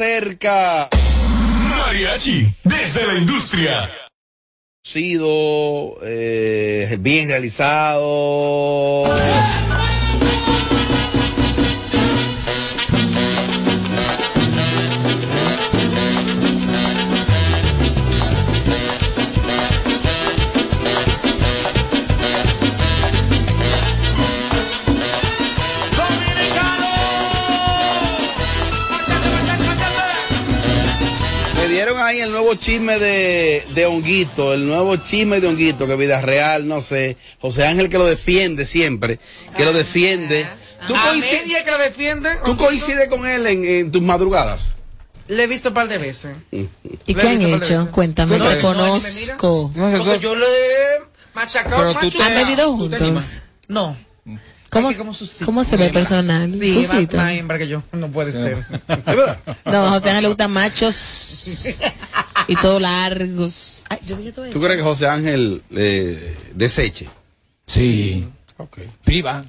Se 0.00 0.16
acerca. 0.16 0.88
Mariachi, 1.68 2.46
desde 2.64 3.06
la 3.06 3.18
industria. 3.18 3.90
Sido 4.82 5.98
eh, 6.02 6.96
bien 7.00 7.28
realizado. 7.28 8.79
Honguito, 34.00 34.54
el 34.54 34.66
nuevo 34.66 34.96
chisme 34.96 35.40
de 35.40 35.46
Honguito, 35.48 35.86
que 35.86 35.96
vida 35.96 36.20
real, 36.20 36.66
no 36.66 36.80
sé. 36.80 37.16
José 37.40 37.66
Ángel 37.66 37.88
que 37.90 37.98
lo 37.98 38.06
defiende 38.06 38.64
siempre, 38.66 39.18
que 39.56 39.64
lo 39.64 39.72
defiende. 39.72 40.46
¿Tú, 40.86 40.94
coincides, 40.94 41.62
que 41.62 41.70
la 41.70 41.78
defiende. 41.78 42.30
tú 42.44 42.56
coincides 42.56 43.08
con 43.08 43.26
él 43.26 43.46
en, 43.46 43.64
en 43.64 43.90
tus 43.90 44.00
madrugadas? 44.00 44.74
Le 45.28 45.44
he 45.44 45.46
visto 45.46 45.68
un 45.68 45.74
par 45.74 45.88
de 45.88 45.98
veces. 45.98 46.36
¿Y 46.50 46.68
Lo 47.14 47.20
qué 47.20 47.28
han 47.28 47.42
hecho? 47.42 47.88
Cuéntame, 47.92 48.38
No, 48.38 48.48
te 48.48 48.62
no, 48.62 48.74
no, 48.74 48.78
conozco. 48.78 49.70
Porque 49.76 50.18
yo 50.18 50.34
le 50.34 50.46
he 50.46 51.00
machacado. 51.34 51.94
Pero 52.00 52.10
tú. 52.10 52.22
¿Han 52.22 52.34
bebido 52.34 52.72
juntos? 52.76 53.42
No. 53.68 53.96
¿Cómo. 54.70 54.90
¿Cómo 55.44 55.64
se 55.64 55.76
ve 55.76 55.90
personal? 55.90 56.52
Sí, 56.52 56.86
más, 56.88 57.12
más 57.12 57.32
hembra 57.32 57.58
que 57.58 57.68
yo. 57.68 57.82
No 57.92 58.10
puede 58.10 58.32
ser. 58.32 58.64
No, 59.64 59.86
a 59.86 59.90
José 59.90 60.10
Ángel 60.10 60.22
le 60.22 60.28
gustan 60.28 60.50
machos 60.52 61.66
y 62.48 62.56
todo 62.56 62.80
largos. 62.80 63.79
Ay, 63.90 63.98
yo, 64.06 64.20
yo 64.20 64.32
¿Tú 64.32 64.60
crees 64.60 64.76
que 64.76 64.82
José 64.82 65.08
Ángel 65.08 65.62
eh, 65.72 66.36
deseche? 66.54 67.08
Sí. 67.66 68.26
Priva. 69.04 69.42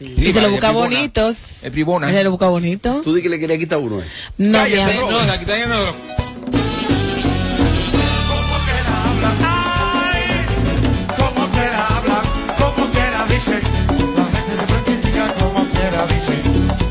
Y 0.00 0.32
se 0.32 0.40
lo 0.40 0.50
busca 0.50 0.70
bonitos. 0.70 1.62
Es 1.64 1.70
privona. 1.70 2.10
Se 2.10 2.22
lo 2.24 2.30
busca 2.30 2.48
bonito. 2.48 3.00
Tú 3.02 3.12
di 3.14 3.22
que 3.22 3.28
le 3.28 3.38
quería 3.40 3.58
quitar 3.58 3.78
uno. 3.78 4.00
eh. 4.00 4.04
No, 4.38 4.58
Cállate. 4.58 4.96
No, 4.96 5.22
la 5.24 5.38
habla, 11.96 12.22
como 12.58 12.88
quiera 12.90 13.24
dice. 13.26 13.52
La 14.16 14.24
gente 14.36 14.66
se 14.66 14.82
critica 14.84 15.34
como 15.40 15.64
quiera 15.66 16.06
dice. 16.06 16.34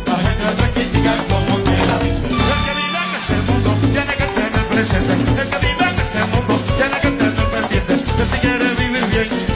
La 0.07 0.17
gente 0.17 0.61
se 0.61 0.71
critica 0.71 1.15
como 1.29 1.63
quiera 1.63 1.99
dice. 1.99 2.23
El 2.25 2.59
que 2.65 2.73
vive 2.81 2.99
en 3.05 3.11
ese 3.21 3.51
mundo 3.51 3.69
tiene 3.93 4.13
que 4.19 4.27
tener 4.35 4.67
presente. 4.67 5.40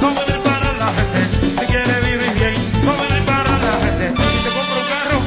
Vivir 0.10 0.40
para 0.44 0.74
la 0.74 0.88
gente. 0.88 1.20
Si 1.60 1.66
quiere 1.66 2.00
vivir 2.02 2.34
bien, 2.34 2.56
vivir 2.56 3.26
para 3.26 3.52
la 3.66 3.74
gente. 3.84 4.14
Si 4.16 4.38
te 4.44 4.50
compra 4.56 4.78
un 4.82 4.88
carro, 4.94 5.20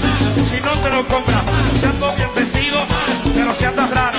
si 0.49 0.61
no 0.61 0.73
te 0.83 0.91
lo 0.91 1.07
compra, 1.09 1.43
si 1.79 1.87
ando 1.87 2.13
bien 2.17 2.31
vestido, 2.35 2.79
pero 3.35 3.55
si 3.55 3.65
andas 3.65 3.91
raro. 3.91 4.19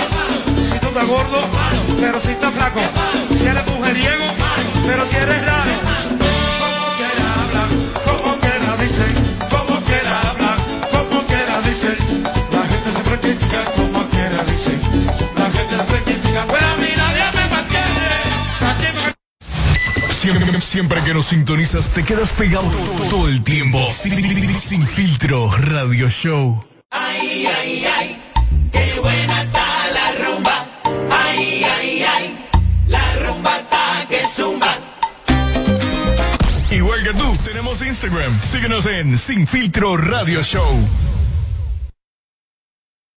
Si 0.63 0.79
tú 0.79 0.87
estás 0.87 1.07
gordo, 1.07 1.41
pero 1.99 2.19
si 2.19 2.31
estás 2.31 2.53
flaco. 2.53 2.81
Si 3.37 3.45
eres 3.45 3.65
mujeriego, 3.67 4.25
pero 4.87 5.05
si 5.05 5.15
eres 5.15 5.45
raro. 5.45 5.71
Como 6.61 6.85
quiera 6.97 7.25
hablar, 7.43 7.69
como 8.05 8.39
quiera 8.39 8.77
dicen, 8.83 9.13
como 9.49 9.79
quiera 9.81 10.21
hablar, 10.29 10.57
como 10.91 11.23
quiera 11.23 11.61
dicen. 11.61 11.97
La 12.51 12.63
gente 12.67 12.91
siempre 12.91 13.19
critica 13.19 13.65
Siempre, 20.29 20.61
siempre 20.61 21.01
que 21.01 21.13
nos 21.13 21.25
sintonizas 21.25 21.89
te 21.89 22.03
quedas 22.03 22.31
pegado 22.33 22.69
todo 23.09 23.27
el 23.27 23.43
tiempo. 23.43 23.89
Sin, 23.91 24.55
sin 24.55 24.87
filtro, 24.87 25.49
radio 25.57 26.07
show. 26.07 26.63
Ay, 26.91 27.47
ay, 27.47 27.85
ay, 27.97 28.21
qué 28.71 28.99
buena 29.01 29.41
está 29.41 29.87
la 29.87 30.11
rumba. 30.23 30.65
Ay, 31.09 31.63
ay, 31.63 32.03
ay, 32.03 32.37
la 32.87 33.15
rumba 33.25 33.57
está 33.57 34.05
que 34.07 34.21
zumba. 34.27 34.77
Igual 36.69 37.03
que 37.03 37.13
tú, 37.13 37.35
tenemos 37.43 37.81
Instagram. 37.81 38.39
Síguenos 38.43 38.85
en 38.85 39.17
Sin 39.17 39.47
Filtro 39.47 39.97
Radio 39.97 40.43
Show. 40.43 40.87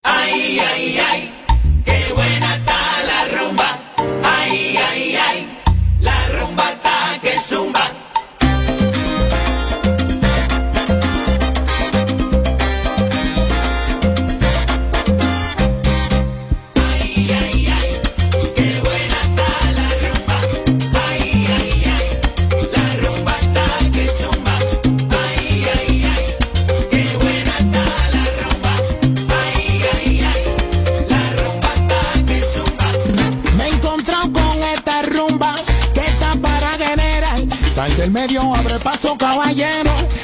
Ay, 0.02 0.58
ay, 0.58 0.98
ay, 0.98 1.34
qué 1.84 2.12
buena 2.14 2.51
paso, 38.82 39.16
caballero. 39.16 40.21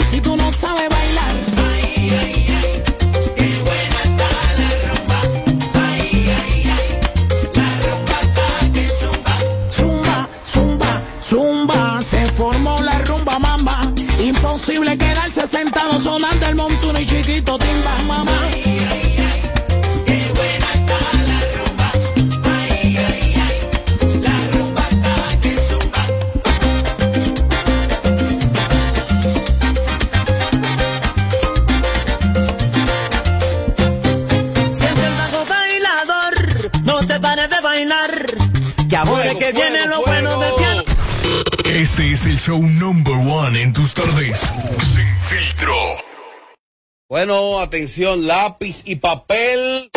Atención, 47.69 48.26
lápiz 48.26 48.82
y 48.87 48.97
papel. 48.97 49.91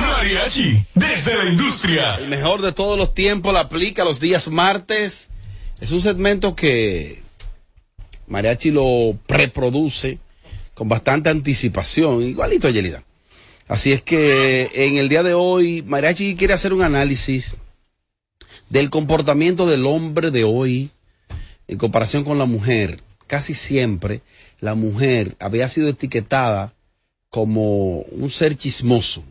Mariachi, 0.00 0.86
desde 0.94 1.36
la 1.36 1.44
industria. 1.44 2.14
El 2.14 2.28
mejor 2.28 2.62
de 2.62 2.72
todos 2.72 2.98
los 2.98 3.12
tiempos 3.12 3.52
la 3.52 3.60
aplica 3.60 4.02
los 4.02 4.18
días 4.18 4.48
martes. 4.48 5.28
Es 5.78 5.92
un 5.92 6.00
segmento 6.00 6.56
que 6.56 7.22
Mariachi 8.28 8.70
lo 8.70 9.18
preproduce 9.26 10.18
con 10.72 10.88
bastante 10.88 11.28
anticipación, 11.28 12.22
igualito 12.22 12.66
a 12.66 12.70
Yelida. 12.70 13.02
Así 13.68 13.92
es 13.92 14.00
que 14.00 14.70
en 14.72 14.96
el 14.96 15.10
día 15.10 15.22
de 15.22 15.34
hoy, 15.34 15.82
Mariachi 15.82 16.34
quiere 16.34 16.54
hacer 16.54 16.72
un 16.72 16.82
análisis 16.82 17.56
del 18.70 18.88
comportamiento 18.88 19.66
del 19.66 19.84
hombre 19.84 20.30
de 20.30 20.44
hoy 20.44 20.90
en 21.68 21.76
comparación 21.76 22.24
con 22.24 22.38
la 22.38 22.46
mujer. 22.46 23.02
Casi 23.26 23.52
siempre 23.52 24.22
la 24.60 24.74
mujer 24.74 25.36
había 25.40 25.68
sido 25.68 25.88
etiquetada 25.88 26.72
como 27.36 28.00
un 28.12 28.30
ser 28.30 28.56
chismoso. 28.56 29.22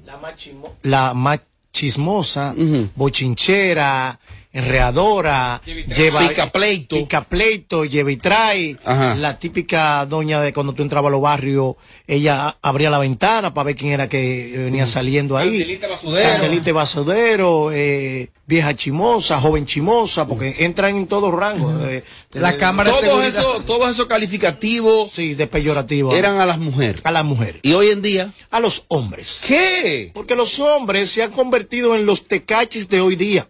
la 0.84 1.16
más 1.16 1.40
chismosa, 1.74 2.54
bochinchera, 2.96 4.20
enreadora, 4.60 5.62
lleva 5.66 6.28
Pica 6.28 6.52
pleito. 6.52 6.96
pica 6.96 7.22
pleito, 7.24 7.86
lleva 7.86 8.12
y 8.12 8.18
trae. 8.18 8.78
Ajá. 8.84 9.16
La 9.16 9.38
típica 9.40 10.06
doña 10.06 10.42
de 10.42 10.54
cuando 10.54 10.74
tú 10.74 10.82
entrabas 10.84 11.10
a 11.10 11.12
los 11.12 11.22
barrios, 11.22 11.76
ella 12.08 12.58
abría 12.62 12.90
la 12.90 13.00
ventana 13.00 13.54
para 13.54 13.66
ver 13.66 13.76
quién 13.76 13.92
era 13.92 14.10
que 14.10 14.52
venía 14.56 14.86
saliendo 14.86 15.38
ahí. 15.38 15.50
Candelita 15.60 15.88
basudero. 15.88 16.30
Candelita 16.30 16.74
basudero, 16.74 17.72
eh, 17.72 18.30
vieja 18.48 18.76
chimosa, 18.76 19.40
joven 19.40 19.66
chimosa, 19.66 20.28
porque 20.28 20.56
entran 20.60 20.96
en 20.96 21.08
todos 21.08 21.34
rangos. 21.34 21.80
de- 21.82 22.04
de- 22.32 22.40
La 22.40 22.52
de- 22.54 22.58
cámara 22.58 22.92
de 22.92 23.08
Todos 23.08 23.26
esos, 23.26 23.66
todos 23.66 23.90
esos 23.90 24.06
calificativos 24.08 25.12
Sí, 25.12 25.34
de 25.36 25.48
peyorativo. 25.48 26.14
eran 26.16 26.40
a 26.40 26.46
las 26.46 26.58
mujeres. 26.60 27.02
a 27.04 27.12
las 27.12 27.26
mujeres. 27.26 27.60
Y 27.64 27.74
hoy 27.74 27.90
en 27.90 28.02
día, 28.02 28.34
A 28.52 28.60
los 28.60 28.86
hombres. 28.88 29.42
¿qué? 29.46 30.12
Porque 30.14 30.36
los 30.36 30.60
hombres 30.60 31.10
se 31.10 31.24
han 31.24 31.32
convertido 31.32 31.96
en 31.96 32.06
los 32.06 32.26
tecachis 32.28 32.88
de 32.90 33.02
hoy 33.02 33.16
día. 33.16 33.48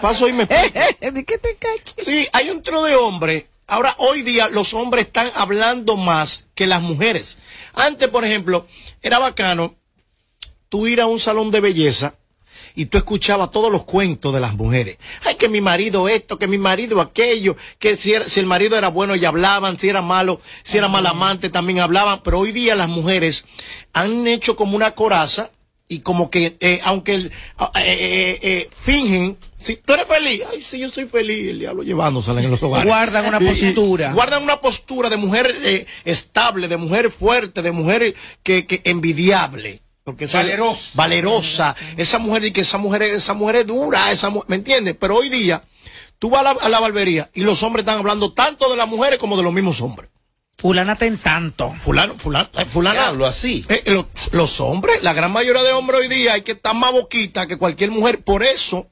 Paso 0.00 0.28
y 0.28 0.32
me 0.36 0.42
explico. 0.44 1.12
¿De 1.12 1.24
qué 1.24 1.38
te 1.38 1.56
cacho? 1.56 1.94
Sí, 2.04 2.28
hay 2.32 2.50
un 2.50 2.62
tro 2.62 2.82
de 2.84 2.94
hombres. 2.94 3.44
Ahora, 3.66 3.94
hoy 3.98 4.22
día, 4.22 4.48
los 4.48 4.74
hombres 4.74 5.06
están 5.06 5.30
hablando 5.34 5.96
más 5.96 6.48
que 6.54 6.66
las 6.68 6.80
mujeres. 6.82 7.38
Antes, 7.74 8.08
por 8.08 8.24
ejemplo, 8.24 8.66
era 9.02 9.18
bacano 9.18 9.74
tú 10.68 10.86
ir 10.86 11.00
a 11.00 11.06
un 11.06 11.18
salón 11.18 11.50
de 11.50 11.60
belleza 11.60 12.14
y 12.74 12.86
tú 12.86 12.98
escuchabas 12.98 13.50
todos 13.50 13.72
los 13.72 13.84
cuentos 13.84 14.32
de 14.34 14.40
las 14.40 14.54
mujeres. 14.54 14.98
Ay, 15.24 15.36
que 15.36 15.48
mi 15.48 15.60
marido 15.60 16.08
esto, 16.08 16.38
que 16.38 16.46
mi 16.46 16.58
marido 16.58 17.00
aquello, 17.00 17.56
que 17.78 17.96
si, 17.96 18.12
era- 18.12 18.28
si 18.28 18.38
el 18.38 18.46
marido 18.46 18.76
era 18.76 18.88
bueno 18.88 19.16
ya 19.16 19.28
hablaban, 19.28 19.78
si 19.78 19.88
era 19.88 20.02
malo, 20.02 20.40
si 20.62 20.76
era 20.78 20.86
mal 20.88 21.06
amante 21.06 21.48
también 21.50 21.80
hablaban, 21.80 22.20
pero 22.22 22.38
hoy 22.38 22.52
día 22.52 22.74
las 22.76 22.88
mujeres 22.88 23.46
han 23.94 24.26
hecho 24.26 24.56
como 24.56 24.76
una 24.76 24.94
coraza 24.94 25.50
y 25.88 26.00
como 26.00 26.30
que, 26.30 26.56
eh, 26.60 26.80
aunque 26.84 27.14
eh, 27.14 27.30
eh, 27.76 28.38
eh, 28.42 28.70
fingen, 28.78 29.38
si 29.58 29.76
tú 29.76 29.94
eres 29.94 30.06
feliz, 30.06 30.42
ay, 30.52 30.60
sí, 30.60 30.78
yo 30.78 30.90
soy 30.90 31.06
feliz, 31.06 31.50
el 31.50 31.58
diablo 31.58 31.82
llevándosela 31.82 32.42
en 32.42 32.50
los 32.50 32.62
hogares. 32.62 32.86
Guardan 32.86 33.26
una 33.26 33.38
Y- 33.40 33.44
y 33.44 33.72
postura. 33.72 34.12
guardan 34.12 34.42
una 34.42 34.60
postura 34.60 35.08
de 35.08 35.16
mujer 35.16 35.56
eh, 35.64 35.86
estable, 36.04 36.68
de 36.68 36.76
mujer 36.76 37.10
fuerte, 37.10 37.62
de 37.62 37.72
mujer 37.72 38.14
que, 38.42 38.66
que 38.66 38.82
envidiable. 38.84 39.82
Porque 40.04 40.26
eso 40.26 40.38
es- 40.38 40.44
Valerosa. 40.46 40.90
Valerosa. 40.94 41.76
Esa 41.96 42.18
mujer, 42.18 42.44
y 42.44 42.50
que 42.52 42.60
esa 42.60 42.78
mujer, 42.78 43.02
es- 43.02 43.16
esa 43.16 43.34
mujer 43.34 43.56
es 43.56 43.66
dura, 43.66 44.12
esa 44.12 44.30
mu- 44.30 44.42
¿me 44.46 44.56
entiendes? 44.56 44.94
Pero 45.00 45.16
hoy 45.16 45.28
día, 45.28 45.64
tú 46.18 46.30
vas 46.30 46.40
a 46.40 46.44
la, 46.44 46.50
a 46.60 46.68
la 46.68 46.80
barbería 46.80 47.28
y 47.34 47.40
los 47.42 47.62
hombres 47.62 47.82
están 47.82 47.98
hablando 47.98 48.32
tanto 48.32 48.70
de 48.70 48.76
las 48.76 48.86
mujeres 48.88 49.18
como 49.18 49.36
de 49.36 49.42
los 49.42 49.52
mismos 49.52 49.80
hombres. 49.80 50.10
Fulana 50.58 50.96
ten 50.96 51.18
tanto. 51.18 51.74
Fulano, 51.80 52.14
fulano, 52.18 52.48
eh, 52.56 52.64
fulana. 52.64 53.00
Diablo, 53.00 53.26
así. 53.26 53.66
Eh, 53.68 53.82
los, 53.86 54.06
los 54.32 54.58
hombres, 54.60 55.02
la 55.02 55.12
gran 55.12 55.30
mayoría 55.30 55.62
de 55.62 55.72
hombres 55.72 56.00
hoy 56.00 56.08
día 56.08 56.32
hay 56.34 56.42
que 56.42 56.52
estar 56.52 56.74
más 56.74 56.92
boquita 56.92 57.46
que 57.46 57.58
cualquier 57.58 57.90
mujer. 57.90 58.22
Por 58.24 58.42
eso, 58.42 58.88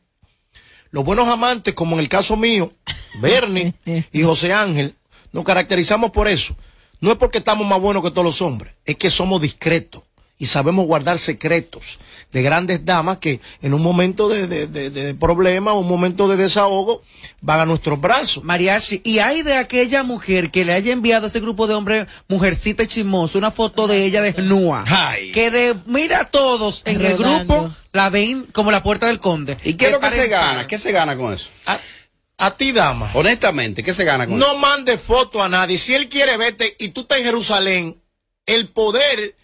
los 0.95 1.05
buenos 1.05 1.27
amantes, 1.27 1.75
como 1.75 1.97
en 1.97 2.01
el 2.01 2.09
caso 2.09 2.37
mío, 2.37 2.71
Bernie 3.21 3.75
y 4.13 4.23
José 4.23 4.53
Ángel, 4.53 4.95
nos 5.33 5.43
caracterizamos 5.43 6.13
por 6.13 6.29
eso. 6.29 6.57
No 7.01 7.11
es 7.11 7.19
porque 7.19 7.39
estamos 7.39 7.67
más 7.67 7.81
buenos 7.81 8.01
que 8.01 8.13
todos 8.13 8.25
los 8.25 8.41
hombres, 8.41 8.75
es 8.85 8.97
que 8.97 9.11
somos 9.11 9.43
discretos 9.43 10.05
y 10.37 10.47
sabemos 10.47 10.87
guardar 10.87 11.19
secretos 11.19 11.99
de 12.33 12.43
grandes 12.43 12.85
damas 12.85 13.19
que 13.19 13.41
en 13.63 13.73
un 13.73 13.81
momento 13.81 14.29
de, 14.29 14.49
de, 14.49 14.67
de- 14.67 14.91
de 14.91 15.15
problema 15.15 15.73
o 15.73 15.79
un 15.81 15.87
momento 15.87 16.27
de 16.27 16.37
desahogo 16.37 17.03
van 17.41 17.61
a 17.61 17.67
nuestros 17.67 18.01
brazos. 18.01 18.43
Mariachi, 18.43 19.01
y 19.05 19.21
hay 19.21 19.43
de 19.43 19.57
aquella 19.57 20.03
mujer 20.03 20.51
que 20.51 20.65
le 20.65 20.73
haya 20.73 20.93
enviado 20.93 21.27
a 21.27 21.29
ese 21.29 21.39
grupo 21.39 21.69
de 21.69 21.75
hombres, 21.75 22.09
mujercita 22.29 22.83
y 22.83 22.89
chismoso, 22.89 23.39
una 23.39 23.53
foto 23.53 23.87
de 23.87 24.05
ella 24.05 24.23
desnuda. 24.23 24.85
Ay. 24.89 25.31
Que 25.31 25.53
de, 25.53 25.77
mira 25.87 26.25
todos 26.31 26.83
en 26.85 27.01
el 27.05 27.17
grupo, 27.17 27.73
la 27.93 28.11
ven 28.11 28.47
como 28.53 28.73
la 28.73 28.83
puerta 28.83 29.07
del 29.07 29.21
conde. 29.21 29.57
¿Y 29.63 29.75
qué 29.75 29.87
es 29.87 29.93
lo 29.93 30.01
que 30.01 30.11
se 30.11 30.27
gana? 30.27 30.67
¿Qué 30.67 30.79
se 30.79 30.91
gana 30.91 31.17
con 31.17 31.33
eso? 31.33 31.51
A, 31.67 31.79
a 32.39 32.57
ti, 32.57 32.73
dama. 32.73 33.09
Honestamente, 33.15 33.85
¿qué 33.85 33.95
se 33.95 34.05
gana 34.05 34.27
con 34.27 34.41
eso? 34.43 34.53
No 34.53 34.59
mande 34.59 34.99
foto 34.99 35.41
a 35.41 35.49
nadie. 35.49 35.79
Si 35.79 35.95
él 35.95 36.09
quiere 36.09 36.37
verte 36.37 36.75
y 36.81 36.89
tú 36.89 37.03
estás 37.03 37.19
en 37.19 37.25
Jerusalén, 37.25 38.03
el 38.47 38.67
poder 38.69 39.37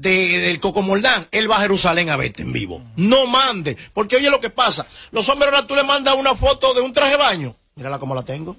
de- 0.00 0.38
del 0.38 0.60
Cocomordán, 0.60 1.28
él 1.30 1.50
va 1.50 1.56
a 1.56 1.60
Jerusalén 1.60 2.10
a 2.10 2.16
verte 2.16 2.42
en 2.42 2.52
vivo. 2.52 2.82
No 2.96 3.26
mande. 3.26 3.76
Porque 3.92 4.16
oye 4.16 4.30
lo 4.30 4.40
que 4.40 4.50
pasa. 4.50 4.86
Los 5.12 5.28
hombres 5.28 5.52
ahora 5.52 5.66
tú 5.66 5.74
le 5.76 5.82
mandas 5.82 6.14
una 6.16 6.34
foto 6.34 6.72
de 6.74 6.80
un 6.80 6.92
traje 6.92 7.12
de 7.12 7.16
baño. 7.18 7.56
Mírala 7.74 7.98
cómo 7.98 8.14
la 8.14 8.22
tengo. 8.22 8.56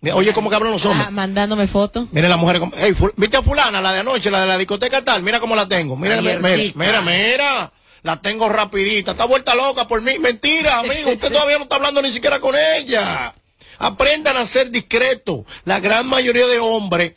Mira, 0.00 0.14
Oye 0.16 0.32
cómo 0.32 0.50
que 0.50 0.56
hablan 0.56 0.72
los 0.72 0.84
hombres. 0.84 1.06
Ah, 1.08 1.10
mandándome 1.10 1.66
fotos. 1.66 2.06
Miren 2.12 2.28
las 2.30 2.38
mujeres. 2.38 2.60
como- 2.60 2.76
Ey, 2.76 2.92
ful- 2.92 3.14
¿Viste 3.16 3.38
a 3.38 3.42
fulana, 3.42 3.80
la 3.80 3.92
de 3.92 4.00
anoche, 4.00 4.30
la 4.30 4.40
de 4.42 4.46
la 4.46 4.58
discoteca 4.58 5.02
tal? 5.02 5.22
Mira 5.22 5.40
cómo 5.40 5.56
la 5.56 5.66
tengo. 5.66 5.96
Mira, 5.96 6.20
mira, 6.20 6.38
mira, 6.38 6.72
mira, 6.74 7.00
mira. 7.02 7.72
La 8.02 8.20
tengo 8.20 8.48
rapidita. 8.48 9.12
Está 9.12 9.24
vuelta 9.24 9.54
loca 9.54 9.88
por 9.88 10.02
mí. 10.02 10.18
Mentira, 10.20 10.78
amigo. 10.80 11.10
Usted 11.12 11.32
todavía 11.32 11.56
no 11.56 11.62
está 11.64 11.76
hablando 11.76 12.02
ni 12.02 12.10
siquiera 12.12 12.38
con 12.40 12.54
ella. 12.56 13.32
Aprendan 13.78 14.36
a 14.36 14.46
ser 14.46 14.70
discretos. 14.70 15.40
La 15.64 15.80
gran 15.80 16.06
mayoría 16.06 16.46
de 16.46 16.58
hombres 16.58 17.14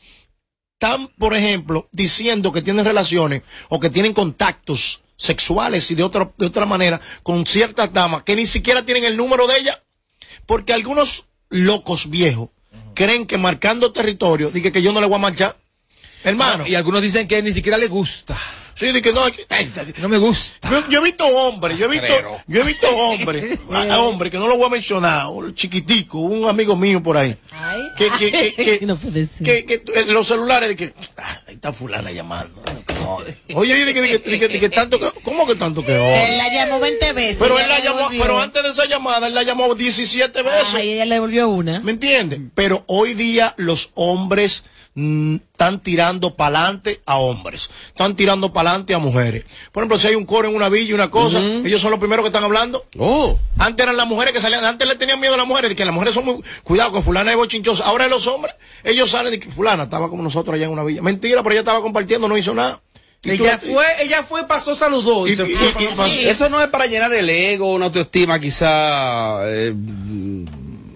están, 0.79 1.09
por 1.17 1.35
ejemplo, 1.35 1.89
diciendo 1.91 2.53
que 2.53 2.61
tienen 2.61 2.85
relaciones 2.85 3.43
o 3.67 3.81
que 3.81 3.89
tienen 3.89 4.13
contactos 4.13 5.01
sexuales 5.17 5.91
y 5.91 5.95
de 5.95 6.03
otra, 6.03 6.31
de 6.37 6.45
otra 6.45 6.65
manera 6.65 7.01
con 7.21 7.45
ciertas 7.45 7.91
damas 7.91 8.23
que 8.23 8.37
ni 8.37 8.47
siquiera 8.47 8.85
tienen 8.85 9.03
el 9.03 9.17
número 9.17 9.45
de 9.45 9.57
ella. 9.57 9.83
Porque 10.45 10.71
algunos 10.71 11.25
locos 11.49 12.09
viejos 12.09 12.51
creen 12.95 13.25
que 13.25 13.37
marcando 13.37 13.92
territorio, 13.92 14.51
dije 14.51 14.71
que 14.71 14.81
yo 14.81 14.94
no 14.94 15.01
le 15.01 15.07
voy 15.07 15.18
a 15.18 15.19
marchar. 15.19 15.57
Hermano, 16.23 16.65
Y 16.65 16.75
algunos 16.75 17.01
dicen 17.01 17.27
que 17.27 17.44
ni 17.44 17.51
siquiera 17.51 17.77
le 17.77 17.87
gusta. 17.87 18.37
Sí, 18.80 18.92
dije 18.92 19.12
no. 19.14 19.21
ay, 19.50 19.71
No 20.00 20.07
me 20.09 20.18
gusta. 20.18 20.69
Yo, 20.69 20.88
yo 20.90 21.00
he 21.00 21.04
visto 21.04 21.26
hombres, 21.26 21.78
yo 21.78 21.86
he 21.86 21.90
visto, 21.90 22.07
yo 22.48 22.62
he 22.62 22.64
visto 22.64 22.88
hombres, 22.90 23.59
a- 23.71 23.94
a 23.95 24.00
hombres 24.00 24.31
que 24.31 24.38
no 24.38 24.48
lo 24.48 24.57
voy 24.57 24.68
a 24.68 24.69
mencionar, 24.69 25.28
un 25.28 25.54
chiquitico, 25.54 26.19
un 26.19 26.48
amigo 26.48 26.76
mío 26.76 27.02
por 27.04 27.18
ahí, 27.18 27.38
que, 27.98 28.09
que, 28.12 28.31
que, 28.31 28.54
que, 28.80 28.86
No 28.86 28.98
que, 29.00 29.66
que 29.66 29.83
en 29.95 30.14
los 30.14 30.28
celulares 30.28 30.69
de 30.69 30.76
que 30.76 30.94
ah, 31.18 31.42
ahí 31.48 31.56
está 31.56 31.74
fulana 31.74 32.12
llamando. 32.12 32.62
no, 32.66 33.18
que. 33.26 33.54
Oye, 33.56 33.83
de 33.86 33.94
que, 33.94 34.02
de 34.02 34.07
que, 34.07 34.18
de 34.30 34.40
que- 34.40 34.48
de 34.48 34.59
que 34.59 34.69
tanto 34.69 35.00
que, 35.00 35.07
¿cómo 35.24 35.45
que 35.48 35.56
tanto 35.56 35.83
que 35.86 35.94
Él 35.95 36.00
jode? 36.02 36.38
la 36.38 36.54
llamó 36.54 36.80
20 36.80 37.14
veces. 37.14 37.38
Pero 37.40 37.59
él 37.59 37.68
la 37.68 37.80
llamó, 37.80 37.98
devolvió. 38.00 38.21
pero 38.21 38.40
antes 38.42 38.64
de 38.64 38.69
esa 38.69 38.86
llamada 38.86 39.28
él 39.28 39.33
la 39.33 39.44
llamó 39.44 39.74
17 39.76 40.42
veces. 40.44 40.76
Ay, 40.76 40.92
ella 40.92 41.06
le 41.06 41.16
devolvió 41.16 41.50
una. 41.50 41.80
¿Me 41.81 41.92
entiendes? 41.92 42.40
Pero 42.56 42.83
hoy 42.88 43.14
día 43.16 43.54
los 43.57 43.92
hombres 43.95 44.64
están 45.03 45.79
tirando 45.81 46.35
para 46.35 46.59
adelante 46.59 47.01
a 47.06 47.18
hombres, 47.18 47.69
están 47.87 48.15
tirando 48.15 48.51
para 48.51 48.71
adelante 48.71 48.94
a 48.94 48.99
mujeres. 48.99 49.45
Por 49.71 49.81
ejemplo, 49.83 49.99
si 49.99 50.07
hay 50.07 50.15
un 50.15 50.25
coro 50.25 50.47
en 50.49 50.56
una 50.56 50.69
villa 50.69 50.89
y 50.89 50.94
una 50.94 51.09
cosa, 51.09 51.39
ellos 51.39 51.81
son 51.81 51.91
los 51.91 51.99
primeros 51.99 52.23
que 52.23 52.27
están 52.27 52.44
hablando. 52.44 52.85
Oh, 52.97 53.37
Antes 53.57 53.83
eran 53.83 53.97
las 53.97 54.07
mujeres 54.07 54.33
que 54.33 54.41
salían, 54.41 54.63
antes 54.65 54.87
le 54.87 54.95
tenían 54.95 55.19
miedo 55.19 55.33
a 55.33 55.37
las 55.37 55.47
mujeres, 55.47 55.69
de 55.69 55.75
que 55.75 55.85
las 55.85 55.94
mujeres 55.94 56.13
son 56.13 56.25
muy, 56.25 56.44
cuidado 56.63 56.91
con 56.91 57.03
fulana 57.03 57.31
es 57.31 57.37
bochinchosa. 57.37 57.85
Ahora 57.85 58.07
los 58.07 58.27
hombres, 58.27 58.56
ellos 58.83 59.09
salen 59.09 59.31
de 59.31 59.39
que 59.39 59.49
fulana 59.49 59.83
estaba 59.83 60.09
como 60.09 60.23
nosotros 60.23 60.56
allá 60.56 60.65
en 60.65 60.71
una 60.71 60.83
villa. 60.83 61.01
Mentira, 61.01 61.41
pero 61.44 61.51
ella 61.53 61.61
estaba 61.61 61.81
compartiendo, 61.81 62.27
no 62.27 62.37
hizo 62.37 62.53
nada. 62.53 62.81
Y 63.21 63.35
tú- 63.37 63.44
Ella 63.44 63.57
fue, 63.57 63.85
ella 64.01 64.23
fue, 64.23 64.47
pasó, 64.47 64.73
saludó 64.75 65.27
y, 65.27 65.31
y- 65.31 65.35
se 65.35 65.44
y- 65.44 65.53
fue. 65.56 65.68
y- 65.79 65.83
y 65.83 65.87
pasó- 65.87 66.19
eso 66.21 66.49
no 66.49 66.61
es 66.61 66.68
para 66.69 66.85
llenar 66.85 67.11
el 67.13 67.29
ego, 67.29 67.73
una 67.73 67.85
autoestima 67.87 68.39
quizá 68.39 69.41
eh, 69.45 69.73
mm, 69.75 70.45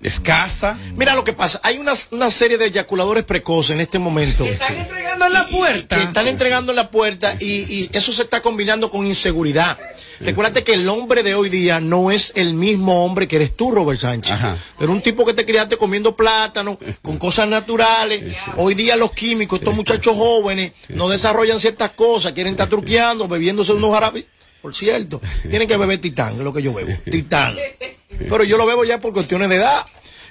escasa. 0.03 0.77
Mira 0.95 1.15
lo 1.15 1.23
que 1.23 1.33
pasa, 1.33 1.59
hay 1.63 1.77
una, 1.77 1.93
una 2.11 2.29
serie 2.29 2.57
de 2.57 2.65
eyaculadores 2.65 3.23
precoces 3.23 3.71
en 3.71 3.81
este 3.81 3.99
momento. 3.99 4.45
Están 4.45 4.75
entregando 4.77 5.25
en 5.25 5.33
la 5.33 5.47
puerta. 5.47 5.95
que 5.95 6.03
están 6.03 6.27
entregando 6.27 6.71
en 6.71 6.75
la 6.75 6.91
puerta 6.91 7.35
y, 7.39 7.45
y 7.45 7.89
eso 7.93 8.11
se 8.11 8.23
está 8.23 8.41
combinando 8.41 8.91
con 8.91 9.05
inseguridad. 9.05 9.77
Recuérdate 10.19 10.63
que 10.63 10.73
el 10.73 10.87
hombre 10.87 11.23
de 11.23 11.35
hoy 11.35 11.49
día 11.49 11.79
no 11.79 12.11
es 12.11 12.31
el 12.35 12.53
mismo 12.53 13.03
hombre 13.03 13.27
que 13.27 13.37
eres 13.37 13.55
tú, 13.55 13.71
Robert 13.71 13.99
Sánchez. 13.99 14.31
Ajá. 14.31 14.57
Pero 14.79 14.91
un 14.91 15.01
tipo 15.01 15.25
que 15.25 15.33
te 15.33 15.45
criaste 15.45 15.75
comiendo 15.77 16.15
plátano, 16.15 16.77
con 17.01 17.17
cosas 17.17 17.47
naturales. 17.47 18.35
Hoy 18.55 18.73
día 18.73 18.95
los 18.95 19.11
químicos, 19.11 19.59
estos 19.59 19.75
muchachos 19.75 20.15
jóvenes, 20.15 20.73
no 20.89 21.09
desarrollan 21.09 21.59
ciertas 21.59 21.91
cosas, 21.91 22.33
quieren 22.33 22.53
estar 22.53 22.69
truqueando, 22.69 23.27
bebiéndose 23.27 23.73
unos 23.73 23.93
jarabes. 23.93 24.25
Por 24.63 24.73
cierto, 24.73 25.21
tienen 25.49 25.67
que 25.67 25.75
beber 25.75 25.99
titán, 25.99 26.35
que 26.35 26.39
es 26.39 26.43
lo 26.45 26.53
que 26.53 26.61
yo 26.61 26.73
bebo. 26.73 26.89
Titán. 27.03 27.53
Pero 28.17 28.45
yo 28.45 28.57
lo 28.57 28.65
bebo 28.65 28.85
ya 28.85 29.01
por 29.01 29.11
cuestiones 29.11 29.49
de 29.49 29.57
edad. 29.57 29.85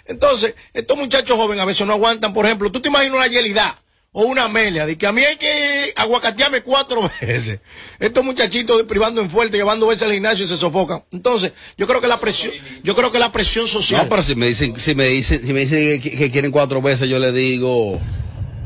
Entonces, 0.07 0.55
estos 0.73 0.97
muchachos 0.97 1.37
jóvenes 1.37 1.63
a 1.63 1.67
veces 1.67 1.87
no 1.87 1.93
aguantan, 1.93 2.33
por 2.33 2.47
ejemplo, 2.47 2.73
tú 2.73 2.81
te 2.81 2.89
imaginas 2.89 3.15
una 3.15 3.27
yelida 3.27 3.79
o 4.11 4.25
una 4.25 4.45
amelia, 4.45 4.87
de 4.87 4.97
que 4.97 5.07
a 5.07 5.13
mí 5.13 5.23
hay 5.23 5.37
que 5.37 5.93
aguacatearme 5.97 6.63
cuatro 6.63 7.03
veces. 7.21 7.61
Estos 8.01 8.25
muchachitos 8.25 8.83
privando 8.85 9.21
en 9.21 9.29
fuerte, 9.29 9.59
llevando 9.59 9.87
veces 9.87 10.05
al 10.05 10.15
gimnasio 10.15 10.47
y 10.47 10.49
se 10.49 10.57
sofocan. 10.57 11.05
Entonces, 11.13 11.53
yo 11.77 11.87
creo 11.87 12.01
que 12.01 12.09
la 12.09 12.19
presión, 12.19 12.55
yo 12.83 12.95
creo 12.95 13.13
que 13.13 13.19
la 13.19 13.33
presión 13.33 13.69
social. 13.69 14.05
No, 14.05 14.09
pero 14.09 14.23
si 14.23 14.35
me 14.35 14.47
dicen, 14.47 14.81
si 14.81 14.95
me 14.95 15.09
dicen, 15.09 15.45
si 15.45 15.53
me 15.53 15.61
dicen 15.61 16.01
que, 16.01 16.17
que 16.17 16.31
quieren 16.31 16.51
cuatro 16.53 16.81
veces, 16.81 17.07
yo 17.07 17.19
le 17.19 17.33
digo, 17.33 18.01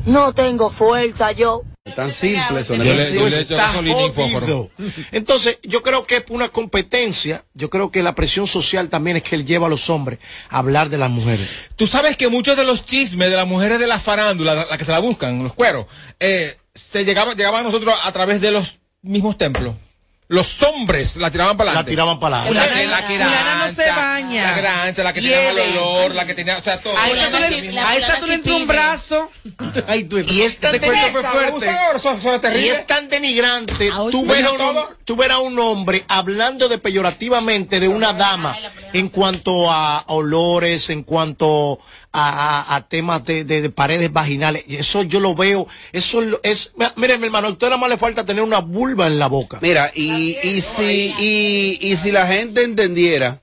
No 0.05 0.33
tengo 0.33 0.69
fuerza 0.69 1.33
yo. 1.33 1.65
Es 1.87 1.95
tan 1.95 2.11
simple 2.11 2.61
eso. 2.61 2.75
Yo 2.75 2.83
no 2.83 2.83
le- 2.97 3.03
es- 3.03 3.13
yo 3.13 3.21
le 3.29 3.39
echo 3.41 3.55
Está 3.55 3.67
jodido. 3.73 4.71
Entonces, 5.11 5.59
yo 5.63 5.83
creo 5.83 6.05
que 6.05 6.17
es 6.17 6.23
una 6.29 6.49
competencia. 6.49 7.43
Yo 7.53 7.69
creo 7.69 7.91
que 7.91 8.03
la 8.03 8.15
presión 8.15 8.47
social 8.47 8.89
también 8.89 9.17
es 9.17 9.23
que 9.23 9.35
él 9.35 9.45
lleva 9.45 9.67
a 9.67 9.69
los 9.69 9.89
hombres 9.89 10.19
a 10.49 10.57
hablar 10.59 10.89
de 10.89 10.97
las 10.97 11.09
mujeres. 11.09 11.47
Tú 11.75 11.87
sabes 11.87 12.17
que 12.17 12.27
muchos 12.29 12.57
de 12.57 12.63
los 12.63 12.85
chismes 12.85 13.29
de 13.29 13.35
las 13.35 13.47
mujeres 13.47 13.79
de 13.79 13.87
la 13.87 13.99
farándula, 13.99 14.53
la, 14.55 14.65
la 14.65 14.77
que 14.77 14.85
se 14.85 14.91
la 14.91 14.99
buscan, 14.99 15.43
los 15.43 15.53
cueros, 15.53 15.85
eh, 16.19 16.55
se 16.73 17.05
llegaban, 17.05 17.35
llegaban 17.35 17.61
a 17.61 17.63
nosotros 17.63 17.95
a 18.03 18.11
través 18.11 18.41
de 18.41 18.51
los 18.51 18.77
mismos 19.01 19.37
templos. 19.37 19.75
Los 20.29 20.61
hombres 20.61 21.15
la 21.15 21.31
tiraban 21.31 21.55
para 21.55 21.67
La 21.67 21.71
adelante. 21.79 21.91
tiraban 21.91 22.19
para 22.19 22.37
La 22.37 22.43
adelante. 22.43 22.73
que, 22.73 22.87
la 22.87 23.07
que 23.07 23.17
no 23.17 23.83
se 23.83 23.89
baña. 23.89 24.43
La 24.43 24.53
que 24.53 24.59
era 24.59 24.83
ancha, 24.83 25.03
la 25.03 25.13
que 25.13 25.21
tenía 25.21 25.37
mal 25.41 25.55
Hiede. 25.55 25.77
olor, 25.79 26.15
la 26.15 26.25
que 26.25 26.33
tenía, 26.33 26.57
o 26.57 26.61
sea, 26.61 26.79
todo. 26.81 26.97
A 26.97 27.07
esta 27.09 27.31
tú 27.31 27.37
le, 27.39 27.49
sí- 27.49 27.71
la 27.71 27.87
a 27.89 27.95
esta 27.95 28.07
fulana 28.07 28.19
tú 28.19 28.25
sí 28.25 28.29
le 28.29 28.33
entró 28.35 28.55
un 28.57 28.67
brazo. 28.67 29.31
Ay, 29.87 30.03
tú, 30.03 30.19
Y 30.19 30.41
es 30.41 30.57
tan 30.57 30.75
es 30.75 30.81
Y 32.55 32.67
es 32.69 32.85
tan 32.85 33.07
denigrante 33.07 33.89
tú 34.11 34.25
ver, 34.25 34.45
tú 35.05 35.15
ver 35.15 35.31
a 35.31 35.39
un 35.39 35.57
hombre 35.59 36.03
hablando 36.09 36.67
de 36.67 36.77
peyorativamente 36.77 37.79
de 37.79 37.87
una 37.87 38.11
dama 38.11 38.57
en 38.93 39.07
cuanto 39.09 39.71
a 39.71 40.03
olores, 40.07 40.89
en 40.89 41.03
cuanto 41.03 41.79
a, 42.11 42.61
a- 42.71 42.75
a 42.75 42.87
temas 42.87 43.23
de, 43.25 43.43
de- 43.43 43.61
de 43.61 43.69
paredes 43.69 44.11
vaginales. 44.13 44.63
Y 44.67 44.75
Eso 44.77 45.03
yo 45.03 45.19
lo 45.19 45.35
veo. 45.35 45.67
Eso 45.91 46.21
lo- 46.21 46.39
es. 46.43 46.73
Mire, 46.95 47.17
mi 47.17 47.25
hermano, 47.25 47.47
a 47.47 47.51
usted 47.51 47.67
nada 47.67 47.77
más 47.77 47.89
le 47.89 47.97
falta 47.97 48.25
tener 48.25 48.43
una 48.43 48.59
vulva 48.59 49.07
en 49.07 49.19
la 49.19 49.27
boca. 49.27 49.59
Mira, 49.61 49.91
y, 49.95 50.37
y 50.43 50.61
si, 50.61 51.13
y, 51.19 51.77
y 51.81 51.97
si 51.97 52.11
la 52.11 52.25
gente 52.27 52.63
entendiera, 52.63 53.41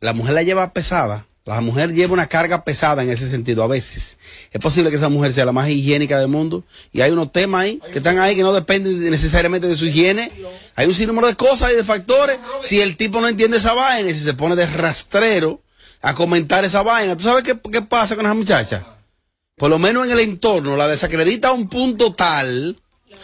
la 0.00 0.12
mujer 0.12 0.34
la 0.34 0.42
lleva 0.42 0.72
pesada. 0.72 1.26
La 1.46 1.60
mujer 1.62 1.92
lleva 1.94 2.12
una 2.12 2.28
carga 2.28 2.64
pesada 2.64 3.02
en 3.02 3.10
ese 3.10 3.28
sentido 3.28 3.64
a 3.64 3.66
veces. 3.66 4.18
Es 4.52 4.60
posible 4.60 4.90
que 4.90 4.96
esa 4.96 5.08
mujer 5.08 5.32
sea 5.32 5.46
la 5.46 5.52
más 5.52 5.68
higiénica 5.68 6.18
del 6.18 6.28
mundo. 6.28 6.64
Y 6.92 7.00
hay 7.00 7.10
unos 7.10 7.32
temas 7.32 7.62
ahí 7.62 7.80
que 7.92 7.98
están 7.98 8.18
ahí 8.18 8.36
que 8.36 8.42
no 8.42 8.52
dependen 8.52 9.00
de- 9.00 9.10
necesariamente 9.10 9.66
de 9.66 9.74
su 9.76 9.86
higiene. 9.86 10.30
Hay 10.76 10.86
un 10.86 10.94
sinnúmero 10.94 11.26
de 11.26 11.34
cosas 11.36 11.72
y 11.72 11.76
de 11.76 11.82
factores. 11.82 12.38
Si 12.62 12.80
el 12.80 12.96
tipo 12.96 13.20
no 13.20 13.26
entiende 13.26 13.56
esa 13.56 13.72
vaina 13.72 14.10
y 14.10 14.14
si 14.14 14.20
se 14.22 14.34
pone 14.34 14.54
de 14.54 14.66
rastrero 14.66 15.60
a 16.02 16.14
comentar 16.14 16.64
esa 16.64 16.82
vaina, 16.82 17.16
¿tú 17.16 17.24
sabes 17.24 17.42
qué, 17.42 17.58
qué 17.70 17.82
pasa 17.82 18.16
con 18.16 18.24
esa 18.26 18.34
muchacha? 18.34 18.84
Por 19.56 19.68
lo 19.70 19.78
menos 19.78 20.06
en 20.06 20.12
el 20.12 20.20
entorno, 20.20 20.76
la 20.76 20.88
desacredita 20.88 21.48
a 21.48 21.52
un 21.52 21.68
punto 21.68 22.14
tal. 22.14 22.78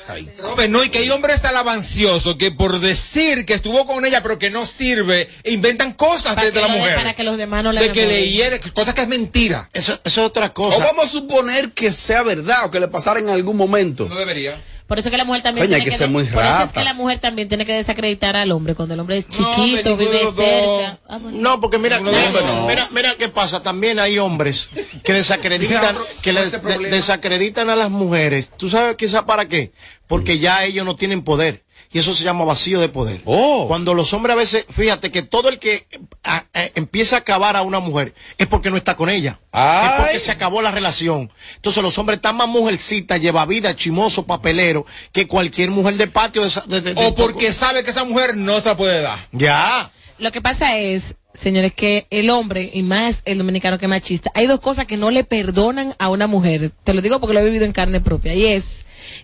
Ay, 0.09 0.31
Robert, 0.39 0.71
no, 0.71 0.85
y 0.85 0.91
que 0.91 0.99
hay 0.99 1.11
hombres 1.11 1.45
alabanciosos 1.45 2.37
que 2.37 2.53
por 2.53 2.79
decir 2.81 3.47
que 3.47 3.55
estuvo 3.55 3.87
con 3.87 4.05
ella 4.05 4.23
pero 4.23 4.39
que 4.39 4.51
no 4.51 4.67
sirve, 4.67 5.29
inventan 5.45 5.95
cosas 5.95 6.37
de, 6.37 6.53
de 6.53 6.61
la 6.61 6.69
mujer. 6.69 6.95
para 6.97 7.15
que 7.15 7.25
los 7.25 7.37
demás 7.39 7.65
no 7.65 7.73
la 7.73 7.81
De 7.81 7.91
que 7.93 8.07
le 8.07 8.29
hiere, 8.29 8.61
cosas 8.73 8.95
que 8.95 9.01
es 9.03 9.09
mentira. 9.09 9.69
Eso, 9.73 9.95
eso 9.95 10.01
es 10.05 10.19
otra 10.19 10.47
O 10.47 10.53
cosa. 10.55 10.79
vamos 10.79 11.07
a 11.07 11.11
suponer 11.11 11.73
que 11.73 11.93
sea 11.93 12.23
verdad 12.23 12.67
o 12.67 12.71
que 12.71 12.79
le 12.79 12.89
pasara 12.89 13.19
en 13.19 13.31
algún 13.31 13.57
momento. 13.57 14.07
No 14.09 14.15
debería. 14.17 14.61
Por 14.87 15.01
eso 15.01 15.11
que 15.11 15.17
la 15.17 15.25
mujer 15.25 15.43
también 15.43 15.67
tiene 15.67 15.85
que 15.85 15.91
ser 15.91 16.07
de- 16.07 16.13
muy 16.13 16.25
Por 16.25 16.45
eso 16.45 16.63
es 16.63 16.73
que 16.73 16.85
la 16.85 16.95
mujer 16.95 17.19
también 17.19 17.49
tiene 17.49 17.67
que 17.67 17.73
desacreditar 17.73 18.37
al 18.37 18.53
hombre 18.53 18.75
cuando 18.77 18.95
el 18.95 19.01
hombre 19.01 19.19
es 19.19 19.29
No, 19.29 19.35
chiquito, 19.57 19.97
de 19.97 19.97
vive 19.97 20.21
cerca. 20.37 21.01
Ah, 21.09 21.19
bueno. 21.19 21.39
No, 21.41 21.61
porque 21.61 21.79
mira, 21.79 21.99
No, 21.99 22.11
mira, 22.13 22.31
no. 22.31 22.67
mira, 22.69 22.89
mira 22.93 23.15
qué 23.17 23.29
pasa. 23.29 23.63
También 23.63 23.99
hay 23.99 24.19
hombres 24.19 24.71
que 25.03 25.13
desacreditan, 25.13 25.97
que 26.23 26.33
le- 26.33 26.45
ese 26.45 26.59
de- 26.59 26.63
problema. 26.63 26.95
desacreditan 26.95 27.69
a 27.69 27.75
las 27.77 27.91
mujeres. 27.91 28.51
¿Tú 28.57 28.69
sabes 28.69 28.95
quizá 28.97 29.27
para 29.27 29.49
qué? 29.49 29.73
Porque 30.07 30.39
ya 30.39 30.65
ellos 30.65 30.87
no 30.87 30.95
tienen 30.95 31.23
poder. 31.23 31.65
Y 31.93 31.99
eso 32.01 32.13
se 32.13 32.25
llama 32.25 32.45
vacío 32.45 32.81
de 32.81 32.89
poder. 32.89 33.23
Oh. 33.25 33.67
Cuando 33.69 33.95
los 33.95 34.13
hombres 34.13 34.35
a 34.35 34.37
veces, 34.39 34.67
fíjate 34.69 35.11
que 35.11 35.23
todo 35.23 35.49
el 35.49 35.59
que 35.59 35.87
a- 36.25 36.45
a- 36.53 36.67
empieza 36.75 37.17
a 37.17 37.19
acabar 37.21 37.57
a 37.57 37.63
una 37.63 37.81
mujer 37.81 38.13
es 38.39 38.47
porque 38.49 38.71
no 38.71 38.77
está 38.77 38.97
con 38.97 39.09
ella. 39.09 39.39
Ay. 39.53 39.87
Es 39.87 39.93
porque 40.03 40.19
se 40.19 40.31
acabó 40.33 40.61
la 40.63 40.71
relación. 40.73 41.31
Entonces 41.55 41.83
los 41.83 41.97
hombres 41.99 42.17
están 42.17 42.37
más 42.37 42.49
mujercitas, 42.49 43.21
lleva 43.21 43.47
vida, 43.47 43.75
chimoso, 43.77 44.27
papelero, 44.27 44.85
que 45.13 45.27
cualquier 45.27 45.71
mujer 45.71 45.97
de 45.97 46.07
patio. 46.09 46.43
De, 46.45 46.93
O 46.97 47.15
porque 47.15 47.53
sabe 47.53 47.85
que 47.85 47.91
esa 47.91 48.05
mujer 48.05 48.37
no 48.37 48.61
se 48.61 48.69
la 48.69 48.77
puede 48.77 49.01
dar. 49.01 49.19
Ya. 49.33 49.91
Lo 50.19 50.33
que 50.33 50.41
pasa 50.43 50.77
es, 50.79 51.17
señores, 51.35 51.73
que 51.75 52.07
el 52.11 52.31
hombre, 52.31 52.71
y 52.75 52.83
más 52.83 53.23
el 53.27 53.39
dominicano 53.39 53.79
que 53.79 53.85
es 53.85 53.91
machista, 53.91 54.31
hay 54.35 54.47
dos 54.47 54.61
cosas 54.61 54.87
que 54.87 54.97
no 54.97 55.11
le 55.11 55.25
perdonan 55.25 55.95
a 55.99 56.09
una 56.09 56.27
mujer. 56.27 56.71
Te 56.85 56.95
lo 56.95 57.01
digo 57.01 57.21
porque 57.21 57.35
lo 57.35 57.41
he 57.41 57.45
vivido 57.45 57.65
en 57.65 57.73
carne 57.73 58.01
propia. 58.01 58.35
Y 58.35 58.47
es 58.47 58.65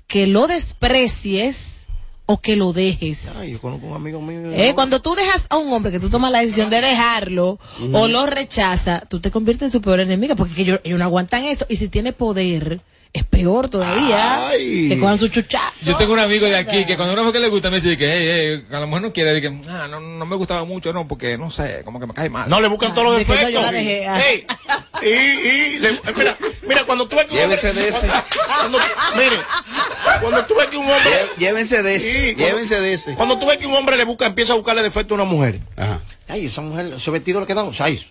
que 0.07 0.27
lo 0.27 0.47
desprecies 0.47 1.82
o 2.27 2.41
que 2.41 2.57
lo 2.57 2.73
dejes. 2.73 3.27
Ay, 3.37 3.53
yo 3.53 3.61
conozco 3.61 3.87
un 3.87 3.95
amigo 3.95 4.21
mío. 4.21 4.53
Eh, 4.53 4.73
cuando 4.75 5.01
tú 5.01 5.15
dejas 5.15 5.47
a 5.51 5.57
un 5.57 5.73
hombre 5.73 5.93
que 5.93 6.01
tú 6.01 6.09
tomas 6.09 6.31
la 6.31 6.41
decisión 6.41 6.71
de 6.71 6.81
dejarlo 6.81 7.59
o 7.93 8.09
lo 8.09 8.27
rechaza, 8.27 9.03
tú 9.09 9.21
te 9.21 9.31
conviertes 9.31 9.67
en 9.67 9.73
su 9.73 9.83
peor 9.83 10.01
enemiga 10.01 10.37
porque 10.37 10.55
que 10.55 10.63
ellos, 10.63 10.81
ellos 10.85 10.99
no 10.99 11.05
aguantan 11.05 11.45
eso. 11.45 11.67
Y 11.69 11.77
si 11.77 11.89
tiene 11.89 12.13
poder, 12.13 12.81
es 13.13 13.25
peor 13.25 13.69
todavía. 13.69 14.49
Ay. 14.49 14.89
Que 14.89 14.99
cojan 14.99 15.19
su 15.19 15.29
chuchazo. 15.29 15.73
Yo 15.83 15.97
tengo 15.97 16.15
un 16.15 16.19
amigo 16.19 16.47
de 16.47 16.57
aquí 16.57 16.85
que 16.87 16.97
cuando 16.97 17.13
una 17.13 17.23
mujer 17.23 17.35
que 17.35 17.41
le 17.41 17.49
gusta 17.49 17.69
me 17.71 17.77
dice 17.81 17.97
que 17.97 18.07
hey, 18.11 18.63
hey, 18.71 18.77
a 18.77 18.81
la 18.81 18.87
mujer 18.87 19.03
no 19.03 19.13
quiere, 19.13 19.41
que 19.41 19.49
ah, 19.69 19.87
no, 19.89 20.01
no 20.01 20.25
me 20.27 20.37
gustaba 20.37 20.65
mucho, 20.65 20.93
no, 20.93 21.07
porque 21.07 21.37
no 21.37 21.51
sé, 21.51 21.83
como 21.85 22.01
que 22.01 22.07
me 22.07 22.15
cae 22.15 22.31
mal. 22.31 22.49
No 22.49 22.61
le 22.61 22.69
buscan 22.69 22.95
todos 22.95 23.09
los 23.09 23.19
defectos. 23.19 23.51
yo 23.51 23.61
la 23.61 23.71
dejé, 23.73 24.07
ah. 24.09 24.21
Ey, 24.25 24.47
y, 25.03 25.09
y 25.09 25.79
le- 25.81 26.01
mira, 26.17 26.37
mira, 26.67 26.85
cuando 26.85 27.07
tú 27.07 27.17
ves 27.17 27.27
que 27.27 27.35
un 27.35 27.43
hombre. 27.43 27.57
Llévese 27.59 27.73
de 27.75 27.89
ese. 27.89 28.07
Cuando, 28.61 28.79
mire, 29.17 29.37
cuando 30.21 30.45
tú 30.47 30.55
ves 30.57 30.67
que 30.69 30.77
un 30.77 30.85
hombre. 30.91 31.11
Llévense 31.39 31.83
de 31.83 31.97
ese. 31.97 32.13
Sí, 32.13 32.35
cuando- 32.35 32.45
llévense 32.47 32.81
de 32.81 32.93
ese. 32.95 33.15
Cuando 33.15 33.39
tú 33.39 33.47
ves 33.47 33.59
que 33.59 33.67
un 33.67 33.75
hombre 33.75 33.97
le 33.97 34.05
busca, 34.05 34.27
empieza 34.27 34.53
a 34.53 34.57
buscarle 34.57 34.83
defecto 34.83 35.15
a 35.15 35.17
una 35.17 35.25
mujer. 35.25 35.59
Ajá. 35.77 36.01
Ay, 36.29 36.47
esa 36.47 36.61
mujer, 36.63 36.93
ese 36.97 37.11
vestido 37.11 37.41
le 37.41 37.47
quedó. 37.47 37.71
Ay, 37.81 38.03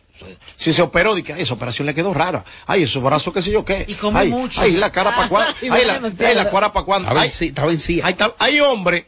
si 0.56 0.74
se 0.74 0.82
operó, 0.82 1.16
dice, 1.16 1.34
ay, 1.34 1.42
esa 1.42 1.54
operación 1.54 1.86
le 1.86 1.94
quedó 1.94 2.14
rara. 2.14 2.44
Ay, 2.68 2.84
esos 2.84 3.02
brazos, 3.04 3.34
qué 3.34 3.42
sé 3.42 3.52
yo 3.52 3.66
qué. 3.66 3.86
Y 3.88 3.96
come 3.96 4.20
ay, 4.20 4.30
mucho. 4.30 4.62
Ay, 4.62 4.74
la 4.74 4.92
cara 4.92 5.16
para 5.16 5.28
cuándo. 5.30 5.54
Ay, 5.62 5.86
la, 5.86 6.02
ay, 6.28 6.36
la 6.36 6.50
cara 6.50 6.72
para 6.74 6.86
cuándo. 6.86 7.10
Ay, 7.12 7.30
sí- 7.30 7.48
estaba 7.48 7.72
en 7.72 7.80
sí. 7.80 8.02
hay, 8.04 8.16
hay 8.40 8.60
hombres 8.60 9.06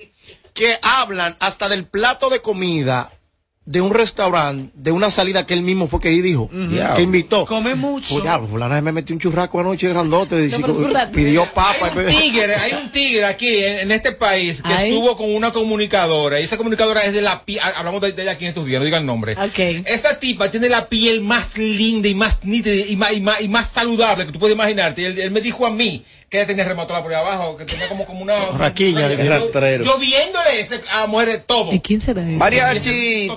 que 0.54 0.78
hablan 0.82 1.36
hasta 1.40 1.70
del 1.70 1.86
plato 1.86 2.30
de 2.30 2.42
comida 2.42 3.12
de 3.66 3.80
un 3.80 3.94
restaurante, 3.94 4.72
de 4.76 4.92
una 4.92 5.10
salida 5.10 5.46
que 5.46 5.54
él 5.54 5.62
mismo 5.62 5.88
fue 5.88 6.02
que 6.02 6.10
ahí 6.10 6.22
dijo, 6.22 6.50
Diablo. 6.52 6.96
que 6.98 7.02
invitó. 7.02 7.46
Come 7.46 7.76
mucho. 7.76 8.10
Pues 8.12 8.24
diablo, 8.24 8.48
fulana 8.50 8.82
me 8.82 8.92
metió 8.92 9.16
un 9.16 9.22
churraco 9.22 9.60
anoche 9.60 9.88
grandote, 9.88 10.50
pidió 11.14 11.46
papa. 11.46 11.90
Hay 11.96 12.06
un 12.06 12.06
tigre, 12.22 12.56
hay 12.56 12.74
un 12.74 12.92
tigre 12.92 13.26
aquí 13.26 13.48
en, 13.64 13.80
en 13.80 13.92
este 13.92 14.12
país 14.12 14.62
que 14.62 14.74
Ay. 14.74 14.90
estuvo 14.92 15.16
con 15.16 15.34
una 15.34 15.52
comunicadora 15.52 16.42
y 16.42 16.44
esa 16.44 16.58
comunicadora 16.58 17.02
es 17.06 17.14
de 17.14 17.22
la 17.22 17.46
piel, 17.46 17.62
hablamos 17.76 18.02
de, 18.02 18.12
de 18.12 18.22
ella 18.24 18.32
aquí 18.32 18.46
en 18.46 18.50
estos 18.50 18.66
días, 18.66 18.80
no 18.80 18.86
diga 18.86 18.98
el 18.98 19.06
nombre. 19.06 19.34
Ok. 19.34 19.86
Esa 19.86 20.20
tipa 20.20 20.52
tiene 20.52 20.68
la 20.68 20.88
piel 20.90 21.22
más 21.22 21.58
linda 21.58 22.10
y 22.10 22.16
más 22.16 22.44
nítida 22.44 22.76
y 22.86 22.96
más, 22.98 23.14
y 23.14 23.22
más, 23.22 23.42
y 23.42 23.48
más 23.48 23.70
saludable 23.70 24.26
que 24.26 24.32
tú 24.34 24.40
puedes 24.40 24.56
imaginarte. 24.56 25.02
Y 25.04 25.06
él, 25.06 25.20
él 25.20 25.32
me 25.32 25.40
dijo 25.42 25.66
a 25.66 25.72
mí 25.72 26.04
que 26.40 26.46
tenía 26.48 26.64
reumatología 26.66 27.04
por 27.04 27.14
ahí 27.14 27.20
abajo, 27.20 27.58
que 27.58 27.66
tenía 27.66 27.88
como, 27.88 28.06
como 28.06 28.22
una... 28.24 28.46
Raquiña, 28.58 29.08
de 29.08 29.30
rastrero. 29.30 29.84
Yo 29.84 29.98
viéndole 30.00 30.60
ese- 30.62 30.82
a 30.92 31.06
mujeres 31.06 31.44
todo. 31.46 31.72
¿Y 31.72 31.80
quién 31.80 32.02
será 32.02 32.22
él? 32.24 32.38
Mariachi, 32.38 33.32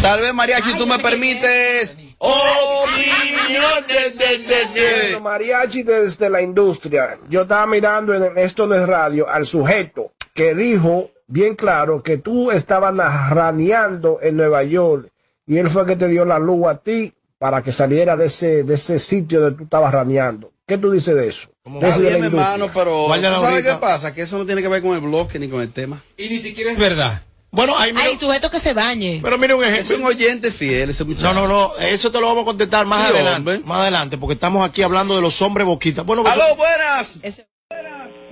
tal 0.00 0.20
vez 0.20 0.32
Mariachi, 0.32 0.74
tú 0.76 0.86
me 0.86 0.98
permites. 1.00 1.98
Opinión 2.18 3.64
de- 3.88 4.10
de- 4.10 4.38
de- 4.38 4.80
de- 4.80 5.00
Bueno, 5.10 5.20
mariachi 5.20 5.82
desde 5.82 6.30
la 6.30 6.40
industria. 6.42 7.18
Yo 7.28 7.42
estaba 7.42 7.66
mirando 7.66 8.14
en 8.14 8.38
esto 8.38 8.66
no 8.66 8.74
es 8.76 8.86
radio 8.86 9.28
al 9.28 9.44
sujeto 9.44 10.12
que 10.34 10.54
dijo 10.54 11.10
bien 11.26 11.56
claro 11.56 12.02
que 12.02 12.18
tú 12.18 12.50
estabas 12.52 12.94
raneando 13.30 14.18
en 14.22 14.36
Nueva 14.36 14.62
York 14.62 15.08
y 15.46 15.58
él 15.58 15.68
fue 15.68 15.84
que 15.86 15.96
te 15.96 16.06
dio 16.08 16.24
la 16.24 16.38
luz 16.38 16.66
a 16.68 16.76
ti 16.78 17.12
para 17.38 17.62
que 17.62 17.72
saliera 17.72 18.16
de 18.16 18.26
ese, 18.26 18.62
de 18.62 18.74
ese 18.74 18.98
sitio 19.00 19.40
donde 19.40 19.58
tú 19.58 19.64
estabas 19.64 19.92
raneando. 19.92 20.52
¿Qué 20.64 20.78
tú 20.78 20.92
dices 20.92 21.14
de 21.16 21.26
eso? 21.26 21.48
Está 21.64 21.98
bien, 21.98 22.24
hermano, 22.24 22.70
pero 22.74 23.04
Guarda 23.06 23.30
la 23.30 23.36
¿tú 23.36 23.42
¿sabes 23.44 23.64
qué 23.64 23.74
pasa? 23.74 24.12
Que 24.12 24.22
eso 24.22 24.36
no 24.36 24.44
tiene 24.44 24.62
que 24.62 24.68
ver 24.68 24.82
con 24.82 24.94
el 24.94 25.00
bloque 25.00 25.38
ni 25.38 25.48
con 25.48 25.60
el 25.62 25.72
tema. 25.72 26.02
Y 26.16 26.28
ni 26.28 26.38
siquiera 26.38 26.72
es 26.72 26.78
verdad. 26.78 27.22
Bueno, 27.52 27.74
ahí 27.78 27.92
mira, 27.92 28.06
Hay 28.06 28.16
sujeto 28.16 28.50
que 28.50 28.58
se 28.58 28.72
bañe. 28.74 29.20
pero 29.22 29.38
mira 29.38 29.54
un 29.54 29.62
Es 29.62 29.70
un 29.70 29.96
ejemplo. 29.96 30.08
oyente 30.08 30.50
fiel 30.50 30.90
ese 30.90 31.04
muchacho. 31.04 31.32
No, 31.34 31.46
no, 31.46 31.48
no, 31.48 31.76
eso 31.78 32.10
te 32.10 32.18
lo 32.20 32.26
vamos 32.26 32.42
a 32.42 32.46
contestar 32.46 32.84
más 32.86 33.06
Sí, 33.06 33.12
adelante. 33.14 33.38
hombre. 33.38 33.58
Más 33.64 33.82
adelante, 33.82 34.18
porque 34.18 34.34
estamos 34.34 34.66
aquí 34.68 34.82
hablando 34.82 35.14
de 35.14 35.20
los 35.22 35.40
hombres 35.42 35.66
boquitas. 35.66 36.04
Bueno, 36.04 36.22
pues, 36.24 36.34
¡Aló, 36.34 36.56
buenas! 36.56 37.20
Ese- 37.22 37.46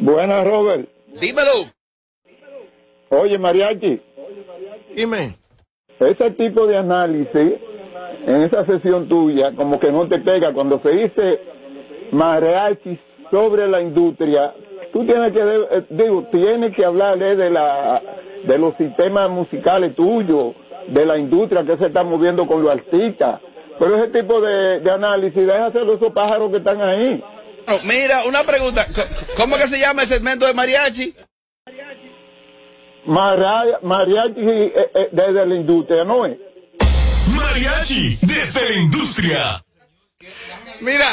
Buenas, 0.00 0.44
Robert. 0.44 0.88
Dímelo. 1.20 1.50
Oye, 3.10 3.38
Mariachi, 3.38 4.00
dime. 4.96 5.36
ese 6.00 6.30
tipo 6.32 6.66
de 6.66 6.78
análisis 6.78 7.52
en 8.26 8.42
esa 8.42 8.64
sesión 8.66 9.08
tuya, 9.08 9.52
como 9.54 9.78
que 9.78 9.92
no 9.92 10.08
te 10.08 10.18
pega. 10.18 10.52
Cuando 10.54 10.80
se 10.82 10.90
dice 10.90 11.40
Mariachi 12.12 12.98
sobre 13.30 13.68
la 13.68 13.80
industria, 13.80 14.52
tú 14.92 15.04
tienes 15.06 15.32
que, 15.32 15.40
eh, 15.40 15.84
digo, 15.90 16.26
tienes 16.32 16.74
que 16.74 16.84
hablarle 16.84 17.36
de 17.36 17.50
la 17.50 18.02
de 18.44 18.58
los 18.58 18.74
sistemas 18.76 19.28
musicales 19.30 19.94
tuyos, 19.94 20.54
de 20.88 21.04
la 21.04 21.18
industria 21.18 21.62
que 21.64 21.76
se 21.76 21.86
está 21.86 22.02
moviendo 22.02 22.46
con 22.46 22.62
los 22.62 22.72
artistas. 22.72 23.40
Pero 23.78 23.96
ese 23.96 24.08
tipo 24.20 24.40
de, 24.40 24.80
de 24.80 24.90
análisis, 24.90 25.46
deja 25.46 25.66
hacerlo 25.66 25.94
esos 25.94 26.12
pájaros 26.12 26.50
que 26.50 26.56
están 26.58 26.80
ahí. 26.80 27.22
Mira, 27.84 28.24
una 28.26 28.42
pregunta. 28.42 28.84
¿Cómo 29.36 29.56
que 29.56 29.66
se 29.66 29.78
llama 29.78 30.02
el 30.02 30.08
segmento 30.08 30.46
de 30.46 30.54
Mariachi? 30.54 31.14
Maria- 33.06 33.78
Mariachi 33.82 34.40
eh, 34.40 34.90
eh, 34.94 35.08
desde 35.12 35.46
la 35.46 35.54
industria, 35.54 36.04
¿no 36.04 36.26
es? 36.26 36.36
Mariachi 37.36 38.18
desde 38.22 38.68
la 38.68 38.76
industria. 38.76 39.64
Mira, 40.80 41.06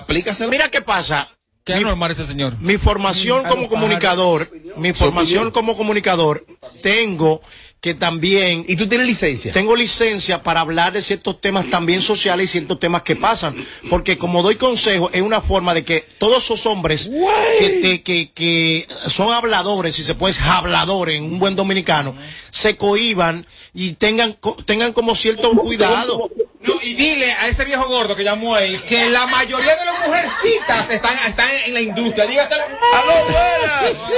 Aplícaselo. 0.00 0.50
mira 0.50 0.68
qué 0.70 0.80
pasa. 0.82 1.28
Qué 1.68 1.74
anormal 1.84 2.10
este 2.10 2.26
señor. 2.26 2.56
Mi 2.60 2.76
formación 2.78 3.44
como 3.44 3.68
comunicador, 3.68 4.50
mi 4.76 4.92
formación 4.92 5.50
como 5.50 5.76
comunicador, 5.76 6.44
tengo 6.82 7.40
que 7.80 7.94
también... 7.94 8.64
¿Y 8.66 8.74
tú 8.74 8.88
tienes 8.88 9.06
licencia? 9.06 9.52
Tengo 9.52 9.76
licencia 9.76 10.42
para 10.42 10.60
hablar 10.60 10.92
de 10.92 11.00
ciertos 11.00 11.40
temas 11.40 11.66
también 11.70 12.02
sociales 12.02 12.50
y 12.50 12.52
ciertos 12.52 12.80
temas 12.80 13.02
que 13.02 13.14
pasan. 13.14 13.54
Porque 13.88 14.18
como 14.18 14.42
doy 14.42 14.56
consejo, 14.56 15.10
es 15.12 15.22
una 15.22 15.40
forma 15.40 15.74
de 15.74 15.84
que 15.84 16.04
todos 16.18 16.42
esos 16.42 16.66
hombres 16.66 17.08
que, 17.60 18.02
que, 18.02 18.32
que 18.32 18.86
son 19.06 19.32
habladores, 19.32 19.94
si 19.94 20.02
se 20.02 20.16
puede, 20.16 20.34
habladores 20.42 21.16
en 21.16 21.24
un 21.24 21.38
buen 21.38 21.54
dominicano, 21.54 22.16
se 22.50 22.76
cohiban 22.76 23.46
y 23.74 23.92
tengan, 23.92 24.32
co- 24.32 24.56
tengan 24.64 24.92
como 24.92 25.14
cierto 25.14 25.52
cuidado. 25.52 26.28
No, 26.68 26.82
y 26.82 26.94
dile 26.94 27.32
a 27.32 27.48
ese 27.48 27.64
viejo 27.64 27.86
gordo 27.88 28.14
que 28.14 28.24
llamó 28.24 28.54
ahí 28.54 28.78
que 28.78 29.08
la 29.10 29.26
mayoría 29.26 29.76
de 29.76 29.84
las 29.84 30.06
mujercitas 30.06 30.90
están, 30.90 31.16
están 31.26 31.48
en 31.66 31.74
la 31.74 31.80
industria. 31.80 32.26
Dígaselo. 32.26 32.62
¡Aló, 32.64 33.24
buenas! 33.30 34.10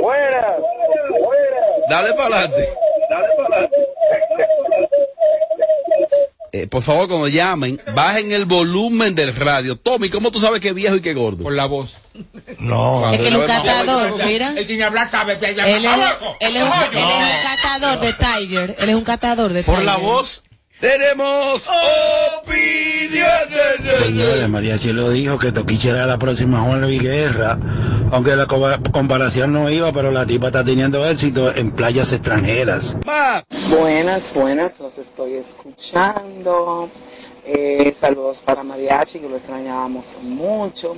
Buenas. 0.00 0.56
Dale 1.88 2.12
para 2.14 2.36
adelante. 2.36 2.68
Eh, 6.50 6.66
por 6.66 6.82
favor, 6.82 7.08
cuando 7.08 7.28
llamen, 7.28 7.80
bajen 7.94 8.32
el 8.32 8.46
volumen 8.46 9.14
del 9.14 9.34
radio. 9.36 9.76
Tommy, 9.76 10.08
¿cómo 10.08 10.30
tú 10.30 10.40
sabes 10.40 10.60
que 10.60 10.68
es 10.68 10.74
viejo 10.74 10.96
y 10.96 11.00
que 11.02 11.12
gordo? 11.12 11.42
Por 11.44 11.52
la 11.52 11.66
voz. 11.66 11.94
No. 12.58 13.12
Es 13.12 13.20
que 13.20 13.28
él 13.28 13.34
es 13.34 13.40
un 13.40 13.46
catador, 13.46 14.24
mira. 14.24 14.54
El 14.56 14.66
que 14.66 14.76
ni 14.76 14.82
hablar 14.82 15.10
Él 15.12 15.58
es, 15.84 15.92
él 16.40 16.62
un, 16.62 16.72
él 16.72 16.72
catador 17.42 18.00
de 18.00 18.12
Tiger. 18.14 18.76
Él 18.78 18.88
es 18.88 18.94
un 18.94 19.04
catador 19.04 19.52
de 19.52 19.62
Por 19.62 19.74
Tiger. 19.76 19.86
la 19.86 19.96
voz. 19.98 20.42
Tenemos 20.80 21.68
opiniones. 22.38 23.98
Señores, 24.04 24.48
Mariachi 24.48 24.92
lo 24.92 25.10
dijo 25.10 25.36
que 25.38 25.50
Toquiche 25.50 25.90
era 25.90 26.06
la 26.06 26.18
próxima 26.18 26.60
Juan 26.60 26.80
Luis 26.82 27.02
Guerra. 27.02 27.58
Aunque 28.12 28.36
la 28.36 28.46
co- 28.46 28.70
comparación 28.92 29.52
no 29.52 29.68
iba, 29.68 29.92
pero 29.92 30.10
la 30.12 30.24
tipa 30.24 30.46
está 30.46 30.64
teniendo 30.64 31.04
éxito 31.06 31.54
en 31.54 31.72
playas 31.72 32.12
extranjeras. 32.12 32.96
Buenas, 33.68 34.32
buenas, 34.32 34.78
los 34.80 34.96
estoy 34.98 35.34
escuchando. 35.34 36.88
Eh, 37.44 37.92
saludos 37.94 38.40
para 38.42 38.62
Mariachi, 38.62 39.18
que 39.20 39.28
lo 39.28 39.36
extrañábamos 39.36 40.16
mucho 40.22 40.96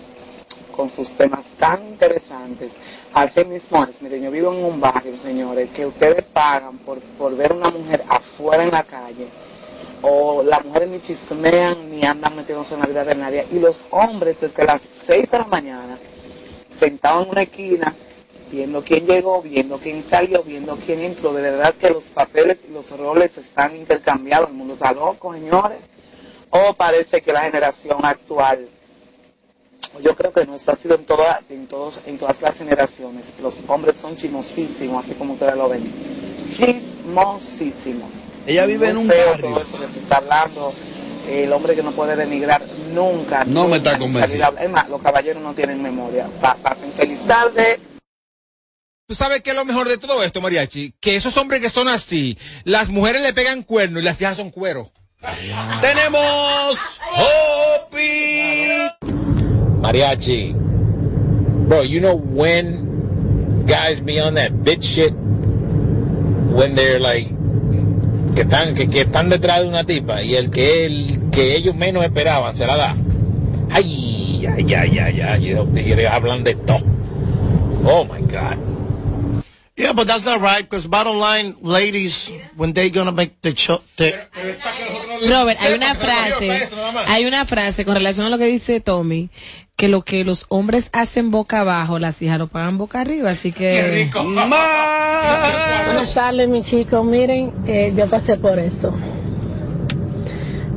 con 0.76 0.88
sus 0.90 1.10
temas 1.12 1.50
tan 1.58 1.84
interesantes. 1.88 2.76
Así 3.14 3.44
mismo 3.44 3.84
es, 3.84 4.02
miren, 4.02 4.22
yo 4.25 4.30
vivo 4.30 4.52
en 4.52 4.64
un 4.64 4.80
barrio, 4.80 5.16
señores, 5.16 5.70
que 5.70 5.87
ustedes 5.87 6.22
pagan 6.25 6.78
por, 6.78 7.00
por 7.18 7.34
ver 7.37 7.52
una 7.52 7.70
mujer 7.70 8.04
afuera 8.08 8.62
en 8.62 8.70
la 8.70 8.82
calle, 8.82 9.28
o 10.02 10.42
las 10.42 10.64
mujeres 10.64 10.88
ni 10.88 11.00
chismean 11.00 11.90
ni 11.90 12.04
andan 12.04 12.37
metiéndose 12.37 12.75
en 12.75 12.80
la 12.80 12.87
vida 12.87 13.04
de 13.04 13.14
nadie, 13.14 13.47
y 13.50 13.59
los 13.59 13.87
hombres 13.90 14.40
desde 14.40 14.64
las 14.64 14.80
6 14.80 15.30
de 15.30 15.38
la 15.38 15.45
mañana, 15.45 15.99
sentados 16.69 17.26
en 17.26 17.30
una 17.30 17.42
esquina, 17.42 17.95
viendo 18.50 18.83
quién 18.83 19.07
llegó, 19.07 19.42
viendo 19.42 19.78
quién 19.78 20.02
salió, 20.02 20.42
viendo 20.42 20.76
quién 20.76 21.00
entró. 21.00 21.33
De 21.33 21.42
verdad 21.42 21.75
que 21.75 21.90
los 21.90 22.07
papeles 22.07 22.59
y 22.69 22.73
los 22.73 22.97
roles 22.99 23.38
están 23.38 23.73
intercambiados. 23.75 24.49
El 24.49 24.54
mundo 24.54 24.75
está 24.75 24.92
loco, 24.92 25.33
señores. 25.33 25.78
O 26.50 26.75
parece 26.75 27.23
que 27.23 27.33
la 27.33 27.42
generación 27.42 28.04
actual, 28.04 28.69
yo 30.02 30.14
creo 30.16 30.32
que 30.32 30.46
no, 30.46 30.55
esto 30.55 30.72
ha 30.72 30.76
sido 30.76 30.94
en, 30.94 31.05
toda, 31.05 31.42
en, 31.48 31.66
todos, 31.66 32.00
en 32.07 32.18
todas 32.18 32.40
las 32.42 32.57
generaciones. 32.59 33.35
Los 33.40 33.62
hombres 33.68 33.98
son 33.98 34.16
chismosísimos, 34.16 35.05
así 35.05 35.14
como 35.14 35.35
ustedes 35.35 35.57
lo 35.57 35.68
ven. 35.68 35.92
Chismosísimos. 36.50 38.14
Ella 38.46 38.66
vive 38.66 38.88
en 38.88 38.96
un 38.98 39.09
feo 39.09 39.31
barrio. 39.31 39.50
Todo 39.50 39.61
eso 39.62 39.81
que 39.81 39.88
se 39.88 39.98
está 39.98 40.16
hablando. 40.18 40.72
El 41.28 41.52
hombre 41.52 41.74
que 41.76 41.83
no 41.83 41.92
puede 41.92 42.16
denigrar 42.16 42.64
nunca. 42.92 43.44
No 43.44 43.68
me 43.68 43.76
está 43.76 43.98
convencido. 43.98 44.55
Es 44.59 44.70
más, 44.70 44.88
los 44.88 45.00
caballeros 45.02 45.42
no 45.42 45.55
tienen 45.55 45.83
memoria. 45.83 46.28
Pa- 46.40 46.57
pasen 46.57 46.92
feliz 46.92 47.24
tarde. 47.26 47.78
¿Tú 49.07 49.14
sabes 49.14 49.42
qué 49.42 49.50
es 49.50 49.57
lo 49.57 49.64
mejor 49.64 49.88
de 49.88 49.98
todo 49.98 50.22
esto, 50.22 50.40
Mariachi? 50.40 50.94
Que 51.00 51.16
esos 51.16 51.37
hombres 51.37 51.61
que 51.61 51.68
son 51.68 51.88
así, 51.88 52.38
las 52.64 52.90
mujeres 52.90 53.22
le 53.22 53.33
pegan 53.35 53.64
cuerno 53.64 53.98
y 53.98 54.02
las 54.02 54.20
hijas 54.20 54.37
son 54.37 54.50
cuero. 54.50 54.92
Tenemos 55.81 56.78
Mariachi. 59.81 60.55
Bro, 61.69 61.83
you 61.83 62.01
know 62.01 62.14
when 62.14 63.64
guys 63.66 64.01
be 64.01 64.21
on 64.21 64.35
that 64.35 64.53
bitch 64.53 64.83
shit? 64.83 65.12
When 65.12 66.75
they're 66.75 66.99
like, 66.99 67.29
que 68.35 68.43
están, 68.43 68.75
que, 68.75 68.88
que 68.88 69.03
están 69.03 69.29
detrás 69.29 69.61
de 69.61 69.69
una 69.69 69.85
tipa 69.85 70.23
y 70.23 70.35
el 70.35 70.51
que, 70.51 70.85
el 70.85 71.31
que 71.31 71.57
ellos 71.57 71.75
menos 71.75 72.05
esperaban 72.05 72.55
se 72.55 72.66
la 72.66 72.77
da. 72.77 72.97
Ay, 73.71 74.47
ay, 74.47 74.66
ay, 74.75 74.99
ay, 74.99 75.21
ay, 75.21 76.05
hablan 76.07 76.45
de 76.45 76.55
todo. 76.55 76.81
Oh 77.85 78.05
my 78.05 78.21
God. 78.27 78.59
Yeah, 79.81 79.95
but 79.95 80.07
that's 80.07 80.27
not 80.27 80.43
right, 80.43 80.62
because 80.62 80.87
bottom 80.87 81.16
line, 81.16 81.57
ladies, 81.62 82.31
when 82.55 82.75
they 82.75 82.90
gonna 82.90 83.12
make 83.12 83.40
the 83.40 83.57
show, 83.57 83.81
the, 83.97 84.12
Robert, 85.27 85.57
hay 85.59 85.73
una 85.73 85.95
frase, 85.95 86.69
hay 87.07 87.25
una 87.25 87.47
frase 87.47 87.87
con 87.87 87.95
relación 87.95 88.27
a 88.27 88.29
lo 88.29 88.37
que 88.37 88.45
dice 88.45 88.81
Tommy, 88.81 89.31
que 89.77 89.88
lo 89.88 90.03
que 90.03 90.23
los 90.23 90.45
hombres 90.51 90.90
hacen 90.93 91.31
boca 91.31 91.61
abajo, 91.61 91.99
las 91.99 92.21
hijas 92.21 92.38
lo 92.38 92.49
pagan 92.49 92.77
boca 92.77 93.01
arriba, 93.01 93.31
así 93.31 93.53
que... 93.53 94.11
Buenas 94.12 94.53
tardes, 96.12 96.51
mis 96.51 96.66
chicos. 96.66 97.03
Miren, 97.03 97.51
eh, 97.66 97.95
yo 97.97 98.07
pasé 98.07 98.37
por 98.37 98.59
eso. 98.59 98.93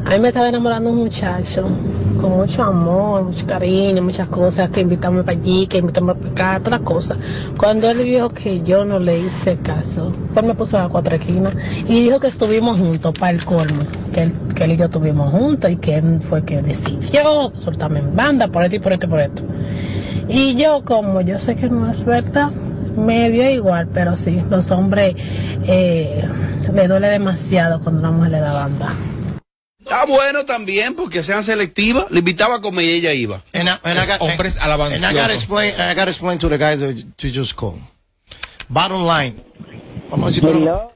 A 0.05 0.11
mí 0.11 0.19
me 0.19 0.29
estaba 0.29 0.47
enamorando 0.47 0.91
un 0.91 0.99
muchacho 0.99 1.67
con 2.23 2.37
mucho 2.37 2.63
amor, 2.63 3.23
mucho 3.23 3.45
cariño, 3.45 4.01
muchas 4.01 4.29
cosas, 4.29 4.69
que 4.69 4.79
invitarme 4.79 5.23
para 5.23 5.37
allí, 5.37 5.67
que 5.67 5.79
invitarme 5.79 6.15
para 6.15 6.55
acá, 6.55 6.69
las 6.69 6.79
cosas. 6.79 7.17
Cuando 7.57 7.89
él 7.89 7.97
vio 7.97 8.29
que 8.29 8.61
yo 8.61 8.85
no 8.85 8.97
le 8.97 9.19
hice 9.19 9.57
caso, 9.57 10.13
pues 10.33 10.45
me 10.45 10.55
puso 10.55 10.77
a 10.77 10.83
la 10.83 10.89
cuatro 10.89 11.17
esquinas 11.17 11.53
y 11.85 12.03
dijo 12.03 12.21
que 12.21 12.27
estuvimos 12.27 12.79
juntos 12.79 13.13
para 13.19 13.33
el 13.33 13.43
colmo, 13.43 13.83
que 14.13 14.23
él, 14.23 14.33
que 14.55 14.63
él 14.63 14.71
y 14.71 14.77
yo 14.77 14.85
estuvimos 14.85 15.31
juntos 15.31 15.69
y 15.69 15.75
que 15.75 15.97
él 15.97 16.21
fue 16.21 16.45
que 16.45 16.61
decidió 16.61 17.51
soltarme 17.61 17.99
en 17.99 18.15
banda 18.15 18.47
por 18.47 18.63
esto 18.63 18.77
y 18.77 18.79
por 18.79 18.93
esto 18.93 19.05
y 19.05 19.09
por 19.09 19.19
esto. 19.19 19.43
Y 20.29 20.55
yo, 20.55 20.85
como 20.85 21.19
yo 21.19 21.37
sé 21.39 21.57
que 21.57 21.69
no 21.69 21.91
es 21.91 22.05
verdad, 22.05 22.51
me 22.51 23.31
dio 23.31 23.49
igual, 23.49 23.89
pero 23.93 24.15
sí, 24.15 24.41
los 24.49 24.71
hombres 24.71 25.15
eh, 25.67 26.23
le 26.73 26.87
duele 26.87 27.07
demasiado 27.09 27.81
cuando 27.81 27.99
una 27.99 28.11
mujer 28.11 28.31
le 28.31 28.39
da 28.39 28.53
banda. 28.53 28.93
Está 29.93 30.07
bueno 30.07 30.43
también 30.43 30.95
porque 30.95 31.21
sean 31.21 31.43
selectivas. 31.43 32.09
Le 32.09 32.19
invitaba 32.19 32.55
a 32.55 32.61
comer 32.61 32.83
y 32.83 32.89
ella 32.93 33.13
iba. 33.13 33.43
And 33.53 33.69
I, 33.69 33.73
and 33.83 33.99
I 33.99 34.07
got, 34.07 34.19
hombres 34.21 34.57
and 34.57 34.71
I 35.05 35.13
gotta 35.13 35.33
explain, 35.33 35.71
I 35.73 35.93
gotta 35.93 36.09
explain 36.09 36.39
to 36.39 36.49
the 36.49 36.57
guys 36.57 36.79
that 36.79 36.95
to 37.17 37.27
just 37.27 37.55
call. 37.55 37.77
Bottom 38.69 39.05
line. 39.05 39.35
Vamos 40.09 40.29
a 40.29 40.41
decirlo. 40.41 40.93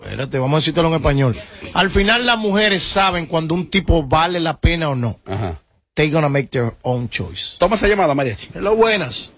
Espérate, 0.00 0.38
vamos 0.38 0.56
a 0.56 0.60
decirlo 0.64 0.88
en 0.88 0.94
español. 0.94 1.36
Al 1.74 1.90
final 1.90 2.24
las 2.24 2.38
mujeres 2.38 2.82
saben 2.82 3.26
cuando 3.26 3.54
un 3.54 3.68
tipo 3.68 4.04
vale 4.04 4.40
la 4.40 4.58
pena 4.58 4.88
o 4.88 4.94
no. 4.94 5.18
Ajá. 5.26 5.60
They 5.92 6.10
gonna 6.10 6.30
make 6.30 6.48
their 6.48 6.74
own 6.82 7.10
choice. 7.10 7.58
Toma 7.58 7.76
esa 7.76 7.86
llamada, 7.86 8.14
Mariachi. 8.14 8.48
Hello, 8.54 8.74
buenas. 8.74 9.30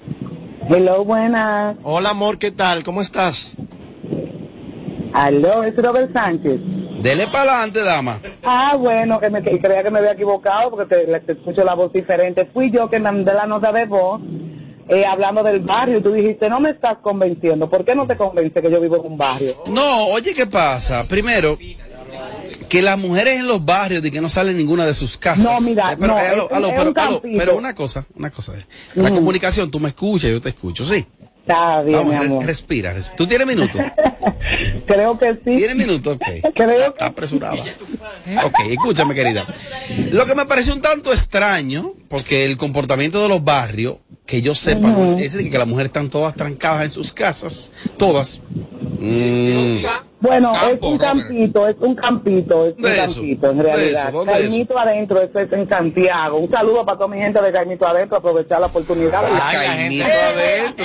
Hello, 0.68 1.04
buenas. 1.04 1.76
Hola, 1.82 2.10
amor, 2.10 2.38
¿qué 2.38 2.52
tal? 2.52 2.84
¿Cómo 2.84 3.00
estás? 3.00 3.56
Aló, 5.12 5.64
es 5.64 5.74
Robert 5.76 6.12
Sánchez. 6.12 6.60
Dele 7.02 7.26
para 7.28 7.52
adelante, 7.54 7.82
dama. 7.82 8.20
Ah, 8.44 8.76
bueno, 8.78 9.18
que 9.18 9.30
me 9.30 9.42
que 9.42 9.58
creía 9.60 9.82
que 9.82 9.90
me 9.90 9.98
había 9.98 10.12
equivocado 10.12 10.70
porque 10.70 10.94
te, 10.94 11.32
escucho 11.32 11.64
la 11.64 11.74
voz 11.74 11.92
diferente. 11.92 12.48
Fui 12.52 12.70
yo 12.70 12.88
que 12.88 13.00
mandé 13.00 13.32
la 13.34 13.46
nota 13.46 13.72
de 13.72 13.86
voz 13.86 14.20
eh, 14.88 15.04
hablando 15.04 15.42
del 15.42 15.60
barrio 15.60 15.98
y 15.98 16.02
tú 16.02 16.12
dijiste, 16.12 16.48
no 16.48 16.60
me 16.60 16.70
estás 16.70 16.98
convenciendo. 17.02 17.68
¿Por 17.70 17.84
qué 17.84 17.94
no 17.94 18.06
te 18.06 18.16
convence 18.16 18.60
que 18.60 18.70
yo 18.70 18.80
vivo 18.80 18.96
en 18.96 19.12
un 19.12 19.18
barrio? 19.18 19.54
No, 19.70 20.06
oye, 20.08 20.32
¿qué 20.34 20.46
pasa? 20.46 21.06
Primero, 21.08 21.56
que 22.68 22.82
las 22.82 22.98
mujeres 22.98 23.36
en 23.38 23.48
los 23.48 23.64
barrios 23.64 24.02
de 24.02 24.10
que 24.10 24.20
no 24.20 24.28
salen 24.28 24.56
ninguna 24.56 24.86
de 24.86 24.94
sus 24.94 25.16
casas. 25.18 25.42
No, 25.44 25.58
mira, 25.60 25.92
Eh, 25.92 25.96
pero, 25.98 26.12
no, 26.14 26.18
eh, 26.20 26.26
aló, 26.32 26.48
aló, 26.52 26.66
es 26.68 26.72
pero, 26.74 26.90
un 26.90 26.98
aló, 26.98 27.12
campito. 27.20 27.38
pero 27.38 27.56
una 27.56 27.74
cosa, 27.74 28.04
una 28.14 28.30
cosa. 28.30 28.52
La 28.94 29.10
Mm. 29.10 29.14
comunicación, 29.14 29.70
tú 29.70 29.80
me 29.80 29.88
escuchas, 29.88 30.30
yo 30.30 30.40
te 30.40 30.50
escucho, 30.50 30.84
sí. 30.84 31.04
Está 31.40 31.82
bien, 31.82 31.98
Vamos, 31.98 32.18
mi 32.20 32.26
amor. 32.26 32.44
respira, 32.46 32.92
res- 32.92 33.10
¿Tú 33.16 33.26
tienes 33.26 33.46
minuto? 33.46 33.78
Creo 34.86 35.18
que 35.18 35.32
sí. 35.44 35.56
¿Tienes 35.56 35.74
minuto? 35.76 36.12
Ok. 36.12 36.22
Creo 36.54 36.88
Está 36.88 37.06
apresurada. 37.06 37.56
Ok, 38.44 38.54
escúchame, 38.70 39.14
querida. 39.14 39.44
Lo 40.12 40.26
que 40.26 40.34
me 40.34 40.44
pareció 40.46 40.74
un 40.74 40.82
tanto 40.82 41.12
extraño, 41.12 41.94
porque 42.08 42.44
el 42.44 42.56
comportamiento 42.56 43.22
de 43.22 43.28
los 43.28 43.42
barrios, 43.42 43.96
que 44.26 44.42
yo 44.42 44.54
sepa, 44.54 44.88
no 44.88 45.04
es 45.06 45.16
ese 45.16 45.38
de 45.38 45.50
que 45.50 45.58
las 45.58 45.66
mujeres 45.66 45.88
están 45.88 46.10
todas 46.10 46.34
trancadas 46.36 46.84
en 46.84 46.90
sus 46.92 47.12
casas, 47.12 47.72
todas. 47.96 48.40
Mm. 49.00 49.78
Bueno, 50.20 50.52
es 50.52 50.78
un 50.82 50.98
campito, 50.98 51.66
es 51.66 51.76
un 51.80 51.94
campito, 51.94 52.66
es 52.66 52.74
un 52.76 52.82
campito 52.82 53.50
en 53.50 53.56
¿Dónde 53.56 53.70
es 53.70 53.76
realidad. 53.76 54.12
Caimito 54.26 54.78
adentro, 54.78 55.20
eso 55.22 55.38
es 55.40 55.52
en 55.52 55.68
Santiago. 55.68 56.38
Un 56.38 56.50
saludo 56.50 56.84
para 56.84 56.98
toda 56.98 57.08
mi 57.08 57.18
gente 57.18 57.40
de 57.40 57.50
Caimito 57.52 57.86
adentro, 57.86 58.18
aprovechar 58.18 58.60
la 58.60 58.66
oportunidad. 58.66 59.22
Caimito 59.22 60.04
adentro. 60.04 60.84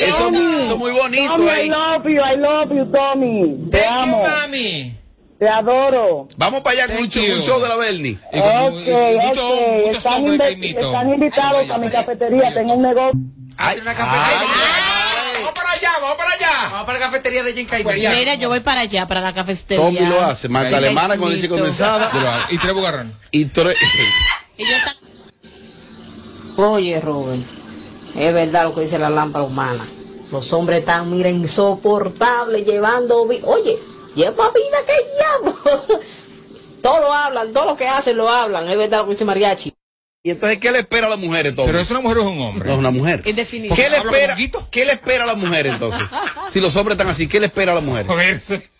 Eso, 0.00 0.28
es 0.28 0.76
muy 0.76 0.90
bonito 0.90 1.34
Tommy, 1.36 1.46
I 1.46 1.50
ahí. 1.50 1.68
love 1.68 2.04
you, 2.04 2.20
I 2.20 2.36
love 2.36 2.70
you, 2.70 2.84
Tommy. 2.92 3.70
Te 3.70 3.86
amo. 3.86 4.22
Te 5.38 5.48
adoro. 5.48 6.26
Vamos 6.36 6.60
para 6.62 6.84
allá 6.84 6.94
con 6.94 7.02
un 7.04 7.08
show, 7.08 7.24
un 7.36 7.42
show 7.42 7.60
de 7.60 7.68
la 7.68 7.76
Bernie. 7.76 8.18
Ok, 8.32 8.38
ok. 9.38 9.96
Están, 9.96 10.24
invi- 10.24 10.78
están 10.78 11.08
invitados 11.14 11.70
a 11.70 11.78
mi 11.78 11.88
cafetería. 11.90 12.54
Tengo 12.54 12.74
un 12.74 12.82
negocio. 12.82 13.20
Ay, 13.56 13.78
ay, 13.86 13.92
allá, 15.82 16.00
vamos 16.00 16.16
para 16.16 16.30
allá. 16.32 16.68
Vamos 16.70 16.86
para 16.86 16.98
la 16.98 17.06
cafetería 17.06 17.42
de 17.42 17.52
Jenkai. 17.54 17.84
Mira, 17.84 18.34
yo 18.34 18.48
voy 18.48 18.60
para 18.60 18.82
allá, 18.82 19.06
para 19.06 19.20
la 19.20 19.32
cafetería. 19.32 19.84
Tommy 19.84 20.00
lo 20.06 20.22
hace, 20.22 20.48
malta 20.48 20.76
Ay, 20.76 20.84
alemana 20.84 21.16
con 21.16 21.30
leche 21.30 21.48
condensada. 21.48 22.10
Y 22.50 22.58
tres 22.58 22.74
bugarrón. 22.74 23.14
Y 23.30 23.46
tres. 23.46 23.76
Oye, 26.56 27.00
Robert, 27.00 27.42
es 28.14 28.34
verdad 28.34 28.64
lo 28.64 28.74
que 28.74 28.82
dice 28.82 28.98
la 28.98 29.10
lámpara 29.10 29.44
humana. 29.44 29.84
Los 30.30 30.52
hombres 30.52 30.80
están, 30.80 31.10
mira, 31.10 31.28
insoportables, 31.28 32.64
llevando... 32.64 33.22
Oye, 33.22 33.78
lleva 34.14 34.50
vida 34.50 34.78
que 34.86 35.44
diablo. 35.44 35.82
todo 36.82 37.00
lo 37.00 37.12
hablan, 37.12 37.52
todo 37.52 37.66
lo 37.66 37.76
que 37.76 37.86
hacen 37.86 38.16
lo 38.16 38.28
hablan. 38.28 38.68
Es 38.68 38.78
verdad 38.78 38.98
lo 38.98 39.04
que 39.04 39.10
dice 39.10 39.24
Mariachi. 39.24 39.74
Y 40.24 40.30
entonces, 40.30 40.58
¿qué 40.58 40.70
le 40.70 40.78
espera 40.78 41.08
a 41.08 41.10
la 41.10 41.16
mujer 41.16 41.48
entonces? 41.48 41.72
Pero 41.72 41.82
es 41.82 41.90
una 41.90 41.98
mujer 41.98 42.18
o 42.18 42.20
es 42.20 42.26
un 42.28 42.40
hombre. 42.40 42.68
No, 42.68 42.74
es 42.74 42.78
una 42.78 42.92
mujer. 42.92 43.22
Indefinido. 43.26 43.74
¿Qué 43.74 43.90
le 43.90 43.96
¿Habla 43.96 44.12
espera? 44.12 44.36
¿Qué 44.70 44.84
le 44.84 44.92
espera 44.92 45.24
a 45.24 45.26
la 45.26 45.34
mujer 45.34 45.66
entonces? 45.66 46.02
Si 46.48 46.60
los 46.60 46.76
hombres 46.76 46.94
están 46.94 47.08
así, 47.08 47.26
¿qué 47.26 47.40
le 47.40 47.46
espera 47.46 47.72
a 47.72 47.74
la 47.74 47.80
mujer? 47.80 48.06
Joderse. 48.06 48.70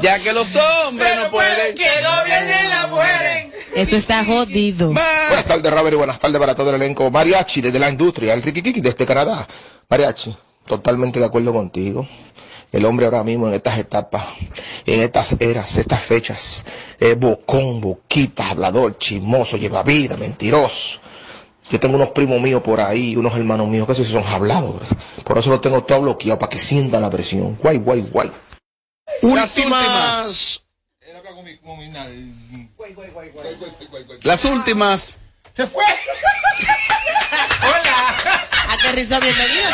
Ya 0.00 0.18
que 0.18 0.34
los 0.34 0.54
hombres 0.54 1.16
no 1.16 1.30
pueden. 1.30 1.74
Que 1.74 1.86
gobiernen 1.86 2.68
las 2.68 2.90
mujeres. 2.90 3.54
Eso 3.74 3.96
está 3.96 4.22
jodido. 4.22 4.88
Buenas 4.88 5.46
tardes, 5.46 5.72
Robert, 5.72 5.94
y 5.94 5.96
buenas 5.96 6.18
tardes 6.18 6.38
para 6.38 6.54
todo 6.54 6.68
el 6.68 6.76
elenco. 6.76 7.10
Mariachi, 7.10 7.62
desde 7.62 7.78
la 7.78 7.88
industria, 7.88 8.34
el 8.34 8.42
Rikikiki 8.42 8.82
desde 8.82 9.06
Canadá. 9.06 9.48
Mariachi, 9.88 10.36
totalmente 10.66 11.18
de 11.20 11.24
acuerdo 11.24 11.54
contigo. 11.54 12.06
El 12.74 12.86
hombre 12.86 13.06
ahora 13.06 13.22
mismo 13.22 13.46
en 13.46 13.54
estas 13.54 13.78
etapas, 13.78 14.24
en 14.84 15.00
estas 15.00 15.36
eras, 15.38 15.76
estas 15.78 16.00
fechas, 16.00 16.66
es 16.98 17.16
bocón, 17.16 17.80
boquita, 17.80 18.50
hablador, 18.50 18.98
chismoso, 18.98 19.56
lleva 19.56 19.84
vida, 19.84 20.16
mentiroso. 20.16 20.98
Yo 21.70 21.78
tengo 21.78 21.94
unos 21.94 22.10
primos 22.10 22.40
míos 22.40 22.62
por 22.62 22.80
ahí, 22.80 23.14
unos 23.14 23.32
hermanos 23.36 23.68
míos 23.68 23.86
que 23.86 23.94
sí 23.94 24.04
son 24.04 24.24
habladores. 24.26 24.88
Por 25.22 25.38
eso 25.38 25.50
los 25.50 25.60
tengo 25.60 25.84
todo 25.84 26.00
bloqueado, 26.00 26.36
para 26.36 26.50
que 26.50 26.58
sientan 26.58 27.02
la 27.02 27.10
presión. 27.10 27.56
Guay, 27.62 27.78
guay, 27.78 28.10
guay. 28.10 28.32
Las 29.22 29.56
últimas. 29.56 30.64
Las 34.24 34.44
últimas. 34.44 35.18
Se 35.54 35.66
fue. 35.66 35.84
Hola. 37.62 38.48
Aterrizó, 38.70 39.20
bienvenido. 39.20 39.70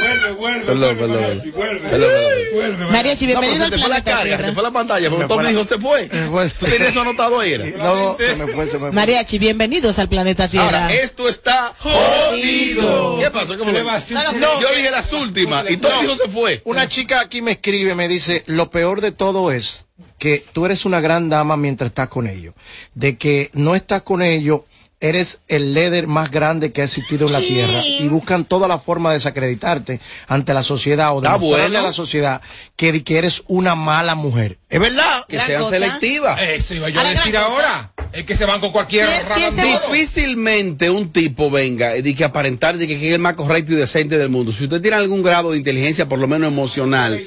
Vuelve, 0.00 0.30
vuelve. 0.32 0.64
Perdón, 0.66 0.96
perdón. 0.96 1.20
Mariachi, 1.22 1.50
vuelve. 1.50 1.88
Perdón. 1.88 2.92
Mariachi, 2.92 3.24
No, 3.24 3.28
bienvenido 3.28 3.58
se 3.58 3.64
al 3.64 3.70
te 3.70 3.76
fue 3.78 3.88
la 3.88 3.94
planeta 3.94 4.10
carga, 4.10 4.24
Tierra. 4.24 4.38
se 4.42 4.48
te 4.48 4.52
fue 4.54 4.62
la 4.64 4.70
pantalla. 4.72 5.08
Porque 5.10 5.22
Me 5.24 5.28
Tommy 5.28 5.42
fue 5.44 5.52
la- 5.52 5.58
dijo, 5.58 5.64
se 5.64 5.78
fue. 5.80 6.08
Eh. 6.10 6.50
¿Tú 6.58 6.66
tienes 6.66 6.88
eso 6.88 7.00
anotado 7.02 7.40
ahí? 7.40 7.52
era? 7.52 7.64
No, 7.78 8.16
se 8.16 8.34
me 8.36 8.46
fue, 8.48 8.66
se 8.66 8.72
me 8.74 8.78
fue. 8.80 8.92
Mariachi, 8.92 9.38
bienvenidos 9.38 9.98
al 10.00 10.08
planeta 10.08 10.48
Tierra. 10.48 10.66
Ahora, 10.66 10.92
esto 10.92 11.28
está 11.28 11.72
jodido. 11.78 13.18
¿Qué 13.20 13.30
pasó? 13.30 13.56
¿Cómo 13.56 13.70
No, 13.70 14.60
Yo 14.60 14.68
dije 14.74 14.90
las 14.90 15.12
últimas 15.12 15.70
y 15.70 15.76
todo 15.76 15.92
No. 15.94 16.00
dijo 16.02 16.16
se 16.16 16.28
fue. 16.28 16.60
Una 16.64 16.88
chica 16.88 17.20
aquí 17.20 17.40
me 17.40 17.52
escribe, 17.52 17.94
me 17.94 18.08
dice, 18.08 18.42
lo 18.46 18.70
peor 18.70 19.00
de 19.00 19.12
todo 19.12 19.52
es 19.52 19.86
que 20.18 20.44
tú 20.52 20.66
eres 20.66 20.84
una 20.84 21.00
gran 21.00 21.28
dama 21.28 21.56
mientras 21.56 21.88
estás 21.88 22.08
con 22.08 22.26
ellos. 22.26 22.54
De 22.94 23.16
que 23.16 23.50
no 23.52 23.74
estás 23.74 24.02
con 24.02 24.22
ellos, 24.22 24.62
eres 25.00 25.40
el 25.48 25.74
líder 25.74 26.06
más 26.06 26.30
grande 26.30 26.72
que 26.72 26.80
ha 26.80 26.84
existido 26.84 27.26
en 27.26 27.32
la 27.32 27.40
tierra. 27.40 27.84
Y 27.84 28.08
buscan 28.08 28.44
toda 28.44 28.68
la 28.68 28.78
forma 28.78 29.10
de 29.10 29.18
desacreditarte 29.18 30.00
ante 30.28 30.54
la 30.54 30.62
sociedad 30.62 31.14
o 31.14 31.20
de 31.20 31.26
Está 31.26 31.38
mostrarle 31.38 31.68
bueno. 31.68 31.78
a 31.80 31.82
la 31.82 31.92
sociedad 31.92 32.40
que, 32.76 33.04
que 33.04 33.18
eres 33.18 33.44
una 33.46 33.74
mala 33.74 34.14
mujer. 34.14 34.58
Es 34.70 34.80
verdad. 34.80 35.26
Que 35.28 35.40
sean 35.40 35.64
selectivas. 35.64 36.40
Eso 36.40 36.74
iba 36.74 36.88
yo 36.88 37.00
a 37.00 37.04
decir 37.04 37.36
ahora. 37.36 37.92
Es 38.14 38.24
que 38.24 38.36
se 38.36 38.44
van 38.44 38.60
con 38.60 38.70
cualquier 38.70 39.08
random. 39.28 39.90
Difícilmente 39.90 40.88
un 40.88 41.12
tipo 41.12 41.50
venga 41.50 41.96
y 41.96 42.02
de 42.02 42.14
que 42.14 42.22
aparentar 42.22 42.76
de 42.78 42.86
que 42.86 42.94
es 42.94 43.14
el 43.14 43.18
más 43.18 43.34
correcto 43.34 43.72
y 43.72 43.74
decente 43.74 44.18
del 44.18 44.28
mundo. 44.28 44.52
Si 44.52 44.64
usted 44.64 44.80
tiene 44.80 44.96
algún 44.96 45.22
grado 45.22 45.50
de 45.50 45.58
inteligencia, 45.58 46.08
por 46.08 46.20
lo 46.20 46.28
menos 46.28 46.52
emocional, 46.52 47.20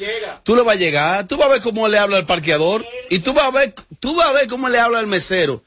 tú 0.43 0.55
le 0.55 0.63
vas 0.63 0.77
a 0.77 0.79
llegar, 0.79 1.27
tú 1.27 1.35
vas 1.35 1.49
a 1.49 1.51
ver 1.51 1.61
cómo 1.61 1.89
le 1.89 1.97
habla 1.97 2.15
al 2.15 2.25
parqueador 2.25 2.85
y 3.09 3.19
tú 3.19 3.33
vas 3.33 3.47
a 3.47 3.51
ver, 3.51 3.73
tú 3.99 4.15
vas 4.15 4.29
a 4.29 4.33
ver 4.33 4.47
cómo 4.47 4.69
le 4.69 4.79
habla 4.79 4.99
al 4.99 5.07
mesero. 5.07 5.61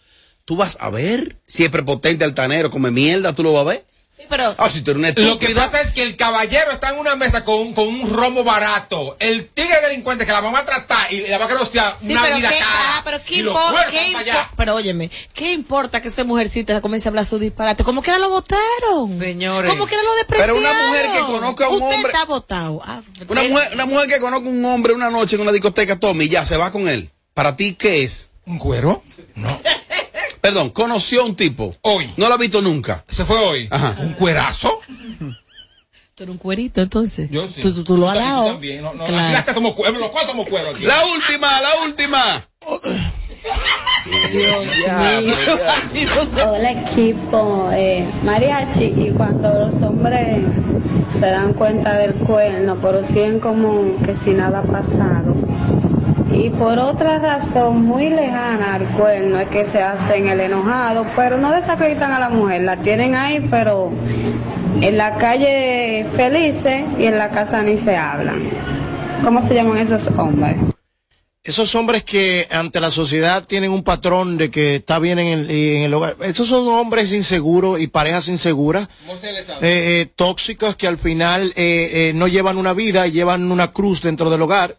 Tú 0.47 0.57
vas 0.57 0.79
a 0.81 0.89
ver 0.89 1.37
si 1.47 1.65
es 1.65 1.71
prepotente, 1.71 2.25
altanero, 2.25 2.71
come 2.71 2.91
mierda, 2.91 3.35
tú 3.35 3.43
lo 3.43 3.53
vas 3.53 3.61
a 3.61 3.71
ver. 3.71 3.85
Sí, 4.21 4.27
pero 4.29 4.55
Ah, 4.59 4.69
si 4.69 4.83
tú 4.83 4.91
eres 4.91 4.99
una 5.15 5.27
Lo 5.27 5.39
que 5.39 5.49
pasa 5.55 5.81
es 5.81 5.93
que 5.93 6.03
el 6.03 6.15
caballero 6.15 6.73
está 6.73 6.91
en 6.91 6.99
una 6.99 7.17
mesa 7.17 7.43
con, 7.43 7.55
un- 7.59 7.73
con 7.73 7.89
un 7.89 8.07
romo 8.13 8.45
barato. 8.45 9.17
El 9.19 9.47
tigre 9.49 9.81
delincuente 9.81 10.27
que 10.27 10.33
la 10.33 10.41
van 10.43 10.55
a 10.57 10.63
tratar 10.67 11.11
y 11.11 11.27
la 11.27 11.39
va 11.39 11.47
a 11.47 11.49
grosear 11.49 11.97
Sí, 11.99 12.13
una 12.13 12.23
pero 12.25 12.37
vida 12.37 12.51
qué, 12.51 12.59
cara. 12.59 12.71
ah, 12.99 13.01
pero 13.03 13.25
qué 13.25 13.37
importa, 13.37 14.51
pero 14.57 14.75
óyeme, 14.75 15.11
¿qué 15.33 15.53
importa 15.53 16.03
que 16.03 16.09
esa 16.09 16.25
mujercita 16.25 16.83
comience 16.83 17.09
a 17.09 17.11
hablar 17.11 17.25
su 17.25 17.39
disparate? 17.39 17.83
¿Cómo 17.83 18.03
que 18.03 18.11
era 18.11 18.19
lo 18.19 18.29
votaron? 18.29 19.19
Señores. 19.19 19.71
¿Cómo 19.71 19.87
que 19.87 19.95
era 19.95 20.03
lo 20.05 20.15
despreciaron? 20.17 20.57
Pero 20.59 20.71
una 20.71 20.87
mujer 20.87 21.07
que 21.13 21.33
conozca 21.33 21.65
a 21.65 21.69
un 21.71 21.83
Usted 21.83 21.95
hombre- 21.97 22.13
está 22.13 22.25
votado. 22.27 22.81
Ah, 22.85 23.01
Una 23.27 23.43
mujer, 23.45 23.71
una 23.73 23.87
mujer 23.87 24.09
que 24.09 24.21
conozca 24.21 24.49
un 24.51 24.63
hombre 24.67 24.93
una 24.93 25.09
noche 25.09 25.37
en 25.37 25.43
una 25.43 25.53
discoteca, 25.53 25.99
Tommy, 25.99 26.29
ya 26.29 26.45
se 26.45 26.59
va 26.59 26.71
con 26.71 26.89
él. 26.89 27.09
¿Para 27.33 27.57
ti 27.57 27.75
qué 27.75 28.03
es? 28.05 28.31
¿Un 28.45 28.59
cuero? 28.59 29.03
Perdón, 30.40 30.70
conoció 30.70 31.22
a 31.22 31.24
un 31.24 31.35
tipo. 31.37 31.74
Hoy. 31.83 32.11
No 32.16 32.29
lo 32.29 32.35
ha 32.35 32.38
visto 32.38 32.61
nunca. 32.62 33.05
Se 33.09 33.24
fue 33.24 33.37
hoy. 33.38 33.68
Ajá. 33.70 33.96
¿Un 34.00 34.12
cuerazo? 34.14 34.81
Tú 36.14 36.24
eres 36.24 36.33
un 36.33 36.38
cuerito, 36.38 36.81
entonces. 36.83 37.31
Yo 37.31 37.48
sí. 37.48 37.61
Tú, 37.61 37.72
tú, 37.74 37.85
tú 37.85 37.96
lo 37.96 38.09
has 38.09 38.16
dado. 38.16 38.46
también. 38.46 38.83
No, 38.83 38.92
no, 38.94 39.05
Claro. 39.05 39.53
Somos 39.55 39.74
cueros. 39.74 40.00
Los 40.00 40.11
cuatro 40.11 40.31
somos 40.31 40.48
cueros 40.48 40.74
aquí. 40.74 40.85
La 40.85 41.05
última, 41.07 41.61
la 41.61 41.70
última. 41.87 42.46
Dios 44.31 44.66
mío. 44.66 45.59
Así 45.83 46.05
no 46.05 46.24
se- 46.24 46.42
Hola 46.42 46.70
equipo, 46.72 47.70
eh, 47.72 48.07
mariachi, 48.24 48.85
y 48.85 49.12
cuando 49.16 49.48
los 49.66 49.81
hombres 49.83 50.38
se 51.18 51.26
dan 51.26 51.53
cuenta 51.55 51.94
del 51.96 52.12
cuerno, 52.14 52.79
pero 52.81 53.05
siguen 53.05 53.40
como 53.40 53.96
que 54.05 54.14
si 54.14 54.31
nada 54.31 54.61
ha 54.61 54.62
pasado. 54.62 55.35
Y 56.33 56.49
por 56.51 56.79
otra 56.79 57.19
razón 57.19 57.85
muy 57.85 58.09
lejana 58.09 58.75
al 58.75 58.87
cuerno 58.93 59.40
es 59.40 59.49
que 59.49 59.64
se 59.64 59.83
hacen 59.83 60.29
el 60.29 60.40
enojado, 60.40 61.05
pero 61.16 61.38
no 61.38 61.51
desacreditan 61.51 62.12
a 62.12 62.21
la 62.21 62.31
mujer, 62.31 62.62
la 62.62 62.77
tienen 62.77 63.16
ahí, 63.16 63.47
pero 63.51 63.90
en 64.81 64.97
la 64.97 65.16
calle 65.16 66.07
felices 66.14 66.85
y 66.99 67.07
en 67.07 67.19
la 67.19 67.31
casa 67.31 67.62
ni 67.62 67.77
se 67.77 67.97
hablan. 67.97 68.49
¿Cómo 69.25 69.43
se 69.43 69.55
llaman 69.55 69.79
esos 69.79 70.07
hombres? 70.16 70.57
Esos 71.43 71.75
hombres 71.75 72.05
que 72.05 72.47
ante 72.51 72.81
la 72.81 72.90
sociedad 72.90 73.45
tienen 73.45 73.73
un 73.73 73.83
patrón 73.83 74.37
de 74.37 74.51
que 74.51 74.77
está 74.77 74.99
bien 74.99 75.19
en 75.19 75.27
el, 75.27 75.51
en 75.51 75.83
el 75.83 75.95
hogar. 75.95 76.16
Esos 76.23 76.47
son 76.47 76.69
hombres 76.69 77.12
inseguros 77.12 77.81
y 77.81 77.87
parejas 77.87 78.29
inseguras, 78.29 78.88
eh, 79.09 80.03
eh, 80.03 80.12
tóxicas 80.14 80.77
que 80.77 80.87
al 80.87 80.99
final 80.99 81.53
eh, 81.57 81.90
eh, 81.93 82.12
no 82.14 82.29
llevan 82.29 82.59
una 82.59 82.75
vida 82.75 83.07
y 83.07 83.12
llevan 83.12 83.51
una 83.51 83.73
cruz 83.73 84.03
dentro 84.03 84.29
del 84.29 84.43
hogar. 84.43 84.77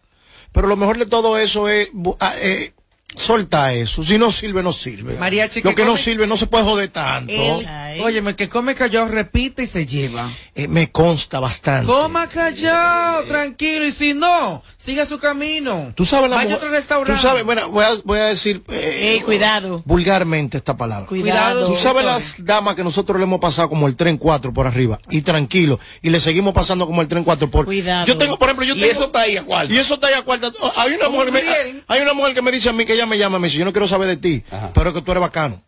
Pero 0.52 0.68
lo 0.68 0.76
mejor 0.76 0.98
de 0.98 1.06
todo 1.06 1.38
eso 1.38 1.68
es 1.68 1.90
ah, 2.20 2.34
eh, 2.40 2.72
solta 3.16 3.72
eso. 3.72 4.02
Si 4.04 4.18
no 4.18 4.30
sirve, 4.30 4.62
no 4.62 4.72
sirve. 4.72 5.16
Mariachi, 5.16 5.60
lo 5.62 5.70
que 5.70 5.76
que 5.76 5.84
no 5.84 5.96
sirve 5.96 6.26
no 6.26 6.36
se 6.36 6.46
puede 6.46 6.64
joder 6.64 6.88
tanto. 6.88 7.32
El, 7.32 8.00
óyeme, 8.00 8.30
el 8.30 8.36
que 8.36 8.48
come 8.48 8.74
callado 8.74 9.06
repite 9.06 9.64
y 9.64 9.66
se 9.66 9.86
lleva. 9.86 10.28
Eh, 10.54 10.68
me 10.68 10.90
consta 10.90 11.40
bastante. 11.40 11.86
Coma 11.86 12.26
callado, 12.28 13.22
tranquilo, 13.24 13.84
y 13.86 13.92
si 13.92 14.14
no, 14.14 14.62
siga 14.76 15.06
su 15.06 15.18
camino. 15.18 15.92
Tú 15.94 16.04
sabes 16.04 16.30
la 16.30 16.36
Vaya 16.36 16.50
mujer- 16.50 16.56
otro 16.64 16.70
restaurante. 16.70 17.12
Tú 17.12 17.26
sabes, 17.26 17.44
bueno, 17.44 17.68
voy 17.70 17.84
a, 17.84 17.90
voy 18.04 18.18
a 18.18 18.24
decir 18.26 18.62
eh, 18.68 19.12
Ey, 19.14 19.20
cuidado. 19.20 19.82
vulgarmente 19.84 20.56
esta 20.56 20.76
palabra. 20.76 21.06
Cuidado. 21.06 21.66
Tú 21.66 21.74
sabes 21.74 22.04
las 22.04 22.44
damas 22.44 22.74
que 22.74 22.84
nosotros 22.84 23.18
le 23.18 23.24
hemos 23.24 23.40
pasado 23.40 23.68
como 23.68 23.86
el 23.88 23.96
tren 23.96 24.16
4 24.18 24.52
por 24.52 24.66
arriba 24.66 25.00
y 25.10 25.22
tranquilo 25.22 25.78
y 26.02 26.10
le 26.10 26.20
seguimos 26.20 26.52
pasando 26.54 26.86
como 26.86 27.02
el 27.02 27.08
tren 27.08 27.24
4 27.24 27.50
por 27.50 27.64
Cuidado. 27.64 28.06
Yo 28.06 28.16
tengo, 28.16 28.38
por 28.38 28.48
ejemplo, 28.48 28.64
yo 28.66 28.74
Y 28.74 28.80
tengo 28.80 28.92
eso 28.92 29.04
está 29.06 29.20
ahí 29.22 29.36
a 29.36 29.42
cuarta. 29.42 29.72
Y 29.72 29.78
eso 29.78 29.94
está 29.94 30.06
ahí 30.08 30.14
a 30.14 30.22
cuarta. 30.22 30.50
Hay 30.76 30.92
una 30.94 31.08
mujer, 31.08 31.32
me, 31.32 31.40
hay 31.88 32.00
una 32.02 32.12
mujer 32.14 32.34
que 32.34 32.42
me 32.42 32.50
dice 32.52 32.68
a 32.68 32.72
mí 32.72 32.84
que 32.84 32.92
ella 32.94 33.01
me 33.06 33.18
llama, 33.18 33.38
me 33.38 33.48
dice, 33.48 33.58
"Yo 33.58 33.64
no 33.64 33.72
quiero 33.72 33.86
saber 33.88 34.08
de 34.08 34.16
ti, 34.16 34.42
pero 34.74 34.90
es 34.90 34.94
que 34.94 35.02
tú 35.02 35.10
eres 35.12 35.20
bacano." 35.20 35.62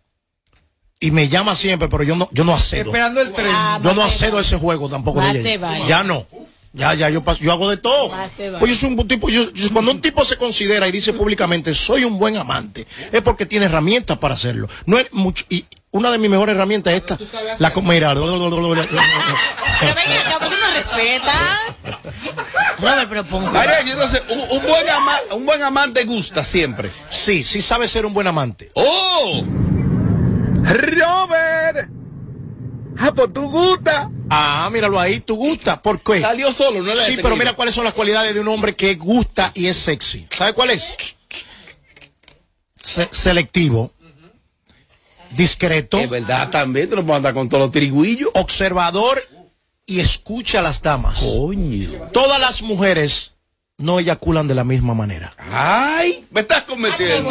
Y 1.00 1.10
me 1.10 1.28
llama 1.28 1.54
siempre, 1.54 1.88
pero 1.88 2.02
yo 2.02 2.16
no 2.16 2.28
yo 2.32 2.44
no 2.44 2.54
accedo. 2.54 2.86
Esperando 2.86 3.20
el 3.20 3.32
tren. 3.32 3.50
Ah, 3.50 3.78
Yo 3.82 3.92
no 3.94 4.02
accedo 4.02 4.38
a 4.38 4.40
ese 4.40 4.56
juego 4.56 4.88
tampoco 4.88 5.20
de 5.20 5.26
ella. 5.40 5.58
vale. 5.58 5.86
Ya 5.86 6.02
no. 6.02 6.26
Ya, 6.72 6.92
ya, 6.94 7.08
yo, 7.08 7.22
paso- 7.22 7.40
yo 7.40 7.52
hago 7.52 7.70
de 7.70 7.76
todo. 7.76 8.10
Pues 8.58 8.72
yo 8.72 8.76
soy 8.76 8.94
un 8.94 9.06
tipo, 9.06 9.28
yo, 9.28 9.52
yo- 9.52 9.70
cuando 9.72 9.92
un 9.92 10.00
tipo 10.00 10.24
se 10.24 10.36
considera 10.36 10.88
y 10.88 10.92
dice 10.92 11.12
públicamente, 11.12 11.72
soy 11.72 12.02
un 12.04 12.18
buen 12.18 12.36
amante, 12.36 12.84
es 13.12 13.22
porque 13.22 13.46
tiene 13.46 13.66
herramientas 13.66 14.18
para 14.18 14.34
hacerlo. 14.34 14.68
No 14.86 14.98
es 14.98 15.12
mucho, 15.12 15.44
y 15.48 15.64
una 15.94 16.10
de 16.10 16.18
mis 16.18 16.28
mejores 16.28 16.56
herramientas 16.56 16.92
es 16.92 17.02
esta. 17.02 17.16
La, 17.60 17.72
mira, 17.82 18.12
Pero 18.14 19.94
venga, 19.94 20.20
acá, 20.26 20.38
¿por 20.40 20.48
no 20.58 20.66
respeta? 20.74 21.32
Robert, 22.78 23.06
pero 23.08 23.24
pon- 23.24 23.52
Mariachi, 23.52 23.90
entonces, 23.92 24.22
un, 25.30 25.46
buen 25.46 25.62
amante 25.62 26.04
gusta 26.04 26.42
siempre. 26.42 26.90
sí, 27.08 27.44
sí 27.44 27.62
sabe 27.62 27.86
ser 27.86 28.06
un 28.06 28.12
buen 28.12 28.26
amante. 28.26 28.72
¡Oh! 28.74 29.44
Robert. 30.64 31.88
Ah, 32.98 33.12
pues 33.14 33.32
tú 33.32 33.48
gusta. 33.48 34.10
Ah, 34.30 34.68
míralo 34.72 34.98
ahí, 34.98 35.20
tú 35.20 35.36
gusta. 35.36 35.80
¿Por 35.80 36.00
qué? 36.00 36.20
Salió 36.20 36.50
solo, 36.50 36.82
no 36.82 36.92
le 36.92 37.06
Sí, 37.06 37.18
pero 37.22 37.36
mira 37.36 37.52
cuáles 37.52 37.72
son 37.74 37.84
las 37.84 37.94
cualidades 37.94 38.34
de 38.34 38.40
un 38.40 38.48
hombre 38.48 38.74
que 38.74 38.96
gusta 38.96 39.52
y 39.54 39.68
es 39.68 39.76
sexy. 39.76 40.26
¿Sabe 40.30 40.54
cuál 40.54 40.70
es? 40.70 40.96
Se- 42.82 43.08
selectivo, 43.12 43.92
discreto, 45.36 45.98
Es 45.98 46.08
verdad 46.10 46.50
también, 46.50 46.88
tú 46.90 46.96
no 46.96 47.02
puedes 47.04 47.16
andar 47.18 47.34
con 47.34 47.48
todos 47.48 47.64
los 47.64 47.70
triguillos. 47.72 48.30
observador 48.34 49.22
y 49.86 50.00
escucha 50.00 50.60
a 50.60 50.62
las 50.62 50.80
damas. 50.82 51.22
Todas 52.12 52.40
las 52.40 52.62
mujeres 52.62 53.34
no 53.76 53.98
eyaculan 53.98 54.46
de 54.48 54.54
la 54.54 54.64
misma 54.64 54.94
manera. 54.94 55.34
Ay, 55.38 56.24
me 56.30 56.42
estás 56.42 56.62
convenciendo. 56.62 57.30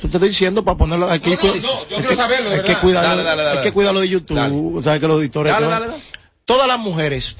Tú 0.00 0.08
te 0.08 0.16
estoy 0.16 0.28
diciendo 0.28 0.64
para 0.64 0.76
ponerlo 0.76 1.10
aquí. 1.10 1.30
No, 1.30 1.36
no, 1.36 1.46
no, 1.54 1.88
yo 1.88 1.96
quiero 1.96 2.14
saberlo, 2.16 2.50
Hay 2.50 2.62
que 2.62 2.76
cuidarlo, 2.78 3.08
Dale, 3.10 3.22
dale, 3.22 3.42
dale, 3.42 3.58
hay 3.58 3.64
que 3.64 3.72
cuidarlo 3.72 4.00
de 4.00 4.08
YouTube. 4.08 4.82
Sabes 4.84 5.00
que 5.00 5.06
los 5.08 5.20
editores. 5.20 5.52
Dale, 5.52 5.66
¿no? 5.66 5.70
dale, 5.72 5.86
dale. 5.88 6.02
Todas 6.44 6.66
las 6.68 6.78
mujeres, 6.78 7.36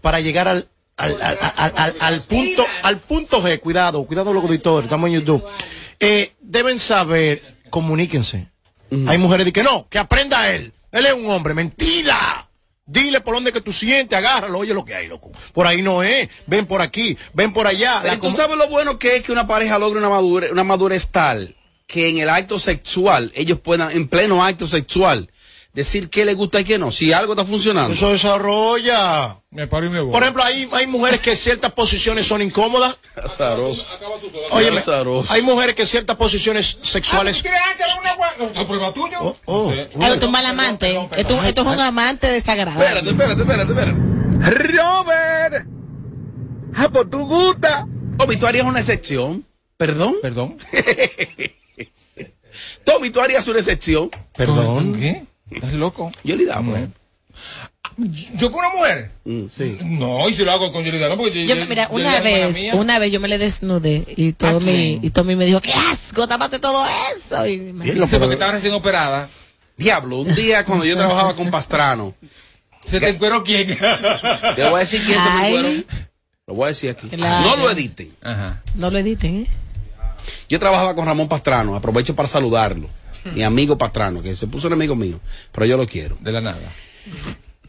para 0.00 0.20
llegar 0.20 0.48
al, 0.48 0.68
al, 0.96 1.12
al, 1.22 1.38
al- 1.56 1.72
al- 1.76 1.96
al 2.00 2.22
punto, 2.22 2.64
al 2.82 2.96
punto 2.98 3.42
G, 3.42 3.60
cuidado, 3.60 4.04
cuidado 4.06 4.32
los 4.32 4.44
auditores, 4.44 4.86
estamos 4.86 5.08
en 5.08 5.14
YouTube, 5.14 5.44
eh, 6.00 6.32
deben 6.40 6.78
saber, 6.78 7.56
comuníquense. 7.70 8.48
Hay 9.06 9.18
mujeres 9.18 9.52
que 9.52 9.62
no, 9.62 9.86
que 9.88 9.98
aprenda 9.98 10.50
él. 10.50 10.72
Él 10.92 11.06
es 11.06 11.12
un 11.12 11.30
hombre, 11.30 11.54
mentira. 11.54 12.48
Dile 12.86 13.20
por 13.20 13.34
dónde 13.34 13.52
que 13.52 13.60
tú 13.60 13.70
sientes, 13.70 14.16
agárralo, 14.16 14.58
oye 14.58 14.72
lo 14.72 14.84
que 14.84 14.94
hay, 14.94 15.08
loco. 15.08 15.30
Por 15.52 15.66
ahí 15.66 15.82
no 15.82 16.02
es, 16.02 16.28
ven 16.46 16.64
por 16.64 16.80
aquí, 16.80 17.18
ven 17.34 17.52
por 17.52 17.66
allá. 17.66 18.02
¿Tú 18.18 18.30
sabes 18.30 18.56
lo 18.56 18.68
bueno 18.68 18.98
que 18.98 19.16
es 19.16 19.22
que 19.22 19.32
una 19.32 19.46
pareja 19.46 19.78
logre 19.78 19.98
una 19.98 20.08
madurez, 20.08 20.50
una 20.50 20.64
madurez 20.64 21.10
tal 21.10 21.54
que 21.86 22.08
en 22.08 22.18
el 22.18 22.28
acto 22.28 22.58
sexual 22.58 23.32
ellos 23.34 23.58
puedan, 23.60 23.90
en 23.90 24.08
pleno 24.08 24.44
acto 24.44 24.66
sexual, 24.66 25.30
decir 25.78 26.10
qué 26.10 26.24
les 26.24 26.36
gusta 26.36 26.60
y 26.60 26.64
qué 26.64 26.76
no? 26.76 26.90
Si 26.90 27.12
algo 27.12 27.34
está 27.34 27.44
funcionando. 27.44 27.94
Eso 27.94 28.10
desarrolla. 28.10 29.36
Me 29.50 29.68
paro 29.68 29.86
y 29.86 29.90
me 29.90 30.00
voy. 30.00 30.12
Por 30.12 30.22
ejemplo, 30.22 30.42
hay, 30.42 30.68
hay 30.72 30.86
mujeres 30.88 31.20
que 31.20 31.36
ciertas 31.36 31.72
posiciones 31.72 32.26
son 32.26 32.42
incómodas. 32.42 32.96
Azaroso. 33.14 33.86
Oye, 34.50 34.70
Azaroso. 34.70 35.32
hay 35.32 35.42
mujeres 35.42 35.76
que 35.76 35.86
ciertas 35.86 36.16
posiciones 36.16 36.78
sexuales. 36.82 37.44
¿No 38.54 38.66
prueba 38.66 38.92
tuyo? 38.92 39.36
Oh, 39.44 39.72
Claro, 39.96 40.18
tú 40.18 40.26
un 40.26 40.32
mal 40.32 40.46
amante. 40.46 40.98
Esto, 41.16 41.42
esto 41.44 41.60
es 41.60 41.66
un 41.66 41.80
amante 41.80 42.26
desagradable. 42.26 42.84
Espérate, 42.84 43.10
espérate, 43.10 43.40
espérate, 43.42 43.72
espérate. 43.72 44.72
Robert, 44.72 45.66
ah, 46.74 46.88
pues 46.92 47.10
tú 47.10 47.26
gusta. 47.26 47.86
Tommy, 48.18 48.36
tú 48.36 48.46
harías 48.46 48.66
una 48.66 48.80
excepción. 48.80 49.44
¿Perdón? 49.76 50.16
Perdón. 50.20 50.58
Tommy, 52.84 53.10
tú 53.10 53.20
harías 53.20 53.46
una 53.46 53.60
excepción. 53.60 54.10
Perdón. 54.36 54.98
¿Qué? 54.98 55.24
¿Estás 55.50 55.72
loco? 55.72 56.12
Yo 56.24 56.36
le 56.36 56.44
damos. 56.46 56.78
¿Yo 57.96 58.50
con 58.52 58.60
una 58.64 58.74
mujer? 58.74 59.10
Sí. 59.24 59.78
No, 59.82 60.28
y 60.28 60.34
si 60.34 60.44
lo 60.44 60.52
hago 60.52 60.72
con 60.72 60.84
Yelida, 60.84 61.08
no, 61.08 61.16
porque 61.16 61.46
Yo, 61.46 61.56
mira, 61.66 61.88
una 61.90 62.20
vez, 62.20 62.56
una 62.74 62.98
vez 62.98 63.10
yo 63.12 63.18
me 63.20 63.28
le 63.28 63.38
desnudé 63.38 64.04
y 64.16 64.32
todo 64.32 64.60
mi, 64.60 65.00
y 65.02 65.10
Tommy 65.10 65.34
me 65.36 65.46
dijo, 65.46 65.60
qué 65.60 65.72
asco, 65.72 66.28
tápate 66.28 66.58
todo 66.58 66.84
eso. 67.16 67.46
Y 67.46 67.58
me- 67.58 67.84
Sí, 67.90 67.98
porque 68.18 68.34
estaba 68.34 68.52
recién 68.52 68.72
operada. 68.74 69.28
Diablo, 69.76 70.18
un 70.20 70.34
día 70.34 70.64
cuando 70.64 70.84
yo 70.84 70.96
trabajaba 70.96 71.34
con 71.34 71.50
Pastrano. 71.50 72.14
¿Se 72.84 73.00
te 73.00 73.08
encueró 73.10 73.42
quién? 73.44 73.66
Te 74.56 74.64
voy 74.64 74.76
a 74.76 74.78
decir 74.78 75.02
quién 75.04 75.18
se 75.22 75.30
me 75.30 75.50
fueron. 75.50 75.86
Lo 76.46 76.54
voy 76.54 76.64
a 76.64 76.68
decir 76.68 76.90
aquí. 76.90 77.08
Claro. 77.08 77.46
No 77.50 77.56
lo 77.56 77.70
editen. 77.70 78.10
Ajá. 78.22 78.62
No 78.74 78.90
lo 78.90 78.98
editen, 78.98 79.42
¿eh? 79.42 79.46
Yo 80.48 80.58
trabajaba 80.58 80.94
con 80.94 81.04
Ramón 81.06 81.28
Pastrano, 81.28 81.74
aprovecho 81.76 82.14
para 82.16 82.28
saludarlo. 82.28 82.88
Mi 83.34 83.42
amigo 83.42 83.76
Pastrano, 83.78 84.22
que 84.22 84.34
se 84.34 84.46
puso 84.46 84.66
un 84.68 84.72
amigo 84.74 84.94
mío, 84.96 85.20
pero 85.52 85.66
yo 85.66 85.76
lo 85.76 85.86
quiero. 85.86 86.16
De 86.20 86.32
la 86.32 86.40
nada. 86.40 86.72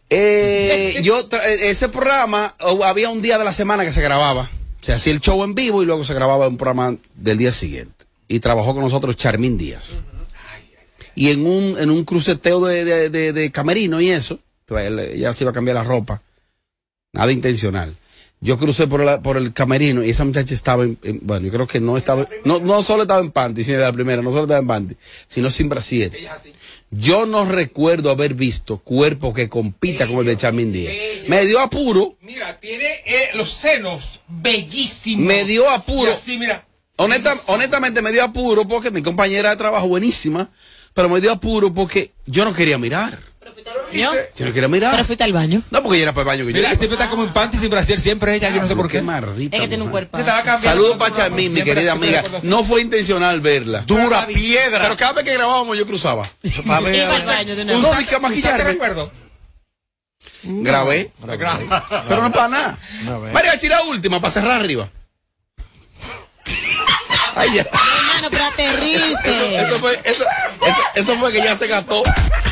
Eh, 0.10 1.00
yo, 1.04 1.20
eh, 1.20 1.70
ese 1.70 1.90
programa, 1.90 2.56
había 2.84 3.10
un 3.10 3.22
día 3.22 3.38
de 3.38 3.44
la 3.46 3.54
semana 3.54 3.86
que 3.86 3.92
se 3.94 4.02
grababa. 4.02 4.50
Se 4.82 4.94
hacía 4.94 5.14
el 5.14 5.20
show 5.20 5.44
en 5.44 5.54
vivo 5.56 5.84
y 5.84 5.86
luego 5.86 6.04
se 6.06 6.14
grababa 6.14 6.48
un 6.48 6.58
programa 6.58 6.96
del 7.16 7.38
día 7.38 7.52
siguiente. 7.52 8.06
Y 8.28 8.40
trabajó 8.40 8.74
con 8.74 8.84
nosotros 8.84 9.16
Charmín 9.18 9.58
Díaz. 9.58 10.00
Y 11.16 11.32
en 11.32 11.46
un, 11.46 11.76
en 11.78 11.90
un 11.92 12.06
cruceteo 12.06 12.66
de, 12.66 12.86
de, 12.86 13.10
de- 13.10 13.34
de 13.34 13.52
camerino 13.52 14.00
y 14.00 14.10
eso, 14.10 14.40
pues, 14.66 14.90
ella 15.14 15.34
se 15.34 15.44
iba 15.44 15.52
a 15.52 15.54
cambiar 15.54 15.76
la 15.76 15.84
ropa. 15.84 16.22
Nada 17.12 17.32
intencional. 17.32 17.96
Yo 18.42 18.58
crucé 18.58 18.88
por 18.88 19.02
el, 19.02 19.20
por 19.22 19.36
el 19.36 19.52
camerino 19.52 20.02
y 20.04 20.12
esa 20.12 20.24
muchacha 20.24 20.54
estaba 20.54 20.84
en, 20.86 20.98
en- 21.04 21.20
bueno, 21.24 21.46
yo 21.48 21.52
creo 21.52 21.68
que 21.68 21.82
no 21.82 21.98
estaba, 21.98 22.26
no, 22.46 22.60
no 22.60 22.82
solo 22.84 23.02
estaba 23.02 23.20
en 23.20 23.32
panty, 23.32 23.64
sino 23.66 23.80
de 23.80 23.84
la 23.84 23.92
primera, 23.92 24.22
no 24.22 24.30
solo 24.30 24.44
estaba 24.44 24.60
en 24.62 24.68
panty, 24.68 24.96
sino 25.28 25.52
sin 25.52 25.68
brasier. 25.68 26.12
Yo 26.92 27.26
no 27.26 27.44
recuerdo 27.46 28.10
haber 28.10 28.34
visto 28.36 28.78
cuerpo 28.78 29.34
que 29.34 29.50
compita 29.50 30.08
con 30.08 30.20
el 30.20 30.26
de 30.26 30.38
Charmín 30.38 30.72
Díaz. 30.72 30.94
Me 31.28 31.46
dio 31.46 31.60
apuro, 31.60 32.16
Mira, 32.22 32.60
tiene 32.60 32.86
eh, 33.06 33.30
los 33.36 33.52
senos 33.52 34.22
bellísimos. 34.28 35.26
me 35.26 35.44
dio 35.44 35.70
apuro. 35.70 36.12
Así, 36.12 36.38
mira. 36.38 36.66
Honesta- 36.98 37.38
honestamente 37.48 38.02
me 38.02 38.12
dio 38.12 38.24
apuro 38.24 38.68
porque 38.68 38.90
mi 38.92 39.02
compañera 39.02 39.50
de 39.52 39.56
trabajo 39.58 39.88
buenísima, 39.88 40.50
pero 40.94 41.08
me 41.10 41.22
dio 41.22 41.32
apuro 41.32 41.74
porque 41.74 42.12
yo 42.26 42.44
no 42.46 42.54
quería 42.54 42.78
mirar. 42.78 43.20
¿Yo? 43.92 44.12
Yo 44.36 44.46
no 44.46 44.54
quería 44.54 44.68
mirar. 44.68 44.92
Pero 44.92 45.06
fuiste 45.06 45.24
al 45.24 45.34
baño. 45.34 45.62
No, 45.72 45.82
porque 45.82 45.98
yo 46.00 46.04
era 46.04 46.14
para 46.14 46.22
el 46.22 46.28
baño 46.28 46.46
que 46.48 46.54
yo 46.54 46.58
Mira, 46.58 46.70
siempre 46.70 46.92
está 46.94 47.10
como 47.10 47.24
en 47.24 47.34
panty 47.34 47.58
sin 47.58 47.70
brasier, 47.70 48.00
siempre 48.00 48.36
ella, 48.36 48.50
yo 48.50 48.62
no 48.62 48.68
sé 48.68 48.76
por 48.76 48.88
qué. 48.88 49.02
maldita 49.02 49.56
Es 49.58 49.62
que 49.64 49.68
tiene 49.68 49.84
un 49.84 49.90
cuerpo. 49.90 50.18
Saludos 50.60 50.98
para 50.98 51.14
Charmín, 51.16 51.54
mi 51.54 51.62
querida 51.64 51.94
amiga. 51.94 52.24
No 52.44 52.64
fue 52.64 52.82
intencional 52.82 53.42
verla. 53.42 53.82
Dura 53.82 54.28
piedra. 54.28 54.82
Pero 54.84 54.98
cada 54.98 55.14
vez 55.14 55.26
que 55.26 55.34
grabábamos 55.34 55.78
yo 55.78 55.86
cruzaba. 55.88 56.24
Iba 56.44 56.78
al 57.16 57.26
baño 57.26 57.56
de 57.56 57.62
una 57.64 57.74
No, 57.74 57.90
vez. 57.90 58.00
dije 58.00 58.16
a 58.16 58.18
¿Usaste 58.18 58.20
maquillarme. 58.20 58.64
recuerdo? 58.64 59.12
Grabé. 60.44 61.12
Pero 61.26 62.22
no 62.22 62.28
es 62.28 62.34
para 62.34 62.48
nada. 62.48 62.78
María 63.34 63.58
Chira 63.58 63.82
última, 63.84 64.22
para 64.22 64.32
cerrar 64.32 64.60
arriba. 64.62 64.90
Ay, 67.36 67.50
ya. 67.56 67.62
Hermano, 67.62 68.28
pero 68.32 68.46
aterrice. 68.46 69.58
Eso 69.62 69.76
fue, 69.80 70.00
eso, 70.04 70.26
eso, 70.66 70.78
eso 70.96 71.16
fue 71.18 71.32
que 71.32 71.38
ya 71.40 71.56
se 71.56 71.68
gastó. 71.68 72.04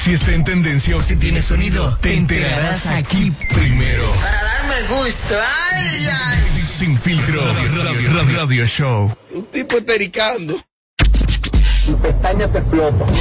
Si 0.03 0.13
está 0.13 0.31
en 0.33 0.43
tendencia 0.43 0.95
o 0.95 1.01
si 1.03 1.15
tiene 1.17 1.41
sonido, 1.41 1.97
te 2.01 2.13
enterarás 2.15 2.87
aquí 2.87 3.31
primero. 3.53 4.09
Para 4.21 4.41
darme 4.41 5.03
gusto. 5.03 5.35
Ay, 5.73 6.07
ay. 6.07 6.61
Sin 6.61 6.97
filtro, 6.97 7.41
radio, 7.53 7.83
radio- 7.83 8.37
radio 8.37 8.65
show. 8.65 9.17
Un 9.33 9.45
tipo 9.47 9.77
estericando. 9.77 10.55
Tu 11.85 11.97
pestaña 11.99 12.47
te 12.51 12.59
explota. 12.59 13.05
No, 13.05 13.11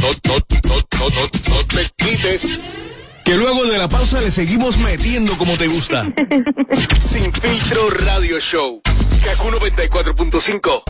no, 0.00 0.12
no, 0.28 0.76
no, 1.00 1.08
no, 1.10 1.54
no 1.54 1.66
te 1.66 1.90
quites. 1.96 2.48
Que 3.24 3.36
luego 3.36 3.64
de 3.66 3.78
la 3.78 3.88
pausa 3.88 4.20
le 4.20 4.30
seguimos 4.30 4.76
metiendo 4.78 5.36
como 5.38 5.56
te 5.56 5.66
gusta. 5.68 6.06
Sin 6.98 7.32
filtro 7.32 7.90
radio 7.90 8.38
show. 8.38 8.80
Kaku 9.24 9.48
94.5. 9.50 10.82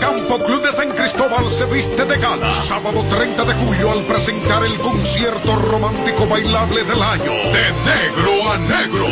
Campo 0.00 0.38
Club 0.44 0.62
de 0.62 0.72
San 0.72 0.90
Cristóbal 0.90 1.48
se 1.48 1.64
viste 1.66 2.04
de 2.04 2.18
gala. 2.18 2.52
Sábado 2.54 3.04
30 3.08 3.44
de 3.44 3.54
julio 3.54 3.92
al 3.92 4.04
presentar 4.04 4.64
el 4.64 4.76
concierto 4.78 5.56
romántico 5.56 6.26
bailable 6.26 6.82
del 6.84 7.02
año. 7.02 7.32
De 7.32 7.72
negro 7.86 8.52
a 8.52 8.58
negro. 8.58 9.06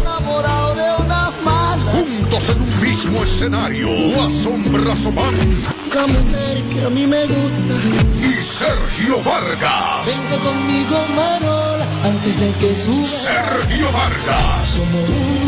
enamorado 0.00 0.74
de 0.74 1.04
una 1.04 1.30
mala. 1.44 1.90
Juntos 1.92 2.48
en 2.50 2.60
un 2.62 2.80
mismo 2.80 3.22
escenario. 3.22 3.88
Guasón 4.14 4.64
Brazomán 4.72 5.34
Mujer 6.06 6.62
que 6.70 6.84
a 6.84 6.90
mí 6.90 7.06
me 7.06 7.24
gusta. 7.26 7.74
y 8.22 8.32
Sergio 8.42 9.20
Vargas. 9.24 10.06
Vente 10.06 10.36
conmigo, 10.44 11.04
Marola, 11.16 11.86
antes 12.04 12.38
de 12.40 12.52
que 12.52 12.74
suba. 12.74 13.04
Sergio 13.04 13.90
Vargas 13.92 14.78
la 14.78 15.47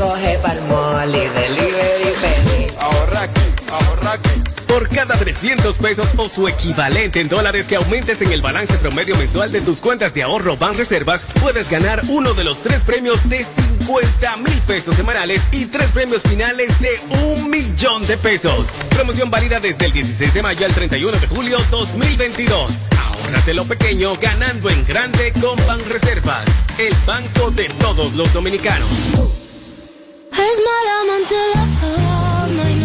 coger 0.00 0.40
palmol 0.40 1.14
y 1.14 1.28
delivery 1.28 2.12
pedir. 2.20 2.72
Ahorra 2.80 3.22
aquí, 3.22 3.40
ahorra 3.70 4.12
aquí. 4.12 4.30
Por 4.66 4.88
cada 4.88 5.16
300 5.16 5.76
pesos 5.76 6.08
o 6.16 6.28
su 6.28 6.48
equivalente 6.48 7.20
en 7.20 7.28
dólares 7.28 7.66
que 7.66 7.76
aumentes 7.76 8.22
en 8.22 8.32
el 8.32 8.40
balance 8.40 8.78
promedio 8.78 9.16
mensual 9.16 9.52
de 9.52 9.60
tus 9.60 9.80
cuentas 9.80 10.14
de 10.14 10.22
ahorro 10.22 10.56
Banreservas, 10.56 11.26
puedes 11.42 11.68
ganar 11.68 12.02
uno 12.08 12.34
de 12.34 12.44
los 12.44 12.60
tres 12.60 12.80
premios 12.82 13.28
de 13.28 13.44
50 13.44 14.36
mil 14.38 14.58
pesos 14.66 14.94
semanales 14.94 15.42
y 15.52 15.66
tres 15.66 15.90
premios 15.90 16.22
finales 16.22 16.70
de 16.80 16.98
un 17.24 17.50
millón 17.50 18.06
de 18.06 18.16
pesos. 18.16 18.68
Promoción 18.90 19.30
válida 19.30 19.60
desde 19.60 19.86
el 19.86 19.92
16 19.92 20.32
de 20.32 20.42
mayo 20.42 20.64
al 20.64 20.72
31 20.72 21.18
de 21.18 21.26
julio 21.26 21.58
2022. 21.70 22.88
Ahórrate 22.98 23.54
lo 23.54 23.66
pequeño 23.66 24.16
ganando 24.16 24.70
en 24.70 24.86
grande 24.86 25.32
con 25.40 25.56
Banreservas, 25.66 26.44
el 26.78 26.94
banco 27.06 27.50
de 27.50 27.68
todos 27.80 28.14
los 28.14 28.32
dominicanos. 28.32 29.39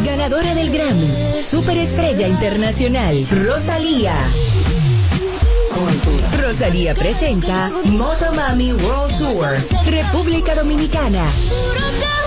Ganadora 0.06 0.56
del 0.56 0.72
Grammy, 0.72 1.40
Superestrella 1.40 2.28
Internacional, 2.28 3.28
Rosalía. 3.30 4.16
Rosalía 6.42 6.96
presenta 6.96 7.72
Motomami 7.86 8.74
World 8.74 9.18
Tour, 9.18 9.86
República 9.86 10.56
Dominicana. 10.56 11.24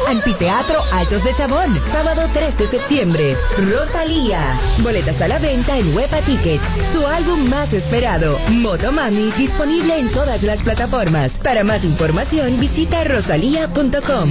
Anfiteatro 0.06 0.82
Altos 0.92 1.22
de 1.22 1.34
Chabón, 1.34 1.80
sábado 1.84 2.22
3 2.32 2.56
de 2.56 2.66
septiembre. 2.66 3.36
Rosalía. 3.70 4.40
Boletas 4.78 5.20
a 5.20 5.28
la 5.28 5.38
venta 5.38 5.76
en 5.76 5.94
Huepa 5.94 6.20
Tickets. 6.22 6.62
Su 6.92 7.06
álbum 7.06 7.48
más 7.48 7.72
esperado, 7.74 8.38
Motomami, 8.48 9.32
disponible 9.36 9.98
en 9.98 10.08
todas 10.10 10.42
las 10.44 10.62
plataformas. 10.62 11.38
Para 11.38 11.62
más 11.62 11.84
información, 11.84 12.58
visita 12.58 13.04
rosalía.com. 13.04 14.30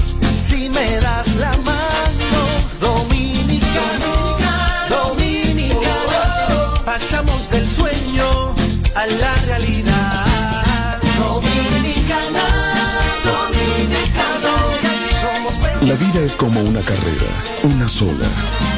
La 15.91 15.97
vida 15.97 16.21
es 16.21 16.37
como 16.37 16.61
una 16.61 16.79
carrera, 16.79 17.27
una 17.63 17.85
sola, 17.85 18.25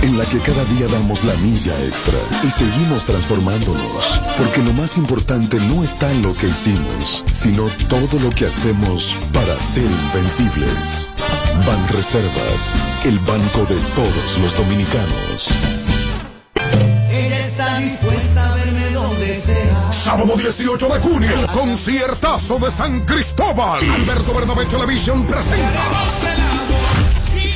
en 0.02 0.17
la 0.17 0.26
que 0.26 0.39
cada 0.39 0.65
día 0.65 0.88
damos 0.88 1.23
la 1.23 1.36
milla 1.36 1.80
extra 1.86 2.17
y 2.41 2.49
seguimos 2.49 3.06
transformándonos, 3.06 4.19
porque 4.36 4.63
lo 4.63 4.73
más 4.73 4.97
importante 4.97 5.60
no 5.60 5.84
está 5.84 6.12
en 6.12 6.23
lo 6.23 6.34
que 6.34 6.47
hicimos, 6.47 7.23
sino 7.36 7.67
todo 7.88 8.19
lo 8.19 8.32
que 8.32 8.47
hacemos 8.47 9.15
para 9.32 9.56
ser 9.60 9.84
invencibles. 9.84 11.12
Ban 11.67 11.88
Reservas, 11.89 13.06
el 13.06 13.19
banco 13.19 13.60
de 13.69 13.76
todos 13.93 14.39
los 14.41 14.58
dominicanos. 14.58 15.49
Ella 17.12 17.38
está 17.38 17.78
dispuesta 17.78 18.49
a 18.49 18.56
verme 18.56 18.89
donde 18.89 19.36
sea. 19.36 19.91
Sábado 19.91 20.34
18 20.36 20.89
de 20.89 20.99
junio, 20.99 21.32
conciertazo 21.54 22.58
de 22.58 22.71
San 22.71 23.06
Cristóbal. 23.06 23.84
Alberto 23.88 24.34
Bernabé 24.34 24.65
Television 24.65 25.23
presenta. 25.28 25.80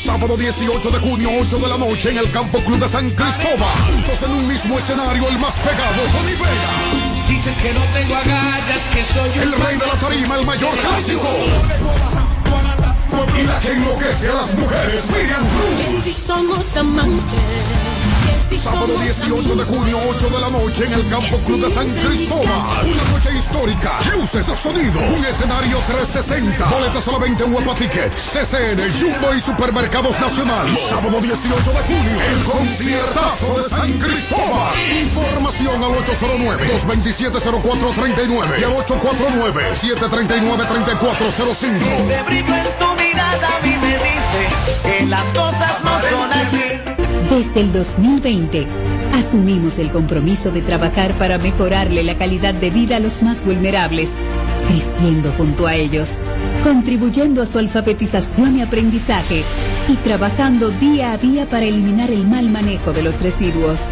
Sábado 0.07 0.37
18 0.37 0.89
de 0.89 0.99
junio, 0.99 1.29
8 1.37 1.59
de 1.59 1.67
la 1.67 1.77
noche, 1.77 2.11
en 2.11 2.17
el 2.19 2.31
Campo 2.31 2.59
Club 2.59 2.79
de 2.79 2.87
San 2.87 3.09
Cristóbal. 3.09 3.67
Juntos 3.91 4.23
en 4.23 4.31
un 4.31 4.47
mismo 4.47 4.79
escenario, 4.79 5.27
el 5.27 5.37
más 5.37 5.53
pegado, 5.55 6.01
Tony 6.13 6.31
Vega. 6.31 7.27
Dices 7.27 7.57
que 7.57 7.73
no 7.73 7.81
tengo 7.91 8.15
agallas, 8.15 8.83
que 8.93 9.03
soy 9.03 9.29
un 9.31 9.39
El 9.39 9.51
rey 9.51 9.77
de 9.77 9.85
la 9.85 9.99
tarima, 9.99 10.37
el 10.37 10.45
mayor 10.45 10.79
clásico. 10.79 11.27
Y 13.37 13.43
la 13.43 13.59
que 13.59 13.71
enloquece 13.73 14.29
a 14.29 14.33
las 14.35 14.55
mujeres, 14.55 15.09
Miriam 15.09 15.45
Cruz. 15.45 16.03
Si 16.05 16.13
somos 16.13 16.65
amantes. 16.77 17.96
Sábado 18.57 18.97
18 18.97 19.55
de 19.55 19.63
junio, 19.63 19.97
8 20.09 20.29
de 20.29 20.39
la 20.39 20.49
noche 20.49 20.85
en 20.85 20.93
el 20.93 21.07
Campo 21.09 21.37
Club 21.45 21.63
de 21.65 21.71
San 21.73 21.87
Cristóbal. 21.87 22.83
Una 22.83 23.03
noche 23.11 23.29
histórica. 23.37 23.99
Luces, 24.11 24.45
sonido. 24.59 24.99
Un 24.99 25.23
escenario 25.25 25.77
360. 25.87 26.65
Boletas 26.65 27.07
a 27.07 27.11
la 27.11 27.17
venta 27.19 27.43
en 27.45 27.53
Huepa 27.53 27.75
Tickets. 27.75 28.17
CCN, 28.33 28.81
Jumbo 28.99 29.33
y 29.33 29.39
Supermercados 29.39 30.19
Nacional. 30.19 30.67
Sábado 30.89 31.21
18 31.21 31.71
de 31.71 31.83
junio. 31.83 32.17
El 32.31 32.43
conciertazo 32.43 33.61
de 33.61 33.69
San 33.69 33.93
Cristóbal. 33.99 34.73
Información 35.01 35.83
al 35.83 35.91
809-227-0439 36.05 38.59
y 38.59 38.63
al 38.63 38.73
849-739-3405. 38.85 41.47
Ese 41.47 42.23
brillo 42.23 42.55
en 42.55 42.77
tu 42.79 42.87
mirada 43.01 43.47
a 43.55 43.59
mí 43.61 43.75
me 43.81 43.93
dice 43.97 44.41
que 44.83 45.05
las 45.05 45.23
cosas 45.33 45.83
no 45.83 46.01
son 46.01 46.33
así. 46.33 46.61
Desde 47.29 47.59
el 47.59 47.73
2020, 47.73 48.67
asumimos 49.13 49.79
el 49.79 49.91
compromiso 49.91 50.49
de 50.49 50.61
trabajar 50.61 51.13
para 51.17 51.37
mejorarle 51.37 52.03
la 52.03 52.17
calidad 52.17 52.53
de 52.53 52.71
vida 52.71 52.95
a 52.95 52.99
los 52.99 53.21
más 53.21 53.45
vulnerables, 53.45 54.13
creciendo 54.69 55.33
junto 55.33 55.67
a 55.67 55.75
ellos, 55.75 56.21
contribuyendo 56.63 57.41
a 57.41 57.45
su 57.45 57.59
alfabetización 57.59 58.57
y 58.57 58.61
aprendizaje 58.61 59.43
y 59.89 59.95
trabajando 59.97 60.69
día 60.69 61.11
a 61.11 61.17
día 61.17 61.45
para 61.47 61.65
eliminar 61.65 62.11
el 62.11 62.25
mal 62.25 62.49
manejo 62.49 62.93
de 62.93 63.03
los 63.03 63.21
residuos. 63.21 63.91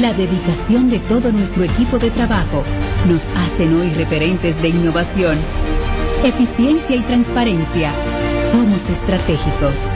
La 0.00 0.14
dedicación 0.14 0.88
de 0.88 1.00
todo 1.00 1.32
nuestro 1.32 1.64
equipo 1.64 1.98
de 1.98 2.10
trabajo 2.10 2.64
nos 3.06 3.28
hacen 3.36 3.74
hoy 3.74 3.90
referentes 3.90 4.62
de 4.62 4.70
innovación, 4.70 5.36
eficiencia 6.24 6.96
y 6.96 7.00
transparencia. 7.00 7.92
Somos 8.52 8.88
estratégicos, 8.88 9.88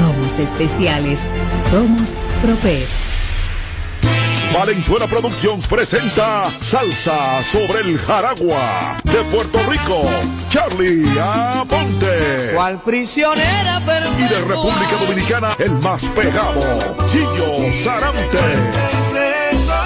somos 0.00 0.38
especiales, 0.38 1.30
somos 1.70 2.18
Proped. 2.42 2.86
Valenzuela 4.54 5.06
Productions 5.06 5.66
presenta 5.68 6.50
Salsa 6.60 7.42
sobre 7.42 7.80
el 7.80 7.98
Jaragua 7.98 8.96
de 9.04 9.22
Puerto 9.30 9.58
Rico, 9.68 10.08
Charlie 10.48 11.04
Aponte. 11.20 12.52
Cual 12.54 12.82
prisionera 12.82 13.80
Y 14.18 14.22
de 14.22 14.40
República 14.40 14.96
Dominicana, 15.06 15.50
el 15.58 15.72
más 15.72 16.04
pegado, 16.06 16.96
Chillo 17.10 17.72
Sarante. 17.84 18.99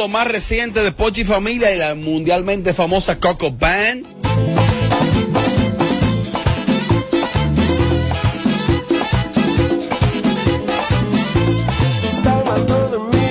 lo 0.00 0.08
más 0.08 0.26
reciente 0.26 0.82
de 0.82 0.92
Pochi 0.92 1.24
Familia 1.24 1.74
y 1.74 1.76
la 1.76 1.94
mundialmente 1.94 2.72
famosa 2.72 3.20
Coco 3.20 3.50
Band. 3.50 4.06
Está 12.16 12.32
hablando 12.32 12.88
de 12.88 12.98
mí, 13.14 13.26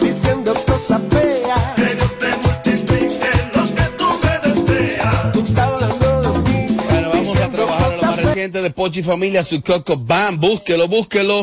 diciendo 0.00 0.54
cosas 0.64 1.00
feas. 1.10 1.74
Que 1.74 1.96
yo 1.98 2.06
te 2.20 2.28
multiplique 2.36 3.30
lo 3.56 3.64
que 3.74 3.82
tú 3.98 4.06
me 4.22 4.48
deseas. 4.78 5.32
Tú 5.32 5.40
estás 5.40 5.58
hablando 5.58 6.22
de 6.22 6.52
mí. 6.52 6.76
Bueno, 6.88 7.10
vamos 7.12 7.36
a 7.36 7.48
trabajar 7.48 7.96
lo 7.96 8.02
más 8.06 8.22
reciente 8.22 8.62
de 8.62 8.70
Pochi 8.70 9.02
Familia, 9.02 9.42
su 9.42 9.60
Coco 9.60 9.96
Band. 9.96 10.38
Búsquelo, 10.38 10.86
búsquelo. 10.86 11.42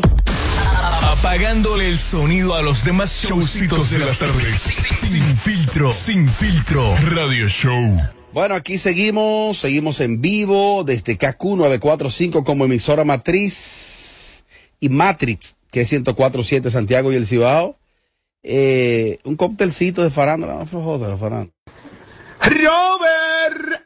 Apagándole 1.30 1.88
el 1.88 2.00
sonido 2.00 2.56
a 2.56 2.64
los 2.64 2.84
demás 2.84 3.22
showcitos 3.24 3.92
de 3.92 4.00
las 4.00 4.18
tardes. 4.18 4.56
Sin 4.56 5.38
filtro, 5.38 5.92
sin 5.92 6.28
filtro. 6.28 6.96
Radio 7.04 7.48
Show. 7.48 8.00
Bueno, 8.34 8.56
aquí 8.56 8.80
seguimos, 8.80 9.60
seguimos 9.60 10.02
en 10.02 10.22
vivo 10.22 10.84
desde 10.84 11.18
KQ 11.18 11.44
945 11.44 12.44
como 12.44 12.66
emisora 12.66 13.04
matriz 13.04 14.44
y 14.80 14.90
Matrix, 14.90 15.58
que 15.70 15.82
es 15.82 15.92
1047 15.92 16.72
Santiago 16.72 17.14
y 17.14 17.18
el 17.18 17.28
Cibao. 17.28 17.78
Eh, 18.42 19.20
un 19.24 19.36
cóctelcito 19.36 20.02
de 20.02 20.10
farándula, 20.10 20.56
no 20.56 20.66
fue 20.66 20.82
joda, 20.82 21.16
farándula. 21.16 21.54
Robert. 22.42 23.86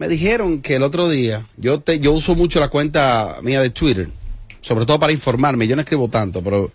Me 0.00 0.08
dijeron 0.08 0.60
que 0.60 0.74
el 0.74 0.82
otro 0.82 1.08
día, 1.08 1.46
yo 1.56 1.78
te, 1.78 2.00
yo 2.00 2.10
uso 2.10 2.34
mucho 2.34 2.58
la 2.58 2.68
cuenta 2.68 3.38
mía 3.42 3.62
de 3.62 3.70
Twitter, 3.70 4.08
sobre 4.64 4.86
todo 4.86 4.98
para 4.98 5.12
informarme, 5.12 5.66
yo 5.66 5.76
no 5.76 5.82
escribo 5.82 6.08
tanto, 6.08 6.42
pero 6.42 6.72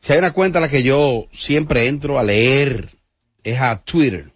si 0.00 0.12
hay 0.12 0.18
una 0.18 0.32
cuenta 0.32 0.58
a 0.58 0.62
la 0.62 0.70
que 0.70 0.82
yo 0.82 1.26
siempre 1.30 1.86
entro 1.86 2.18
a 2.18 2.22
leer, 2.22 2.88
es 3.44 3.60
a 3.60 3.82
Twitter. 3.82 4.30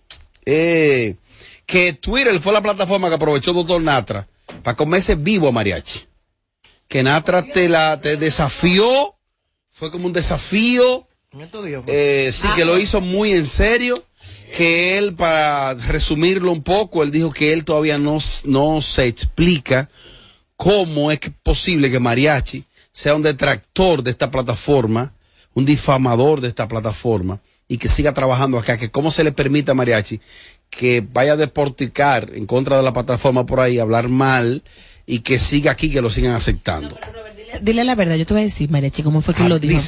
Eh, 0.44 1.16
que 1.64 1.94
Twitter 1.94 2.38
fue 2.38 2.52
la 2.52 2.60
plataforma 2.60 3.08
que 3.08 3.14
aprovechó 3.14 3.54
Doctor 3.54 3.80
Natra 3.80 4.28
para 4.62 4.76
comerse 4.76 5.14
vivo 5.14 5.48
a 5.48 5.52
Mariachi. 5.52 6.00
Que 6.86 7.02
Natra 7.02 7.42
te 7.42 7.70
la 7.70 7.98
te 7.98 8.18
desafió, 8.18 9.14
fue 9.70 9.90
como 9.90 10.04
un 10.04 10.12
desafío. 10.12 11.08
Eh, 11.86 12.28
sí, 12.30 12.46
que 12.54 12.66
lo 12.66 12.78
hizo 12.78 13.00
muy 13.00 13.32
en 13.32 13.46
serio. 13.46 14.04
Que 14.54 14.98
él, 14.98 15.14
para 15.14 15.72
resumirlo 15.72 16.52
un 16.52 16.62
poco, 16.62 17.02
él 17.02 17.10
dijo 17.10 17.32
que 17.32 17.54
él 17.54 17.64
todavía 17.64 17.96
no, 17.96 18.18
no 18.44 18.82
se 18.82 19.06
explica 19.06 19.88
cómo 20.56 21.10
es 21.10 21.20
posible 21.42 21.90
que 21.90 21.98
Mariachi 21.98 22.66
sea 22.92 23.14
un 23.14 23.22
detractor 23.22 24.02
de 24.02 24.10
esta 24.10 24.30
plataforma, 24.30 25.12
un 25.54 25.64
difamador 25.64 26.40
de 26.40 26.48
esta 26.48 26.68
plataforma 26.68 27.40
y 27.66 27.78
que 27.78 27.88
siga 27.88 28.12
trabajando 28.12 28.58
acá, 28.58 28.76
que 28.76 28.90
cómo 28.90 29.10
se 29.10 29.24
le 29.24 29.32
permite 29.32 29.70
a 29.70 29.74
Mariachi 29.74 30.20
que 30.72 31.06
vaya 31.06 31.34
a 31.34 31.36
deporticar 31.36 32.30
en 32.34 32.46
contra 32.46 32.78
de 32.78 32.82
la 32.82 32.94
plataforma 32.94 33.44
por 33.44 33.60
ahí, 33.60 33.78
hablar 33.78 34.08
mal 34.08 34.62
y 35.04 35.18
que 35.20 35.38
siga 35.38 35.72
aquí, 35.72 35.90
que 35.90 36.00
lo 36.00 36.08
sigan 36.08 36.34
aceptando. 36.34 36.98
Dile 37.60 37.84
la 37.84 37.94
verdad, 37.94 38.16
yo 38.16 38.24
te 38.24 38.32
voy 38.34 38.42
a 38.42 38.44
decir, 38.44 38.70
Mariachi, 38.70 39.02
cómo 39.02 39.20
fue 39.20 39.34
que 39.34 39.42
Ah, 39.42 39.48
lo 39.48 39.58
dijo. 39.58 39.80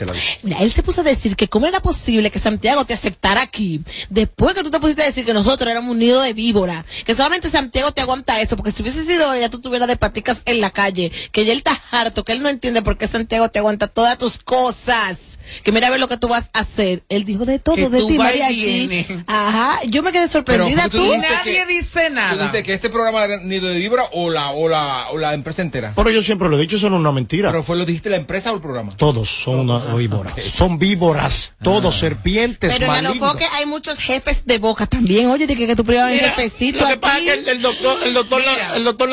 Mira, 0.43 0.59
él 0.61 0.71
se 0.73 0.83
puso 0.83 1.01
a 1.01 1.05
decir 1.05 1.37
que 1.37 1.49
cómo 1.49 1.67
era 1.67 1.81
posible 1.81 2.31
que 2.31 2.39
Santiago 2.39 2.85
te 2.85 2.95
aceptara 2.95 3.43
aquí, 3.43 3.83
después 4.11 4.55
que 4.55 4.63
tú 4.63 4.71
te 4.71 4.81
pusiste 4.81 5.03
a 5.03 5.07
decir 5.07 5.25
que 5.25 5.33
nosotros 5.35 5.71
éramos 5.71 5.93
un 5.93 5.99
nido 5.99 6.21
de 6.21 6.33
víbora, 6.35 6.85
que 7.05 7.15
solamente 7.15 7.49
Santiago 7.49 7.93
te 7.93 8.01
aguanta 8.03 8.41
eso, 8.41 8.57
porque 8.57 8.73
si 8.73 8.83
hubiese 8.83 9.05
sido 9.05 9.33
ella, 9.33 9.49
tú 9.49 9.57
estuvieras 9.59 9.89
de 9.89 9.97
paticas 9.97 10.39
en 10.45 10.61
la 10.61 10.71
calle, 10.71 11.11
que 11.33 11.45
ya 11.45 11.53
él 11.53 11.59
está 11.59 11.81
harto, 11.91 12.25
que 12.25 12.33
él 12.33 12.43
no 12.43 12.49
entiende 12.49 12.83
por 12.83 12.99
qué 12.99 13.07
Santiago 13.07 13.49
te 13.49 13.59
aguanta 13.61 13.87
todas 13.89 14.19
tus 14.19 14.39
cosas, 14.39 15.34
que 15.63 15.73
mira 15.73 15.89
a 15.89 15.91
ver 15.91 16.01
lo 16.01 16.09
que 16.09 16.17
tú 16.17 16.29
vas 16.29 16.51
a 16.53 16.61
hacer. 16.61 17.03
Él 17.09 17.25
dijo 17.25 17.45
de 17.45 17.59
todo 17.59 17.75
Que 17.77 17.89
de 17.89 17.99
tú 17.99 18.09
ti, 18.09 18.19
Mariachi. 18.19 19.07
Ajá, 19.27 19.81
yo 19.87 20.03
me 20.03 20.13
quedé 20.13 20.29
sorprendida, 20.29 20.89
tú 20.89 20.99
tú. 20.99 21.17
Nadie 21.17 21.67
dice 21.67 22.09
¿Tú 22.09 22.15
nada. 22.15 22.35
dijiste 22.35 22.63
que 22.63 22.75
este 22.75 22.91
programa 22.91 23.25
era 23.25 23.39
nido 23.39 23.69
de 23.69 23.79
vibra 23.79 24.05
o 24.13 24.31
la, 24.31 24.51
o 24.51 24.69
la, 24.69 25.09
o 25.11 25.19
la 25.19 25.35
empresa 25.35 25.63
entera? 25.63 25.93
Pero 25.97 26.11
yo 26.11 26.23
siempre 26.23 26.49
lo 26.49 26.57
he 26.57 26.61
dicho, 26.61 26.77
eso 26.77 26.91
no 26.91 26.97
es 26.97 27.01
una 27.01 27.13
mentira. 27.13 27.51
Pero 27.51 27.63
fue 27.63 27.77
lo 27.77 27.85
dijiste 27.85 28.11
la 28.11 28.17
empresa 28.17 28.53
o 28.53 28.55
el 28.57 28.61
programa. 28.61 28.97
Todos 28.97 29.29
son 29.29 29.61
una 29.61 29.79
víboras. 29.95 30.35
Son 30.43 30.79
víboras, 30.79 31.55
todos 31.63 31.97
serpientes 31.99 32.73
Pero 32.73 32.85
en 32.87 32.91
malignos. 32.91 33.15
enfoque 33.17 33.47
hay 33.55 33.67
muchos 33.67 33.99
jefes 33.99 34.45
de 34.47 34.59
boca 34.59 34.87
también. 34.87 35.27
Oye, 35.31 35.47
de 35.47 35.57
que, 35.57 35.67
que 35.67 35.77
tú 35.77 35.85
privado 35.85 36.09
en 36.09 36.15
Mira, 36.17 36.31
jefecito 36.31 36.81
lo 36.81 36.87
que 36.87 36.93
aquí. 36.93 37.01
pasa 37.01 37.19
es 37.19 37.25
que 37.25 37.33
el, 37.33 37.49
el 37.49 37.63
doctor, 37.63 37.97
el 38.05 38.15
doctor, 38.15 38.41
Mira. 38.41 38.77
el 38.77 38.85
doctor 38.85 39.09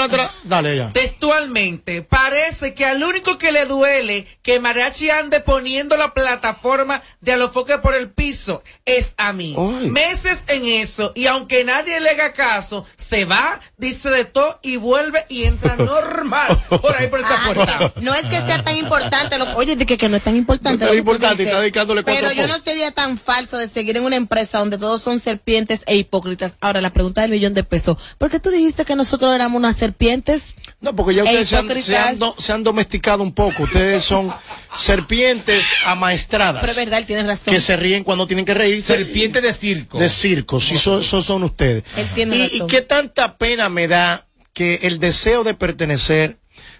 dale 0.45 0.77
ya. 0.77 0.91
Textualmente, 0.93 2.01
parece 2.01 2.73
que 2.73 2.85
al 2.85 3.03
único 3.03 3.37
que 3.37 3.51
le 3.51 3.65
duele 3.65 4.25
que 4.41 4.59
Mariachi 4.59 5.09
ande 5.09 5.39
poniendo 5.39 5.95
la 5.97 6.13
plataforma 6.21 7.01
de 7.19 7.33
Alofoque 7.33 7.77
por 7.79 7.95
el 7.95 8.09
piso 8.09 8.63
es 8.85 9.13
a 9.17 9.33
mí. 9.33 9.55
Meses 9.89 10.43
en 10.47 10.65
eso, 10.65 11.11
y 11.15 11.27
aunque 11.27 11.63
nadie 11.63 11.99
le 11.99 12.09
haga 12.11 12.33
caso, 12.33 12.85
se 12.95 13.25
va, 13.25 13.59
dice 13.77 14.09
de 14.09 14.25
todo 14.25 14.59
y 14.61 14.77
vuelve 14.77 15.25
y 15.29 15.43
entra 15.43 15.75
normal 15.77 16.57
por 16.69 16.95
ahí 16.95 17.07
por 17.07 17.19
esa 17.19 17.29
Ah, 17.31 17.53
puerta. 17.53 17.93
no 18.01 18.13
es 18.13 18.25
que 18.27 18.37
sea 18.37 18.63
tan 18.63 18.77
importante. 18.77 19.37
lo- 19.37 19.55
oye, 19.55 19.75
de 19.75 19.85
que, 19.85 19.97
que 19.97 20.09
no 20.09 20.17
es 20.17 20.23
tan 20.23 20.35
importante. 20.35 20.85
No 20.85 20.91
es 20.91 20.99
importante, 20.99 21.43
está 21.43 21.59
dedicándole 21.59 22.03
cuatro 22.03 22.27
Pero 22.29 22.33
yo 22.33 22.47
no 22.47 22.59
sería 22.59 22.91
tan 22.91 23.17
falso 23.17 23.57
de 23.57 23.67
seguir 23.69 23.97
en 23.97 24.03
una 24.03 24.15
empresa 24.15 24.59
donde 24.59 24.77
todos 24.77 25.01
son 25.01 25.19
serpientes 25.19 25.81
e 25.87 25.95
hipócritas. 25.97 26.53
Ahora, 26.61 26.81
la 26.81 26.91
pregunta 26.93 27.21
del 27.21 27.31
millón 27.31 27.53
de 27.53 27.63
pesos. 27.63 27.97
¿Por 28.17 28.29
qué 28.29 28.39
tú 28.39 28.49
dijiste 28.49 28.85
que 28.85 28.95
nosotros 28.95 29.33
éramos 29.33 29.57
unas 29.57 29.77
serpientes? 29.77 30.53
No, 30.81 30.95
porque 30.95 31.15
ya 31.15 31.21
e 31.21 31.25
ustedes 31.25 31.49
se 31.49 31.57
han, 31.57 31.67
se, 31.67 31.73
hipócritas? 31.73 32.07
han 32.07 32.19
do- 32.19 32.35
se 32.37 32.51
han 32.53 32.63
domesticado 32.63 33.23
un 33.23 33.33
poco. 33.33 33.63
Ustedes 33.63 34.03
son 34.03 34.33
serpientes 34.75 35.65
amaestradas. 35.85 36.61
Pero 36.61 36.71
es 36.71 36.77
verdad, 36.77 36.99
él 36.99 37.05
tiene 37.05 37.23
razón. 37.23 37.53
que 37.53 37.59
se 37.61 37.75
ríen 37.77 38.03
cuando 38.03 38.27
tienen 38.27 38.45
que 38.45 38.53
reírse. 38.53 38.95
Serpiente 38.95 39.41
de 39.41 39.53
circo. 39.53 39.97
De 39.99 40.09
circo, 40.09 40.59
sí, 40.59 40.75
eso, 40.75 40.99
eso 40.99 41.21
son 41.21 41.43
ustedes. 41.43 41.83
Él 41.97 42.07
tiene 42.13 42.35
Y, 42.37 42.41
razón. 42.49 42.67
y 42.67 42.67
qué 42.69 42.81
tanta 42.81 43.37
pena 43.37 43.69
me 43.69 43.87
da 43.87 44.27
que 44.53 44.79
el 44.83 44.99
deseo 44.99 45.43
de 45.43 45.53
pertenecer 45.53 46.37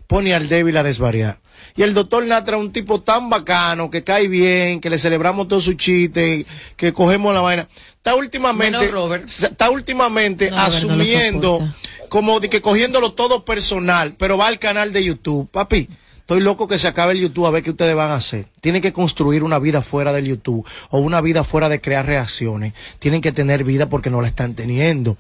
pone 0.07 0.33
al 0.33 0.49
débil 0.49 0.75
a 0.77 0.83
desvariar. 0.83 1.39
Y 1.75 1.83
el 1.83 1.93
doctor 1.93 2.25
Natra 2.25 2.57
es 2.57 2.61
un 2.63 2.73
tipo 2.73 3.01
tan 3.01 3.29
bacano, 3.29 3.89
que 3.89 4.03
cae 4.03 4.27
bien, 4.27 4.81
que 4.81 4.89
le 4.89 4.97
celebramos 4.97 5.47
todos 5.47 5.63
sus 5.63 5.77
chistes, 5.77 6.45
que 6.75 6.91
cogemos 6.91 7.33
la 7.33 7.39
vaina. 7.41 7.67
Está 7.95 8.15
últimamente, 8.15 8.87
Robert. 8.89 9.25
está 9.29 9.69
últimamente 9.69 10.49
No, 10.49 10.57
no 10.57 10.61
asumiendo, 10.63 11.73
como 12.09 12.41
de 12.41 12.49
que 12.49 12.61
cogiéndolo 12.61 13.13
todo 13.13 13.45
personal, 13.45 14.15
pero 14.17 14.37
va 14.37 14.47
al 14.47 14.59
canal 14.59 14.91
de 14.91 15.03
YouTube. 15.05 15.49
Papi, 15.49 15.87
Estoy 16.31 16.45
loco 16.45 16.69
que 16.69 16.77
se 16.77 16.87
acabe 16.87 17.11
el 17.11 17.19
YouTube 17.19 17.45
a 17.45 17.49
ver 17.51 17.61
qué 17.61 17.71
ustedes 17.71 17.93
van 17.93 18.11
a 18.11 18.15
hacer. 18.15 18.45
Tienen 18.61 18.81
que 18.81 18.93
construir 18.93 19.43
una 19.43 19.59
vida 19.59 19.81
fuera 19.81 20.13
del 20.13 20.27
YouTube 20.27 20.65
o 20.89 20.99
una 20.99 21.19
vida 21.19 21.43
fuera 21.43 21.67
de 21.67 21.81
crear 21.81 22.05
reacciones. 22.05 22.71
Tienen 22.99 23.19
que 23.19 23.33
tener 23.33 23.65
vida 23.65 23.89
porque 23.89 24.09
no 24.09 24.21
la 24.21 24.29
están 24.29 24.55
teniendo. 24.55 25.17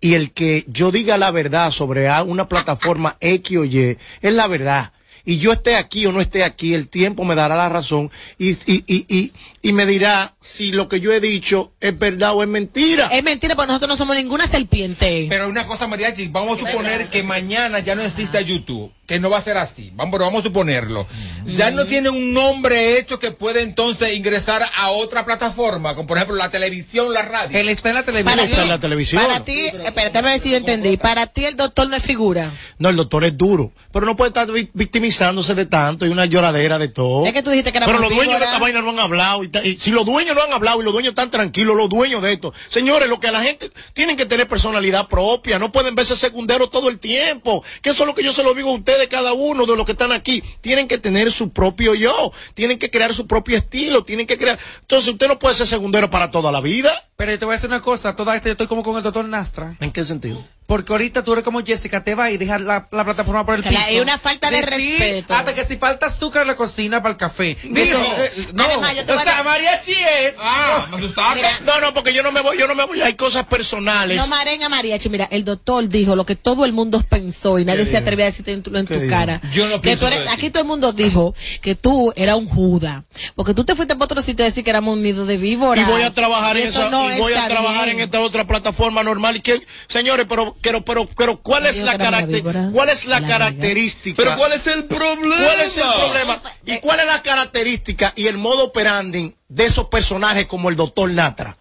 Y 0.00 0.14
el 0.14 0.32
que 0.32 0.64
yo 0.66 0.90
diga 0.90 1.18
la 1.18 1.30
verdad 1.30 1.70
sobre 1.70 2.08
una 2.22 2.48
plataforma 2.48 3.18
X 3.20 3.58
o 3.58 3.64
Y 3.66 3.98
es 4.22 4.32
la 4.32 4.46
verdad. 4.46 4.92
Y 5.26 5.38
yo 5.38 5.52
esté 5.52 5.76
aquí 5.76 6.04
o 6.06 6.12
no 6.12 6.20
esté 6.20 6.44
aquí, 6.44 6.74
el 6.74 6.88
tiempo 6.88 7.24
me 7.24 7.34
dará 7.34 7.56
la 7.56 7.68
razón 7.70 8.10
y, 8.38 8.50
y, 8.50 8.84
y, 8.86 9.06
y, 9.08 9.32
y 9.62 9.72
me 9.72 9.86
dirá 9.86 10.34
si 10.38 10.70
lo 10.72 10.88
que 10.88 11.00
yo 11.00 11.12
he 11.12 11.20
dicho 11.20 11.72
es 11.80 11.98
verdad 11.98 12.34
o 12.34 12.42
es 12.42 12.48
mentira. 12.48 13.06
Es 13.10 13.24
mentira 13.24 13.54
porque 13.56 13.68
nosotros 13.68 13.88
no 13.88 13.96
somos 13.96 14.16
ninguna 14.16 14.46
serpiente. 14.46 15.26
Pero 15.30 15.48
una 15.48 15.66
cosa, 15.66 15.86
Mariachi, 15.86 16.28
vamos 16.28 16.58
a 16.62 16.66
suponer 16.66 17.08
que 17.08 17.22
mañana 17.22 17.78
ya 17.78 17.94
no 17.94 18.02
exista 18.02 18.40
YouTube, 18.42 18.92
que 19.06 19.18
no 19.18 19.30
va 19.30 19.38
a 19.38 19.40
ser 19.40 19.56
así. 19.56 19.90
Vamos, 19.94 20.12
pero 20.12 20.24
vamos 20.26 20.40
a 20.44 20.48
suponerlo. 20.48 21.06
Ya 21.46 21.70
no 21.70 21.86
tiene 21.86 22.10
un 22.10 22.32
nombre 22.34 22.98
hecho 22.98 23.18
que 23.18 23.30
puede 23.30 23.62
entonces 23.62 24.14
ingresar 24.14 24.62
a 24.76 24.90
otra 24.90 25.24
plataforma, 25.24 25.94
como 25.94 26.06
por 26.06 26.18
ejemplo 26.18 26.36
la 26.36 26.50
televisión, 26.50 27.12
la 27.14 27.22
radio. 27.22 27.58
Él 27.58 27.68
está 27.70 27.88
en 27.88 27.94
la 27.94 28.02
Para 28.02 28.44
ti, 28.44 28.50
Está 28.50 28.62
en 28.62 28.68
la 28.68 28.78
televisión. 28.78 29.22
Para 29.22 29.40
ti, 29.44 29.66
espérate, 29.66 30.18
a 30.18 30.22
ver 30.22 30.40
si 30.40 30.50
yo 30.50 30.58
entendí. 30.58 30.96
Para 30.98 31.26
ti 31.28 31.44
el 31.46 31.56
doctor 31.56 31.88
no 31.88 31.96
es 31.96 32.02
figura. 32.02 32.50
No, 32.78 32.90
el 32.90 32.96
doctor 32.96 33.24
es 33.24 33.36
duro, 33.38 33.72
pero 33.92 34.04
no 34.04 34.16
puede 34.16 34.28
estar 34.28 34.50
vi- 34.50 34.70
victimizándose 35.14 35.54
de 35.54 35.66
tanto 35.66 36.06
y 36.06 36.08
una 36.08 36.26
lloradera 36.26 36.78
de 36.78 36.88
todo. 36.88 37.26
Es 37.26 37.32
que 37.32 37.42
tú 37.42 37.50
dijiste 37.50 37.72
que 37.72 37.78
era 37.78 37.86
Pero 37.86 37.98
los 37.98 38.10
dueños 38.10 38.38
de 38.38 38.44
esta 38.44 38.58
vaina 38.58 38.82
no 38.82 38.90
han 38.90 38.98
hablado. 38.98 39.44
Y 39.44 39.76
si 39.78 39.90
los 39.90 40.04
dueños 40.04 40.34
no 40.34 40.42
han 40.42 40.52
hablado 40.52 40.80
y 40.80 40.84
los 40.84 40.92
dueños 40.92 41.10
están 41.10 41.30
tranquilos, 41.30 41.76
los 41.76 41.88
dueños 41.88 42.22
de 42.22 42.32
esto. 42.32 42.52
Señores, 42.68 43.08
lo 43.08 43.20
que 43.20 43.30
la 43.30 43.42
gente 43.42 43.70
tienen 43.92 44.16
que 44.16 44.26
tener 44.26 44.48
personalidad 44.48 45.08
propia, 45.08 45.58
no 45.58 45.70
pueden 45.70 45.94
verse 45.94 46.16
secunderos 46.16 46.70
todo 46.70 46.88
el 46.88 46.98
tiempo. 46.98 47.62
Que 47.82 47.90
eso 47.90 48.02
es 48.02 48.06
lo 48.06 48.14
que 48.14 48.24
yo 48.24 48.32
se 48.32 48.42
lo 48.42 48.54
digo 48.54 48.70
a 48.70 48.74
ustedes, 48.74 49.08
cada 49.08 49.32
uno 49.32 49.66
de 49.66 49.76
los 49.76 49.86
que 49.86 49.92
están 49.92 50.12
aquí. 50.12 50.42
Tienen 50.60 50.88
que 50.88 50.98
tener 50.98 51.30
su 51.30 51.50
propio 51.50 51.94
yo, 51.94 52.32
tienen 52.54 52.78
que 52.78 52.90
crear 52.90 53.14
su 53.14 53.26
propio 53.26 53.56
estilo, 53.56 54.04
tienen 54.04 54.26
que 54.26 54.36
crear. 54.36 54.58
Entonces 54.80 55.10
usted 55.10 55.28
no 55.28 55.38
puede 55.38 55.54
ser 55.54 55.66
secundero 55.66 56.10
para 56.10 56.30
toda 56.30 56.50
la 56.50 56.60
vida. 56.60 57.08
Pero 57.16 57.30
yo 57.32 57.38
te 57.38 57.44
voy 57.44 57.52
a 57.54 57.56
decir 57.56 57.70
una 57.70 57.80
cosa, 57.80 58.16
toda 58.16 58.34
esta 58.34 58.48
yo 58.48 58.52
estoy 58.52 58.66
como 58.66 58.82
con 58.82 58.96
el 58.96 59.02
doctor 59.02 59.24
Nastra. 59.28 59.76
¿En 59.80 59.92
qué 59.92 60.04
sentido? 60.04 60.44
Porque 60.66 60.92
ahorita 60.92 61.22
tú 61.22 61.34
eres 61.34 61.44
como 61.44 61.62
Jessica, 61.62 62.02
te 62.02 62.14
va 62.14 62.30
y 62.30 62.38
dejas 62.38 62.62
la, 62.62 62.88
la 62.90 63.04
plataforma 63.04 63.44
por 63.44 63.54
el 63.56 63.62
piso. 63.62 63.78
hay 63.86 64.00
una 64.00 64.16
falta 64.16 64.50
de 64.50 64.62
Decir 64.62 64.98
respeto. 64.98 65.34
Hasta 65.34 65.54
que 65.54 65.62
si 65.62 65.76
falta 65.76 66.06
azúcar 66.06 66.40
en 66.42 66.48
la 66.48 66.56
cocina 66.56 67.02
para 67.02 67.10
el 67.12 67.16
café. 67.18 67.58
Dijo, 67.64 67.74
Dijo. 67.98 67.98
eh, 68.18 68.46
no, 68.54 68.64
Además, 68.64 68.96
yo 68.96 69.04
te 69.04 69.12
voy 69.12 69.18
a 69.18 69.20
o 69.20 69.24
sea, 69.24 69.34
dar- 69.36 69.44
mariachi 69.44 69.92
es. 69.92 70.34
Ah, 70.40 70.86
me 70.90 70.96
asustaste. 70.96 71.42
No, 71.66 71.80
no, 71.82 71.92
porque 71.92 72.14
yo 72.14 72.22
no 72.22 72.32
me 72.32 72.40
voy, 72.40 72.58
yo 72.58 72.66
no 72.66 72.74
me 72.74 72.86
voy. 72.86 72.98
Hay 73.02 73.12
cosas 73.12 73.44
personales. 73.44 74.16
No 74.16 74.26
marenga 74.26 74.70
mariachi, 74.70 75.10
mira, 75.10 75.28
el 75.30 75.44
doctor 75.44 75.86
dijo 75.86 76.16
lo 76.16 76.24
que 76.24 76.34
todo 76.34 76.64
el 76.64 76.72
mundo 76.72 77.02
pensó 77.06 77.58
y 77.58 77.66
nadie 77.66 77.84
se 77.84 77.98
atrevía 77.98 78.24
a 78.24 78.28
decirte 78.30 78.52
en 78.52 78.62
tu, 78.62 78.74
en 78.74 78.86
tu 78.86 78.94
dijo? 78.94 79.06
cara. 79.10 79.42
Yo 79.52 79.66
no 79.68 79.74
que 79.74 79.80
pienso 79.90 80.00
tú 80.00 80.06
eres- 80.06 80.20
eso 80.22 80.30
de 80.30 80.36
ti. 80.36 80.40
aquí 80.44 80.50
todo 80.50 80.62
el 80.62 80.68
mundo 80.68 80.94
dijo 80.94 81.34
que 81.60 81.74
tú 81.74 82.10
eras 82.16 82.36
un 82.38 82.48
juda, 82.48 83.04
porque 83.36 83.52
tú 83.52 83.64
te 83.64 83.74
fuiste 83.76 83.94
para 83.96 84.06
otro 84.06 84.22
sitio 84.22 84.46
a 84.46 84.48
decir 84.48 84.64
que 84.64 84.70
éramos 84.70 84.94
un 84.94 85.02
nido 85.02 85.26
de 85.26 85.36
víboras. 85.36 85.86
y 85.86 85.90
voy 85.90 86.00
a 86.02 86.10
trabajar 86.10 86.56
Y 86.56 86.62
en 86.62 86.68
eso 86.68 86.80
esa, 86.80 86.90
no 87.08 87.16
y 87.16 87.20
voy 87.20 87.32
a 87.34 87.48
trabajar 87.48 87.84
bien. 87.86 87.98
en 87.98 88.04
esta 88.04 88.20
otra 88.20 88.46
plataforma 88.46 89.02
normal. 89.02 89.36
Y 89.36 89.40
que 89.40 89.60
señores 89.88 90.26
pero 90.28 90.54
pero 90.60 90.84
pero 90.84 91.06
pero 91.16 91.36
cuál 91.40 91.66
es 91.66 91.78
la 91.78 91.92
que 91.96 92.02
era 92.02 92.08
una 92.08 92.18
caracter- 92.18 92.34
víbora. 92.42 92.68
cuál 92.72 92.88
es 92.88 93.06
la 93.06 93.20
La 93.20 93.26
característica 93.28 94.16
Pero 94.22 94.36
¿cuál 94.36 94.52
es 94.52 94.66
el 94.66 94.84
problema? 94.84 95.36
¿Cuál 95.44 95.60
es 95.60 95.76
el 95.76 95.82
problema 95.88 96.42
y 96.66 96.78
cuál 96.80 97.00
es 97.00 97.06
la 97.06 97.22
característica 97.22 98.12
y 98.16 98.26
el 98.26 98.38
modo 98.38 98.64
operandi 98.64 99.34
de 99.48 99.64
esos 99.64 99.88
personajes 99.88 100.46
como 100.46 100.68
el 100.68 100.76
doctor 100.76 101.10
Natra 101.10 101.56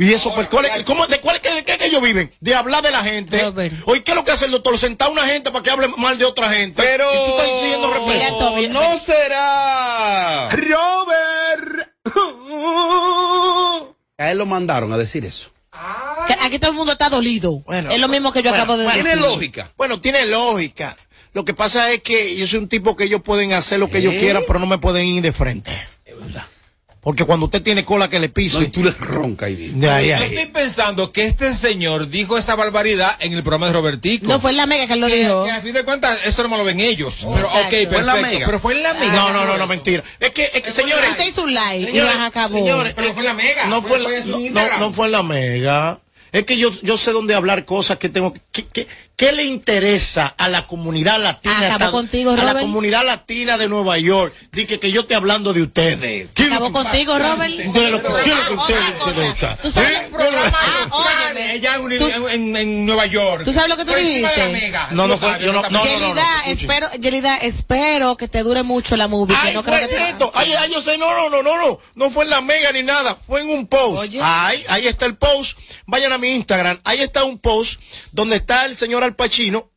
y 0.00 0.12
eso 0.12 0.32
pues, 0.32 0.46
¿cuál 0.48 0.66
es- 0.66 0.84
cómo- 0.84 1.08
de 1.08 1.20
cuál 1.20 1.40
de 1.42 1.64
qué 1.64 1.76
que 1.76 1.86
ellos 1.86 2.00
viven 2.00 2.32
de 2.40 2.54
hablar 2.54 2.84
de 2.84 2.92
la 2.92 3.02
gente. 3.02 3.42
Robert. 3.42 3.74
oye 3.86 4.04
qué 4.04 4.12
es 4.12 4.16
lo 4.16 4.24
que 4.24 4.30
hace 4.30 4.44
el 4.44 4.52
doctor 4.52 4.78
sentar 4.78 5.08
a 5.08 5.10
una 5.10 5.26
gente 5.26 5.50
para 5.50 5.60
que 5.62 5.70
hable 5.70 5.88
mal 5.88 6.16
de 6.16 6.24
otra 6.24 6.50
gente. 6.50 6.80
Pero 6.80 7.04
y 7.12 7.16
tú 7.16 7.30
estás 7.32 7.46
diciendo 7.60 7.90
respeto. 7.92 8.12
Mira, 8.14 8.28
Toby, 8.38 8.68
no 8.68 8.96
será. 8.98 10.50
Robert. 10.52 10.97
A 14.28 14.32
él 14.32 14.38
lo 14.38 14.44
mandaron 14.44 14.92
a 14.92 14.98
decir 14.98 15.24
eso. 15.24 15.52
Que 16.26 16.34
aquí 16.34 16.58
todo 16.58 16.72
el 16.72 16.76
mundo 16.76 16.92
está 16.92 17.08
dolido. 17.08 17.60
Bueno, 17.60 17.90
es 17.90 17.98
lo 17.98 18.08
mismo 18.08 18.30
que 18.30 18.42
yo 18.42 18.50
bueno, 18.50 18.62
acabo 18.62 18.76
de 18.76 18.84
bueno, 18.84 18.96
decir. 18.98 19.12
Tiene 19.12 19.26
lógica. 19.26 19.72
Bueno, 19.78 20.00
tiene 20.00 20.26
lógica. 20.26 20.96
Lo 21.32 21.44
que 21.44 21.54
pasa 21.54 21.90
es 21.92 22.02
que 22.02 22.36
yo 22.36 22.46
soy 22.46 22.58
un 22.58 22.68
tipo 22.68 22.94
que 22.94 23.04
ellos 23.04 23.22
pueden 23.22 23.54
hacer 23.54 23.78
lo 23.78 23.88
que 23.88 23.98
ellos 23.98 24.14
¿Eh? 24.14 24.18
quieran, 24.18 24.42
pero 24.46 24.58
no 24.58 24.66
me 24.66 24.78
pueden 24.78 25.06
ir 25.06 25.22
de 25.22 25.32
frente. 25.32 25.70
Porque 27.00 27.24
cuando 27.24 27.46
usted 27.46 27.62
tiene 27.62 27.84
cola 27.84 28.08
que 28.10 28.18
le 28.18 28.28
No, 28.52 28.62
y 28.62 28.68
tú 28.68 28.82
le 28.82 28.90
roncas 28.90 29.46
ahí 29.46 29.54
bien. 29.54 29.78
de 29.80 29.88
ahí 29.88 30.08
Yo 30.08 30.14
estoy 30.16 30.36
ahí. 30.38 30.46
pensando 30.46 31.12
que 31.12 31.24
este 31.24 31.54
señor 31.54 32.08
dijo 32.08 32.36
esa 32.36 32.56
barbaridad 32.56 33.16
en 33.20 33.32
el 33.32 33.42
programa 33.42 33.68
de 33.68 33.72
Robertico. 33.72 34.26
No 34.26 34.40
fue 34.40 34.50
en 34.50 34.56
la 34.58 34.66
mega 34.66 34.86
que 34.88 34.94
él 34.94 35.00
lo 35.00 35.06
que, 35.06 35.16
dijo. 35.22 35.44
que 35.44 35.50
a 35.52 35.60
fin 35.60 35.72
de 35.74 35.84
cuentas, 35.84 36.18
eso 36.24 36.42
no 36.42 36.48
me 36.48 36.56
lo 36.58 36.64
ven 36.64 36.80
ellos. 36.80 37.18
Pero, 37.20 37.46
Exacto. 37.46 37.58
ok, 37.60 37.68
Fue 37.70 37.80
en 37.80 37.88
la 38.06 38.12
perfecto. 38.12 38.32
mega. 38.34 38.46
Pero 38.46 38.58
fue 38.58 38.72
en 38.74 38.82
la 38.82 38.94
mega. 38.94 39.12
No, 39.12 39.32
no, 39.32 39.44
no, 39.46 39.56
no, 39.56 39.66
mentira. 39.68 40.02
Es 40.18 40.30
que, 40.32 40.50
es 40.52 40.60
que 40.62 40.70
señores, 40.70 41.10
Usted 41.12 41.26
hizo 41.28 41.42
un 41.44 41.54
live 41.54 41.78
y 41.78 41.86
señores, 41.86 42.14
las 42.16 42.26
acabó. 42.28 42.56
señores, 42.56 42.94
Pero 42.94 43.12
fue 43.14 43.20
en 43.22 43.26
la 43.26 43.34
mega. 43.34 43.66
no 43.66 43.80
fue, 43.82 43.96
en 43.98 44.02
la- 44.54 44.68
no, 44.70 44.78
no 44.80 44.92
fue 44.92 45.06
en 45.06 45.12
la 45.12 45.22
mega. 45.22 46.00
Es 46.32 46.44
que 46.44 46.58
yo, 46.58 46.70
yo 46.82 46.98
sé 46.98 47.12
dónde 47.12 47.34
hablar 47.34 47.64
cosas 47.64 47.96
que 47.98 48.08
tengo. 48.08 48.34
que- 48.52 48.66
que- 48.66 48.86
¿Qué 49.18 49.32
le 49.32 49.42
interesa 49.46 50.32
a 50.38 50.48
la 50.48 50.68
comunidad 50.68 51.20
latina? 51.20 51.58
Acabó 51.58 51.72
esta- 51.74 51.90
contigo, 51.90 52.30
a 52.30 52.36
la 52.36 52.42
Robert. 52.42 52.60
comunidad 52.60 53.04
latina 53.04 53.58
de 53.58 53.68
Nueva 53.68 53.98
York. 53.98 54.32
Dije 54.52 54.78
que 54.78 54.92
yo 54.92 55.00
esté 55.00 55.16
hablando 55.16 55.52
de 55.52 55.62
ustedes. 55.62 56.28
¿Qué 56.34 56.42
es 56.44 56.48
lo 56.48 56.54
Acabó 56.54 56.66
que- 56.68 56.72
contigo, 56.84 57.18
Robert. 57.18 57.52
¿Qué 57.56 57.62
es 57.64 57.90
lo 57.90 58.00
que- 58.00 58.08
qué 58.22 58.30
es 58.30 58.36
lo 58.36 58.46
que 58.46 58.54
Ah, 58.54 58.62
ustedes 58.62 58.80
otra 58.80 58.98
cosa. 58.98 59.10
interesan? 59.10 59.58
Tú 59.60 59.70
sabes- 59.72 59.90
¿Eh? 59.90 60.08
programa 60.12 60.58
Ah, 60.92 61.32
ella 61.36 61.74
en, 61.74 62.30
en- 62.30 62.56
en 62.56 62.86
Nueva 62.86 63.06
York. 63.06 63.42
¿Tú 63.44 63.52
sabes 63.52 63.68
lo 63.68 63.76
que 63.76 63.84
tú 63.84 63.92
dijiste? 63.92 64.48
mega. 64.52 64.88
No, 64.92 65.08
no 65.08 65.16
yo 65.40 65.52
no- 65.52 65.68
no, 65.68 65.84
Yelida, 65.84 66.26
espero, 66.46 66.88
Yelida, 67.00 67.36
espero 67.38 68.16
que 68.16 68.28
te 68.28 68.44
dure 68.44 68.62
mucho 68.62 68.96
la 68.96 69.08
movie. 69.08 69.34
que 69.34 69.48
Ay, 69.48 69.54
no 69.54 69.64
fue 69.64 69.72
creo 69.84 69.88
que. 69.88 70.30
Ay, 70.34 70.52
ay, 70.52 70.70
yo 70.72 70.80
sé, 70.80 70.96
no, 70.96 71.12
no, 71.12 71.28
no, 71.28 71.42
no, 71.42 71.58
no. 71.58 71.80
No 71.96 72.10
fue 72.10 72.22
en 72.22 72.30
la 72.30 72.40
mega 72.40 72.70
ni 72.70 72.84
nada. 72.84 73.16
Fue 73.16 73.40
en 73.40 73.50
un 73.50 73.66
post. 73.66 74.02
Oye. 74.02 74.20
Ay, 74.22 74.64
ahí 74.68 74.86
está 74.86 75.06
el 75.06 75.16
post. 75.16 75.58
Vayan 75.86 76.12
a 76.12 76.18
mi 76.18 76.28
Instagram. 76.28 76.78
Ahí 76.84 77.00
está 77.00 77.24
un 77.24 77.38
post 77.38 77.80
donde 78.12 78.36
está 78.36 78.64
el 78.64 78.76
señor 78.76 79.07
Al 79.08 79.16
Pacino 79.16 79.70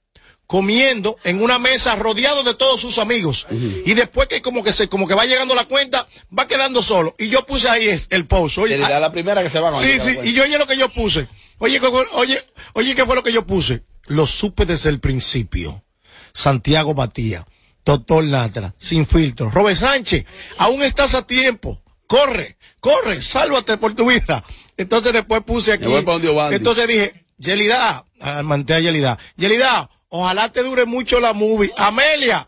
comiendo 0.52 1.16
en 1.24 1.42
una 1.42 1.60
mesa 1.60 1.96
rodeado 1.96 2.44
de 2.44 2.54
todos 2.54 2.82
sus 2.82 2.98
amigos. 2.98 3.48
Y 3.86 3.94
después 3.94 4.28
que 4.28 4.42
como 4.42 4.66
que 4.66 4.74
se, 4.74 4.90
como 4.90 5.08
que 5.08 5.14
va 5.14 5.26
llegando 5.26 5.56
la 5.56 5.64
cuenta, 5.64 6.08
va 6.38 6.46
quedando 6.46 6.82
solo. 6.82 7.16
Y 7.18 7.30
yo 7.30 7.46
puse 7.46 7.70
ahí 7.70 7.88
es- 7.88 8.08
el 8.10 8.28
post. 8.28 8.58
Oye, 8.58 8.78
Le 8.78 8.84
da 8.84 8.98
ah, 8.98 9.00
la 9.00 9.14
primera 9.14 9.42
que 9.42 9.50
se 9.50 9.62
va 9.62 9.80
Sí, 9.82 10.00
sí, 10.02 10.18
y 10.26 10.34
yo 10.34 10.44
oye 10.44 10.58
lo 10.58 10.68
que 10.68 10.76
yo 10.76 10.90
puse. 10.90 11.30
Oye, 11.60 11.80
¿qué 11.80 11.88
fue- 11.90 12.06
oye, 12.16 12.44
oye, 12.74 12.96
¿qué 12.96 13.06
fue 13.06 13.16
lo 13.16 13.24
que 13.24 13.32
yo 13.32 13.48
puse? 13.48 13.84
Lo 14.08 14.28
supe 14.28 14.66
desde 14.66 14.90
el 14.90 15.00
principio. 15.00 15.86
Santiago 16.34 16.94
Batía, 16.94 17.46
Doctor 17.86 18.26
Natra, 18.26 18.76
sin 18.78 19.08
filtro. 19.08 19.52
Robert 19.52 19.80
Sánchez, 19.80 20.26
aún 20.58 20.84
estás 20.84 21.14
a 21.14 21.26
tiempo. 21.26 21.82
Corre, 22.08 22.58
corre, 22.82 23.22
sálvate 23.22 23.78
por 23.78 23.94
tu 23.94 24.10
vida. 24.10 24.44
Entonces 24.76 25.14
después 25.14 25.44
puse 25.44 25.72
aquí. 25.72 25.86
Entonces 26.52 26.88
dije, 26.90 27.21
Yelida, 27.42 28.06
manté 28.44 28.76
a 28.76 28.80
Yelida. 28.80 29.18
Yelida, 29.36 29.90
ojalá 30.10 30.50
te 30.52 30.62
dure 30.64 30.86
mucho 30.86 31.20
la 31.20 31.34
movie. 31.34 31.72
Amelia. 31.78 32.48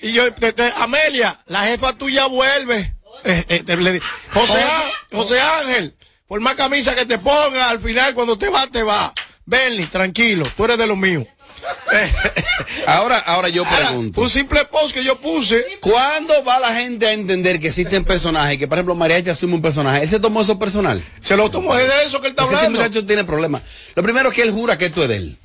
Y 0.00 0.12
yo, 0.12 0.32
te- 0.32 0.52
te- 0.52 0.72
Amelia, 0.78 1.40
la 1.46 1.64
jefa 1.64 1.92
tuya 1.94 2.26
vuelve. 2.26 2.94
Eh, 3.24 3.44
eh, 3.48 3.62
te- 3.64 3.76
le 3.76 4.00
José, 4.32 4.64
José 5.12 5.40
Ángel, 5.40 5.96
por 6.28 6.40
más 6.40 6.54
camisa 6.54 6.94
que 6.94 7.04
te 7.06 7.18
ponga, 7.18 7.68
al 7.70 7.80
final 7.80 8.14
cuando 8.14 8.38
te 8.38 8.48
va, 8.48 8.66
te 8.68 8.82
va. 8.82 9.12
Benny, 9.44 9.84
tranquilo, 9.86 10.46
tú 10.56 10.64
eres 10.66 10.78
de 10.78 10.86
los 10.86 10.96
míos. 10.96 11.24
Ahora, 12.86 13.18
ahora 13.18 13.48
yo 13.48 13.64
Ahora, 13.64 13.88
pregunto. 13.88 14.20
un 14.20 14.30
simple 14.30 14.64
post 14.66 14.94
que 14.94 15.04
yo 15.04 15.16
puse. 15.18 15.64
¿Cuándo 15.80 16.44
va 16.44 16.58
la 16.60 16.74
gente 16.74 17.06
a 17.06 17.12
entender 17.12 17.60
que 17.60 17.68
existen 17.68 18.04
personajes? 18.04 18.58
Que, 18.58 18.68
por 18.68 18.78
ejemplo, 18.78 18.94
Mariachi 18.94 19.30
asume 19.30 19.54
un 19.54 19.62
personaje. 19.62 20.02
¿Él 20.02 20.08
se 20.08 20.20
tomó 20.20 20.40
eso 20.42 20.58
personal? 20.58 21.02
Se 21.20 21.36
lo 21.36 21.50
tomó 21.50 21.74
de 21.74 21.84
eso 22.04 22.20
que 22.20 22.28
él 22.28 22.32
está 22.32 22.44
Ese 22.44 22.56
hablando. 22.56 22.78
muchacho 22.78 23.04
tiene 23.04 23.24
problemas. 23.24 23.62
Lo 23.94 24.02
primero 24.02 24.28
es 24.30 24.34
que 24.34 24.42
él 24.42 24.50
jura 24.52 24.76
que 24.78 24.86
esto 24.86 25.02
es 25.02 25.08
de 25.08 25.16
él. 25.16 25.38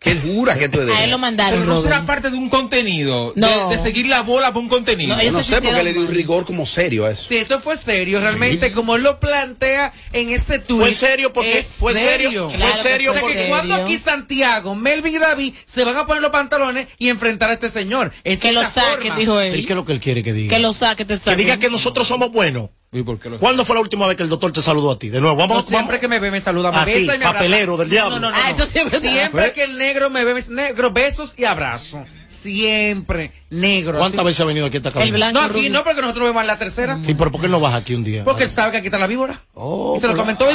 Que 0.00 0.12
él 0.12 0.20
jura 0.22 0.56
que 0.56 0.66
esto 0.66 0.80
es 0.80 0.86
de 0.86 0.92
A 0.92 1.02
él 1.02 1.10
lo 1.10 1.18
mandaron, 1.18 1.58
Pero 1.58 1.74
no 1.74 1.82
será 1.82 2.06
parte 2.06 2.30
de 2.30 2.36
un 2.36 2.48
contenido. 2.48 3.32
de- 3.34 3.40
No. 3.40 3.68
De, 3.68 3.78
seguir 3.78 4.06
la 4.06 4.22
bola 4.22 4.52
por 4.52 4.62
un 4.62 4.68
contenido. 4.68 5.16
No, 5.16 5.16
no 5.16 5.20
sé 5.22 5.30
por 5.32 5.40
qué 5.40 5.42
sintieron 5.54 5.84
le 5.84 5.92
dio 5.92 6.02
un 6.02 6.14
rigor 6.14 6.46
como 6.46 6.66
serio 6.66 7.04
a 7.04 7.10
eso. 7.10 7.26
Si 7.28 7.36
eso 7.36 7.58
fue 7.58 7.76
serio, 7.76 8.20
realmente, 8.20 8.70
como 8.70 8.94
él 8.94 9.02
lo 9.02 9.18
plantea 9.18 9.92
en 10.12 10.30
ese 10.30 10.60
tuit. 10.60 10.80
Fue 10.80 10.94
serio 10.94 11.32
porque- 11.32 11.58
es 11.58 11.66
fue 11.66 11.94
serio, 11.94 12.48
fue 12.48 12.72
serio 12.80 13.12
que 13.12 13.18
porque- 13.20 13.46
cuando 13.48 13.74
serio. 13.74 13.84
aquí 13.86 13.98
Santiago, 13.98 14.76
Melvin 14.76 15.16
y 15.16 15.18
David 15.18 15.54
se 15.64 15.82
van 15.82 15.96
a 15.96 16.06
poner 16.06 16.22
los 16.22 16.30
pantalones 16.30 16.86
y 16.98 17.08
enfrentar 17.08 17.50
a 17.50 17.54
este 17.54 17.68
señor. 17.68 18.12
Es 18.22 18.38
Que 18.38 18.52
lo 18.52 18.60
esta 18.62 18.82
saque, 18.90 19.08
forma. 19.08 19.18
dijo 19.18 19.42
¿Y 19.42 19.46
él. 19.48 19.66
qué 19.66 19.72
es 19.72 19.76
lo 19.76 19.84
que 19.84 19.92
él 19.94 20.00
quiere 20.00 20.22
que 20.22 20.32
diga? 20.32 20.54
Que 20.54 20.62
lo 20.62 20.72
saque, 20.72 21.04
te 21.04 21.14
Que 21.14 21.24
saque. 21.24 21.36
diga 21.36 21.58
que 21.58 21.70
nosotros 21.70 22.06
somos 22.06 22.30
buenos. 22.30 22.70
¿Y 22.90 23.02
por 23.02 23.18
qué 23.18 23.28
lo- 23.28 23.38
¿Cuándo 23.38 23.64
fue 23.66 23.74
la 23.74 23.82
última 23.82 24.06
vez 24.06 24.16
que 24.16 24.22
el 24.22 24.30
doctor 24.30 24.50
te 24.50 24.62
saludó 24.62 24.90
a 24.92 24.98
ti? 24.98 25.10
De 25.10 25.20
nuevo, 25.20 25.36
No, 25.36 25.46
vamos, 25.46 25.66
siempre 25.66 25.86
vamos. 25.86 26.00
que 26.00 26.08
me 26.08 26.20
ve 26.20 26.30
me 26.30 26.40
saluda, 26.40 26.72
me 26.72 26.78
A 26.78 26.84
ti, 26.86 26.92
besa 26.92 27.02
y 27.14 27.18
me 27.18 27.24
abraza. 27.26 27.32
papelero 27.34 27.76
del 27.76 27.90
diablo. 27.90 28.14
No, 28.18 28.20
no, 28.20 28.30
no, 28.30 28.36
Ah, 28.36 28.44
no. 28.44 28.48
eso 28.64 28.64
verdad. 29.00 29.00
Siempre 29.12 29.46
¿Eh? 29.48 29.52
que 29.52 29.64
el 29.64 29.76
negro 29.76 30.08
me 30.08 30.24
ve, 30.24 30.32
me 30.32 30.40
dice, 30.40 30.52
negro, 30.52 30.90
besos 30.90 31.34
y 31.36 31.44
abrazos. 31.44 32.06
siempre 32.26 33.32
negro. 33.50 33.98
¿Cuántas 33.98 34.24
veces 34.24 34.40
ha 34.40 34.44
venido 34.44 34.66
aquí 34.66 34.76
a 34.76 34.78
esta 34.78 34.90
cabina? 34.90 35.32
No, 35.32 35.40
aquí 35.42 35.68
no, 35.70 35.84
porque 35.84 36.00
nosotros 36.00 36.26
vemos 36.28 36.40
en 36.42 36.46
la 36.46 36.58
tercera. 36.58 36.98
¿Y 37.06 37.14
por 37.14 37.32
qué 37.40 37.48
no 37.48 37.60
baja 37.60 37.76
aquí 37.76 37.94
un 37.94 38.04
día? 38.04 38.24
Porque 38.24 38.44
él 38.44 38.50
sabe 38.50 38.72
que 38.72 38.76
aquí 38.78 38.86
está 38.88 38.98
la 38.98 39.06
víbora. 39.06 39.42
Oh, 39.54 39.94
y 39.96 40.00
se 40.00 40.06
lo 40.06 40.12
pero- 40.12 40.22
comentó. 40.22 40.50
y- 40.50 40.54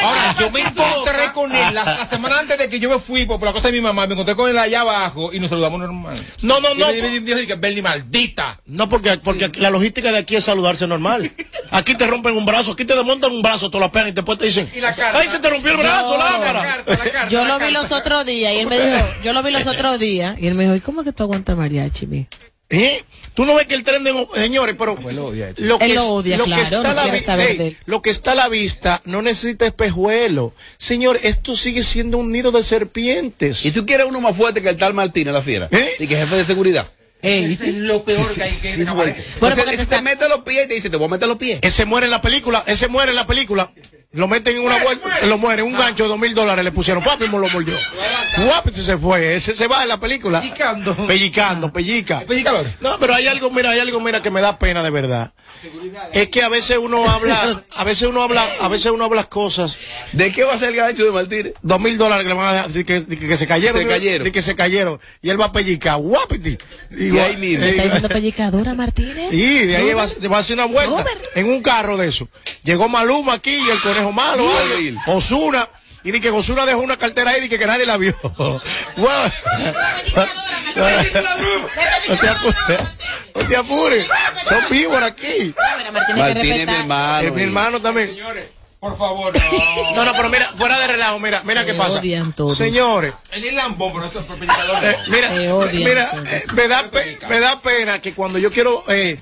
Ahora, 0.00 0.34
yo 0.38 0.50
me 0.50 0.60
encontré 0.60 1.32
con 1.34 1.54
él 1.54 1.74
la, 1.74 1.84
la 1.84 2.04
semana 2.06 2.38
antes 2.38 2.58
de 2.58 2.68
que 2.68 2.78
yo 2.78 2.88
me 2.88 2.98
fui 2.98 3.24
por, 3.26 3.38
por 3.38 3.46
la 3.48 3.52
cosa 3.52 3.68
de 3.68 3.72
mi 3.72 3.80
mamá, 3.80 4.06
me 4.06 4.12
encontré 4.14 4.34
con 4.36 4.48
él 4.48 4.58
allá 4.58 4.82
abajo 4.82 5.32
y 5.32 5.40
nos 5.40 5.50
saludamos 5.50 5.80
normal. 5.80 6.16
No, 6.42 6.60
no, 6.60 6.74
no. 6.74 6.92
Y 6.92 7.20
Bernie, 7.58 7.82
maldita. 7.82 8.60
No, 8.66 8.88
porque, 8.88 9.18
porque 9.18 9.50
la 9.56 9.70
logística 9.70 10.12
de 10.12 10.18
aquí 10.18 10.36
es 10.36 10.44
saludarse 10.44 10.86
normal. 10.86 11.30
Aquí 11.70 11.94
te 11.96 12.06
rompen 12.06 12.34
un 12.34 12.46
brazo, 12.46 12.72
aquí 12.72 12.86
te 12.86 12.94
desmontan 12.94 13.30
un 13.30 13.42
brazo, 13.42 13.70
te 13.70 13.78
lo 13.78 13.92
pegan 13.92 14.08
y 14.08 14.12
después 14.12 14.38
te 14.38 14.46
dicen, 14.46 14.66
¡ay, 15.12 15.28
se 15.28 15.38
te 15.38 15.50
rompió 15.50 15.72
el 15.72 15.76
brazo, 15.76 16.16
lámpara! 16.16 16.82
Yo 17.28 17.44
lo 17.44 17.58
vi 17.58 17.70
los 17.70 17.92
otros 17.92 18.24
días 18.24 18.54
y 18.54 18.56
él 18.60 18.66
me 18.68 18.78
dijo, 18.80 19.06
yo 19.22 19.34
lo 19.34 19.42
vi 19.42 19.50
los 19.50 19.66
otros 19.66 19.98
días 19.98 20.36
y 20.40 20.46
él 20.46 20.54
me 20.54 20.62
dijo, 20.64 20.76
¿y 20.76 20.80
cómo 20.80 21.04
que 21.04 21.12
tú 21.12 21.24
aguantas 21.24 21.47
mariachi, 21.54 22.06
mi? 22.06 22.26
¿Eh? 22.70 23.02
Tú 23.32 23.46
no 23.46 23.54
ves 23.54 23.66
que 23.66 23.74
el 23.74 23.82
tren 23.82 24.04
de... 24.04 24.12
Señores, 24.34 24.76
pero... 24.78 24.94
Lo 25.10 25.30
que, 25.32 25.54
Él 25.56 25.56
lo 25.56 25.78
es- 25.78 25.98
odia, 26.00 26.36
lo 26.36 26.44
que 26.44 26.50
claro, 26.50 26.62
está 26.64 26.82
no 26.82 26.88
a 26.90 26.94
la 27.06 27.44
ey, 27.44 27.76
lo 27.86 28.02
que 28.02 28.10
está 28.10 28.32
a 28.32 28.48
vista 28.48 29.00
no 29.06 29.22
necesita 29.22 29.64
espejuelo. 29.66 30.52
Señor, 30.76 31.18
esto 31.22 31.56
sigue 31.56 31.82
siendo 31.82 32.18
un 32.18 32.30
nido 32.30 32.52
de 32.52 32.62
serpientes. 32.62 33.64
¿Y 33.64 33.70
tú 33.70 33.86
quieres 33.86 34.06
uno 34.06 34.20
más 34.20 34.36
fuerte 34.36 34.60
que 34.60 34.68
el 34.68 34.76
tal 34.76 34.92
Martínez, 34.92 35.32
la 35.32 35.40
fiera? 35.40 35.70
Y 35.98 36.06
que 36.06 36.14
es 36.14 36.20
jefe 36.20 36.36
de 36.36 36.44
seguridad. 36.44 36.88
Eso 37.22 37.64
es 37.64 37.74
lo 37.74 38.04
peor 38.04 38.34
que 38.34 38.42
hay 38.42 38.50
que 38.50 38.68
Sí. 38.68 38.82
Entonces, 38.82 39.64
ese 39.72 39.86
te 39.86 40.02
mete 40.02 40.28
los 40.28 40.40
pies 40.42 40.66
y 40.66 40.68
te 40.68 40.74
dice, 40.74 40.90
te 40.90 40.96
voy 40.96 41.06
a 41.06 41.10
meter 41.10 41.26
los 41.26 41.38
pies. 41.38 41.58
Ese 41.62 41.84
muere 41.84 42.04
en 42.04 42.10
la 42.12 42.20
película, 42.22 42.62
ese 42.66 42.86
muere 42.88 43.10
en 43.10 43.16
la 43.16 43.26
película. 43.26 43.72
Lo 44.12 44.26
meten 44.26 44.56
en 44.56 44.62
una 44.64 44.82
vuelta, 44.82 45.06
se 45.20 45.26
lo 45.26 45.36
muere, 45.36 45.62
un 45.62 45.74
gancho 45.76 46.04
de 46.04 46.08
dos 46.08 46.18
mil 46.18 46.34
dólares 46.34 46.64
le 46.64 46.72
pusieron, 46.72 47.04
papi, 47.04 47.24
me 47.28 47.38
lo 47.38 47.46
mordió. 47.50 47.74
Guapi, 48.46 48.70
se 48.74 48.96
fue, 48.96 49.34
ese 49.34 49.54
se 49.54 49.66
va 49.66 49.82
en 49.82 49.88
la 49.88 50.00
película. 50.00 50.40
Pellicando. 50.40 51.06
Pellicando, 51.06 51.70
pellica. 51.72 52.24
No, 52.80 52.98
pero 52.98 53.14
hay 53.14 53.26
algo, 53.26 53.50
mira, 53.50 53.70
hay 53.70 53.80
algo, 53.80 54.00
mira, 54.00 54.22
que 54.22 54.30
me 54.30 54.40
da 54.40 54.58
pena 54.58 54.82
de 54.82 54.88
verdad. 54.90 55.32
Es 56.12 56.28
que 56.28 56.42
a 56.42 56.48
veces 56.48 56.78
uno 56.78 57.06
habla, 57.10 57.64
a 57.76 57.84
veces 57.84 58.08
uno 58.08 58.22
habla, 58.22 58.46
a 58.62 58.68
veces 58.68 58.92
uno 58.92 59.04
habla 59.04 59.24
cosas. 59.24 59.76
¿De 60.12 60.32
qué 60.32 60.44
va 60.44 60.54
a 60.54 60.56
ser 60.56 60.70
el 60.70 60.76
gancho 60.76 61.04
de 61.04 61.10
Martínez? 61.10 61.54
Dos 61.62 61.80
mil 61.80 61.98
dólares 61.98 62.22
que 62.22 62.28
le 62.28 62.34
van 62.34 62.46
a 62.46 62.66
dejar, 62.68 62.84
que, 62.86 63.04
que 63.18 63.36
se 63.36 63.46
cayeron. 63.46 63.74
Se 63.76 63.84
di- 63.84 63.90
cayeron. 63.90 64.24
di 64.24 64.30
que 64.30 64.40
se 64.42 64.54
cayeron. 64.54 65.00
Y 65.20 65.28
él 65.30 65.38
va 65.40 65.46
a 65.46 65.52
pellicar, 65.52 65.96
guapiti. 65.98 66.56
Y 66.96 67.18
ahí 67.18 67.36
mismo. 67.36 67.64
¿Me 67.64 67.70
está 67.70 67.82
diciendo 67.82 68.08
pellicadura, 68.08 68.74
Martínez? 68.74 69.32
Y 69.34 69.66
de 69.66 69.76
ahí 69.76 69.92
va, 69.94 70.06
va 70.32 70.36
a 70.36 70.40
hacer 70.40 70.54
una 70.54 70.66
vuelta 70.66 71.04
en 71.34 71.50
un 71.50 71.60
carro 71.60 71.96
de 71.96 72.08
eso. 72.08 72.28
Llegó 72.62 72.88
Maluma 72.88 73.34
aquí 73.34 73.54
y 73.56 73.68
el 73.70 73.80
conejo 73.98 74.12
malo. 74.12 74.50
Osuna. 75.06 75.68
Y 76.04 76.12
di 76.12 76.20
que 76.20 76.30
Osuna 76.30 76.64
dejó 76.64 76.80
una 76.80 76.96
cartera 76.96 77.32
ahí 77.32 77.44
y 77.44 77.48
que 77.48 77.66
nadie 77.66 77.86
la 77.86 77.96
vio. 77.96 78.14
Bueno. 78.96 79.32
no 82.08 82.16
te 82.16 82.28
apures. 82.28 82.80
No 83.34 83.46
te 83.48 83.56
apures. 83.56 84.08
Son 84.48 84.60
víboras 84.70 85.10
aquí. 85.10 85.54
Martínez 86.16 86.60
es 86.60 86.66
mi 86.66 86.74
hermano. 86.74 87.26
Es 87.26 87.32
mi 87.32 87.42
hermano 87.42 87.80
también. 87.80 88.16
Por 88.80 88.96
favor, 88.96 89.32
No, 89.96 90.04
no, 90.04 90.12
pero 90.12 90.28
mira, 90.28 90.52
fuera 90.56 90.78
de 90.78 90.86
relajo, 90.86 91.18
mira, 91.18 91.42
mira 91.44 91.64
qué 91.64 91.74
pasa. 91.74 91.98
odian 91.98 92.32
todos. 92.32 92.56
Señores, 92.56 93.12
El 93.32 93.42
es 93.44 93.52
lambón, 93.52 93.92
pero 93.92 94.06
esto 94.06 94.20
es 94.20 94.26
eh, 94.84 94.96
mira, 95.08 95.28
Se 95.34 95.50
odian 95.50 95.84
mira, 95.84 96.10
todos. 96.12 96.28
eh, 96.28 96.44
me 96.52 96.68
da, 96.68 96.88
pe- 96.88 97.18
me 97.28 97.40
da 97.40 97.60
pena 97.60 98.00
que 98.00 98.14
cuando 98.14 98.38
yo 98.38 98.52
quiero 98.52 98.84
eh, 98.86 99.18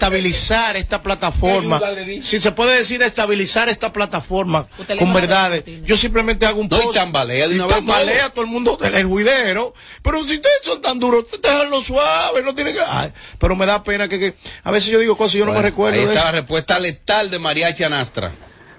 desestabilizar 0.00 0.76
esta 0.76 1.02
plataforma, 1.02 1.80
si 2.20 2.40
se 2.40 2.50
puede 2.50 2.76
decir 2.78 3.00
estabilizar 3.02 3.68
esta 3.68 3.92
plataforma 3.92 4.66
con 4.98 5.12
verdades, 5.12 5.62
yo 5.84 5.96
simplemente 5.96 6.44
hago 6.44 6.60
un 6.60 6.68
No, 6.68 6.76
y 6.76 6.82
post. 6.82 6.94
tambalea 6.96 7.46
de 7.46 7.54
y 7.54 7.56
una 7.58 7.66
vez 7.66 7.76
tambalea 7.76 8.30
todo 8.30 8.44
el 8.44 8.50
mundo, 8.50 8.76
el 8.82 9.04
juidero. 9.06 9.72
Pero 10.02 10.26
si 10.26 10.34
ustedes 10.34 10.60
son 10.64 10.82
tan 10.82 10.98
duros, 10.98 11.26
déjenlo 11.40 11.80
suave, 11.80 12.42
no 12.42 12.56
tienen 12.56 12.74
que. 12.74 12.80
Ay, 12.84 13.12
pero 13.38 13.54
me 13.54 13.66
da 13.66 13.84
pena 13.84 14.08
que, 14.08 14.18
que 14.18 14.34
a 14.64 14.70
veces 14.72 14.90
yo 14.90 14.98
digo 14.98 15.16
cosas 15.16 15.36
y 15.36 15.38
yo 15.38 15.46
no 15.46 15.52
me 15.52 15.62
recuerdo 15.62 15.96
Ahí 16.00 16.04
está 16.06 16.24
la 16.24 16.32
respuesta 16.32 16.78
letal 16.80 17.30
de 17.30 17.38
Mariachi 17.38 17.84
Anastra. 17.84 18.32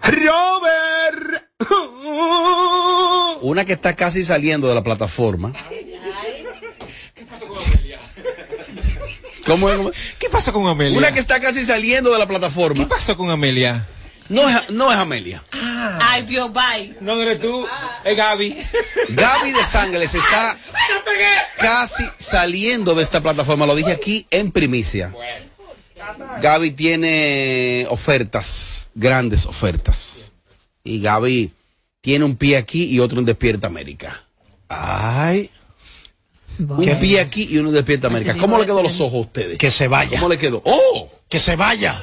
Robert. 0.04 1.43
Una 3.41 3.66
que 3.66 3.74
está 3.74 3.95
casi 3.95 4.24
saliendo 4.24 4.68
de 4.68 4.76
la 4.76 4.84
plataforma. 4.84 5.54
¿Cómo 9.45 9.70
es? 9.70 9.78
¿Cómo 9.78 9.89
es? 9.89 10.16
¿Qué 10.20 10.30
pasa 10.30 10.52
con 10.52 10.68
Amelia? 10.68 10.98
Una 10.98 11.12
que 11.12 11.20
está 11.20 11.39
casi 11.39 11.66
saliendo 11.66 12.12
de 12.12 12.20
la 12.20 12.28
plataforma. 12.28 12.84
¿Qué 12.84 12.89
pasó 12.89 13.16
con 13.16 13.30
Amelia? 13.30 13.88
No 14.30 14.50
es, 14.50 14.70
no 14.72 14.91
es 14.91 14.98
Amelia. 14.98 15.43
Ay, 16.02 16.24
Dios, 16.24 16.52
bye. 16.52 16.98
No 17.00 17.22
eres 17.22 17.39
tú, 17.39 17.66
es 18.04 18.18
Gaby. 18.18 18.58
Gaby 19.10 19.52
de 19.52 19.64
Sangles 19.64 20.14
está 20.14 20.58
casi 21.58 22.04
saliendo 22.18 22.93
de 22.93 23.04
esta 23.04 23.22
plataforma. 23.22 23.66
Lo 23.66 23.76
dije 23.76 23.93
aquí 23.93 24.28
en 24.30 24.52
primicia. 24.52 25.14
Gaby 26.41 26.72
tiene 26.72 27.86
ofertas, 27.89 28.91
grandes 28.95 29.45
ofertas. 29.45 30.32
Y 30.84 31.02
Gaby 31.02 31.52
tiene 32.02 32.26
un 32.26 32.36
pie 32.36 32.58
aquí 32.58 32.86
y 32.86 33.00
otro 33.00 33.20
en 33.20 33.26
Despierta 33.26 33.68
América. 33.68 34.26
Ay. 34.70 35.50
Un 36.60 37.00
pie 37.00 37.20
aquí 37.20 37.48
y 37.52 37.58
uno 37.58 37.70
en 37.70 37.76
Despierta 37.76 38.08
América. 38.08 38.36
¿Cómo 38.38 38.58
le 38.58 38.66
quedó 38.66 38.82
los 38.82 39.00
ojos 39.00 39.14
a 39.14 39.18
ustedes? 39.18 39.58
Que 39.58 39.70
se 39.70 39.88
vaya. 39.88 40.18
¿Cómo 40.18 40.30
le 40.30 40.38
quedó? 40.38 40.62
¡Oh! 40.66 41.10
Que 41.30 41.39
se 41.39 41.56
vaya. 41.56 42.02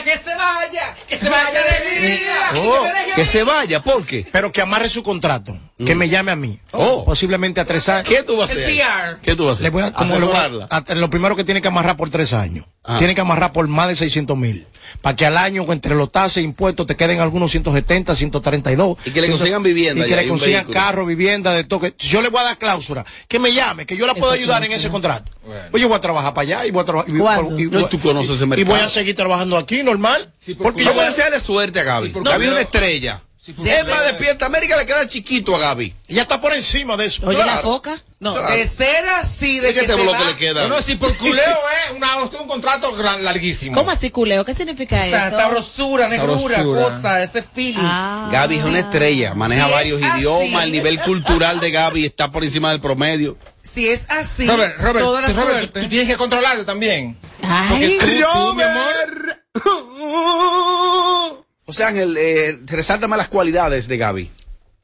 Que 0.00 0.16
se 0.18 0.34
vaya, 0.34 0.94
que 1.08 1.16
se 1.16 1.28
vaya, 1.28 1.52
que 1.52 1.60
se 1.60 1.60
vaya 1.60 1.60
de 1.64 1.90
mi 2.00 2.06
vida. 2.06 2.52
Oh. 2.56 2.84
Que 3.14 3.24
se 3.26 3.42
vaya, 3.42 3.82
¿por 3.82 4.06
qué? 4.06 4.26
Pero 4.32 4.50
que 4.52 4.60
amarre 4.62 4.88
su 4.88 5.02
contrato. 5.02 5.58
Que 5.84 5.94
me 5.96 6.08
llame 6.08 6.30
a 6.30 6.36
mí. 6.36 6.58
Oh. 6.70 7.04
Posiblemente 7.04 7.60
a 7.60 7.64
tres 7.64 7.88
años. 7.88 8.08
¿Qué 8.08 8.22
tú 8.22 8.36
vas 8.36 8.50
a 8.50 8.52
hacer? 8.52 8.70
El 8.70 8.76
PR. 8.78 9.20
¿Qué 9.20 9.34
tú 9.34 9.44
vas 9.46 9.52
a 9.52 9.54
hacer? 9.54 9.64
Le 9.64 9.70
voy 9.70 9.82
a, 9.82 9.92
como 9.92 10.14
le 10.16 10.24
voy 10.24 10.34
a- 10.36 10.40
Asesorarla. 10.46 10.68
a- 10.70 10.94
lo 10.94 11.10
primero 11.10 11.34
que 11.36 11.42
tiene 11.44 11.60
que 11.60 11.68
amarrar 11.68 11.96
por 11.96 12.08
tres 12.10 12.32
años. 12.32 12.66
Ah. 12.84 12.98
Tiene 12.98 13.14
que 13.14 13.20
amarrar 13.20 13.52
por 13.52 13.66
más 13.68 13.88
de 13.88 13.96
600 13.96 14.36
mil. 14.36 14.66
Para 15.00 15.16
que 15.16 15.26
al 15.26 15.36
año, 15.38 15.64
entre 15.72 15.94
los 15.94 16.10
tasas 16.12 16.38
e 16.38 16.42
impuestos, 16.42 16.86
te 16.86 16.96
queden 16.96 17.20
algunos 17.20 17.50
170, 17.50 18.14
132. 18.14 18.96
Y 19.06 19.10
que 19.10 19.20
le 19.20 19.30
consigan 19.30 19.62
vivienda 19.62 20.04
Y 20.04 20.08
que 20.08 20.16
le 20.16 20.28
consigan 20.28 20.66
carro, 20.66 21.06
vivienda, 21.06 21.52
de 21.52 21.64
todo. 21.64 21.80
que- 21.80 21.94
Yo 21.98 22.22
le 22.22 22.28
voy 22.28 22.40
a 22.40 22.44
dar 22.44 22.58
cláusula. 22.58 23.04
Que 23.28 23.38
me 23.38 23.52
llame, 23.52 23.86
que 23.86 23.96
yo 23.96 24.06
la 24.06 24.14
puedo 24.14 24.32
ayudar 24.32 24.64
en 24.64 24.72
ese 24.72 24.88
contrato. 24.90 25.30
Pues 25.70 25.80
yo 25.80 25.88
voy 25.88 25.96
a 25.96 26.00
trabajar 26.00 26.34
para 26.34 26.42
allá 26.42 26.66
y 26.66 26.70
voy 26.70 26.82
a 26.82 26.84
trabajar. 26.84 27.10
y- 27.10 27.64
No, 27.64 27.86
tú 27.86 27.98
conoces 28.00 28.40
ese 28.40 28.60
Y 28.60 28.64
voy 28.64 28.80
a 28.80 28.88
seguir 28.88 29.16
trabajando 29.16 29.56
aquí, 29.56 29.82
normal. 29.82 30.32
porque 30.58 30.82
Yo 30.84 30.90
yo 30.90 30.94
voy 30.94 31.04
a 31.04 31.08
desearle 31.10 31.40
suerte 31.40 31.80
a 31.80 31.84
Gaby. 31.84 32.12
Gaby 32.14 32.44
es 32.44 32.50
una 32.50 32.60
estrella. 32.60 33.22
Es 33.46 33.88
más, 33.88 34.04
Despierta 34.06 34.46
América 34.46 34.76
le 34.76 34.86
queda 34.86 35.08
chiquito 35.08 35.56
a 35.56 35.58
Gaby. 35.58 35.94
Ella 36.08 36.22
está 36.22 36.40
por 36.40 36.52
encima 36.54 36.96
de 36.96 37.06
eso. 37.06 37.22
Oye, 37.26 37.38
la 37.38 37.56
foca. 37.58 38.00
No, 38.20 38.34
Claro. 38.34 38.54
de 38.54 38.68
ser 38.68 39.04
así, 39.08 39.58
de 39.58 39.68
¿De 39.68 39.74
que 39.74 39.80
qué 39.80 39.86
se 39.88 39.94
te 39.96 40.00
bloque 40.00 40.18
va, 40.22 40.24
le 40.30 40.36
queda? 40.36 40.62
No, 40.68 40.76
no, 40.76 40.82
si 40.82 40.94
por 40.94 41.16
culeo 41.16 41.42
es 41.86 41.92
una, 41.96 42.18
un 42.22 42.46
contrato 42.46 42.94
gran- 42.94 43.24
larguísimo. 43.24 43.74
¿Cómo 43.76 43.90
así, 43.90 44.10
culeo? 44.10 44.44
¿Qué 44.44 44.54
significa 44.54 44.94
O 45.00 45.04
sea, 45.08 45.26
eso? 45.26 45.36
sabrosura, 45.38 46.06
negrura, 46.08 46.56
Sabrosura. 46.58 46.84
cosa, 46.84 47.22
ese 47.24 47.42
feeling. 47.42 47.80
Ah. 47.82 48.28
Gaby 48.30 48.58
es 48.58 48.64
una 48.64 48.78
estrella, 48.78 49.34
maneja 49.34 49.64
Si 49.64 49.68
es 49.70 49.74
varios 49.74 50.02
así. 50.04 50.20
idiomas, 50.20 50.62
el 50.64 50.70
nivel 50.70 51.00
cultural 51.00 51.58
de 51.58 51.70
Gaby 51.72 52.04
está 52.06 52.30
por 52.30 52.44
encima 52.44 52.70
del 52.70 52.80
promedio. 52.80 53.36
Si 53.64 53.88
es 53.88 54.06
así, 54.08 54.46
Robert, 54.46 54.76
Robert, 54.78 54.98
toda 55.04 55.20
la 55.22 55.26
tú, 55.28 55.34
Robert, 55.34 55.72
tú 55.72 55.88
tienes 55.88 56.06
que 56.06 56.16
controlarlo 56.16 56.64
también. 56.64 57.18
Ay, 57.42 57.98
Tú, 58.00 58.06
tú, 58.06 58.54
mi 58.54 58.62
amor. 58.62 59.42
O 61.72 61.74
sea, 61.74 61.88
Ángel, 61.88 62.14
eh, 62.18 62.58
resáltame 62.66 63.16
las 63.16 63.28
cualidades 63.28 63.88
de 63.88 63.96
Gaby. 63.96 64.30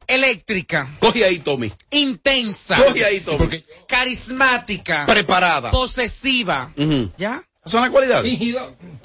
Eléctrica, 0.07 0.97
Coge 0.99 1.23
ahí, 1.23 1.37
Tommy. 1.37 1.71
intensa, 1.91 2.75
Coge 2.77 3.05
ahí, 3.05 3.19
Tommy. 3.19 3.63
carismática, 3.87 5.05
Preparada. 5.05 5.69
posesiva. 5.69 6.73
¿Ya? 7.15 7.43
Esas 7.59 7.71
son 7.71 7.81
las 7.81 7.91
cualidades. 7.91 8.41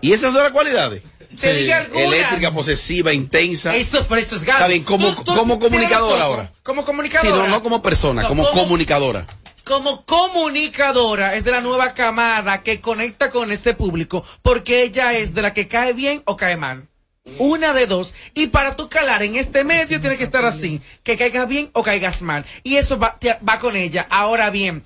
¿Y 0.01 0.13
esas 0.15 0.33
son 0.33 0.43
las 0.45 0.53
cualidades? 0.53 1.03
Te 1.39 1.53
diga 1.53 1.81
algunas. 1.81 2.05
Eléctrica, 2.07 2.53
posesiva, 2.55 3.13
intensa. 3.13 3.77
Eso, 3.77 4.07
pero 4.09 4.19
eso 4.23 4.37
es 4.37 4.45
Gaby. 4.45 4.57
Está 4.57 4.69
bien, 4.69 4.85
como- 4.85 5.15
Tú- 5.15 5.25
tú 5.25 5.35
como 5.37 5.59
comunicadora 5.59 6.23
ahora. 6.23 6.53
Como 6.63 6.81
Sí, 6.81 6.87
comunicadora. 6.87 7.37
no, 7.37 7.49
no 7.49 7.63
como 7.63 7.83
persona, 7.83 8.23
No, 8.23 8.29
como 8.29 8.49
como- 8.49 8.63
comunicadora. 8.63 9.27
Como 9.65 10.07
comunicadora 10.07 11.35
es 11.35 11.45
de 11.45 11.51
la 11.51 11.61
nueva 11.61 11.93
camada 11.93 12.63
que 12.63 12.81
conecta 12.81 13.31
con 13.31 13.53
ese 13.53 13.75
público 13.75 14.25
porque 14.41 14.85
ella 14.85 15.13
es 15.13 15.35
de 15.35 15.43
la 15.43 15.53
que 15.53 15.69
cae 15.69 15.93
bien 15.93 16.23
o 16.25 16.37
cae 16.37 16.57
mal. 16.57 16.89
Una 17.39 17.73
de 17.73 17.87
dos. 17.87 18.15
Y 18.35 18.49
para 18.49 18.77
tú 18.77 18.89
calar 18.89 19.23
en 19.23 19.37
este 19.37 19.65
medio 19.65 20.01
tiene 20.01 20.17
que 20.19 20.25
estar 20.25 20.45
así. 20.45 20.81
Que 21.03 21.17
caigas 21.17 21.49
bien 21.49 21.71
o 21.73 21.83
caigas 21.83 22.21
mal. 22.23 22.45
Y 22.63 22.77
eso 22.77 22.99
va, 22.99 23.17
te- 23.19 23.39
va 23.49 23.59
con 23.59 23.77
ella. 23.77 24.07
Ahora 24.11 24.51
bien, 24.51 24.83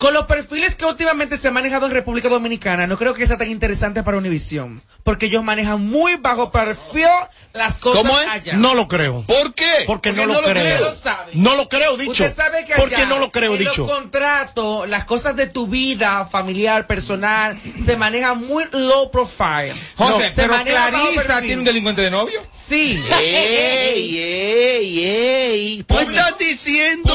Con 0.00 0.14
los 0.14 0.24
perfiles 0.24 0.76
que 0.76 0.86
últimamente 0.86 1.36
se 1.36 1.48
han 1.48 1.52
manejado 1.54 1.84
en 1.84 1.92
República 1.92 2.30
Dominicana, 2.30 2.86
no 2.86 2.96
creo 2.96 3.12
que 3.12 3.26
sea 3.26 3.36
tan 3.36 3.50
interesante 3.50 4.02
para 4.02 4.16
Univision. 4.16 4.82
Porque 5.04 5.26
ellos 5.26 5.44
manejan 5.44 5.82
muy 5.86 6.16
bajo 6.16 6.50
perfil 6.50 7.04
las 7.52 7.74
cosas 7.76 8.00
¿Cómo 8.02 8.18
es? 8.18 8.26
allá. 8.26 8.54
No 8.54 8.72
lo 8.74 8.88
creo. 8.88 9.24
¿Por 9.26 9.52
qué? 9.52 9.66
Porque, 9.86 10.10
Porque 10.10 10.12
no, 10.14 10.26
no 10.26 10.40
lo 10.40 10.40
lo 10.40 10.48
creo. 10.48 10.76
creo, 10.78 10.94
sabe. 10.94 11.32
No 11.34 11.54
lo 11.54 11.68
creo, 11.68 11.98
dicho. 11.98 12.12
Usted 12.12 12.34
sabe 12.34 12.64
que 12.64 12.76
Porque 12.76 12.96
allá, 12.96 13.06
no 13.10 13.18
lo 13.18 13.30
creo, 13.30 13.52
en 13.52 13.58
dicho. 13.58 13.84
los 13.86 13.90
contratos, 13.90 14.88
las 14.88 15.04
cosas 15.04 15.36
de 15.36 15.48
tu 15.48 15.66
vida 15.66 16.24
familiar, 16.24 16.86
personal, 16.86 17.60
se 17.84 17.96
manejan 17.98 18.46
muy 18.46 18.64
low 18.72 19.10
profile. 19.10 19.74
José, 19.96 20.32
Se 20.32 20.42
pero 20.42 20.54
Clarisa 20.64 21.40
tiene 21.42 21.58
un 21.58 21.64
delincuente 21.64 22.00
de 22.00 22.10
novio. 22.10 22.40
Sí. 22.50 23.02
¡Ey, 23.20 24.18
ey, 24.18 25.04
ey! 25.04 25.82
¿Tú 25.84 25.98
estás 25.98 26.38
diciendo? 26.38 27.12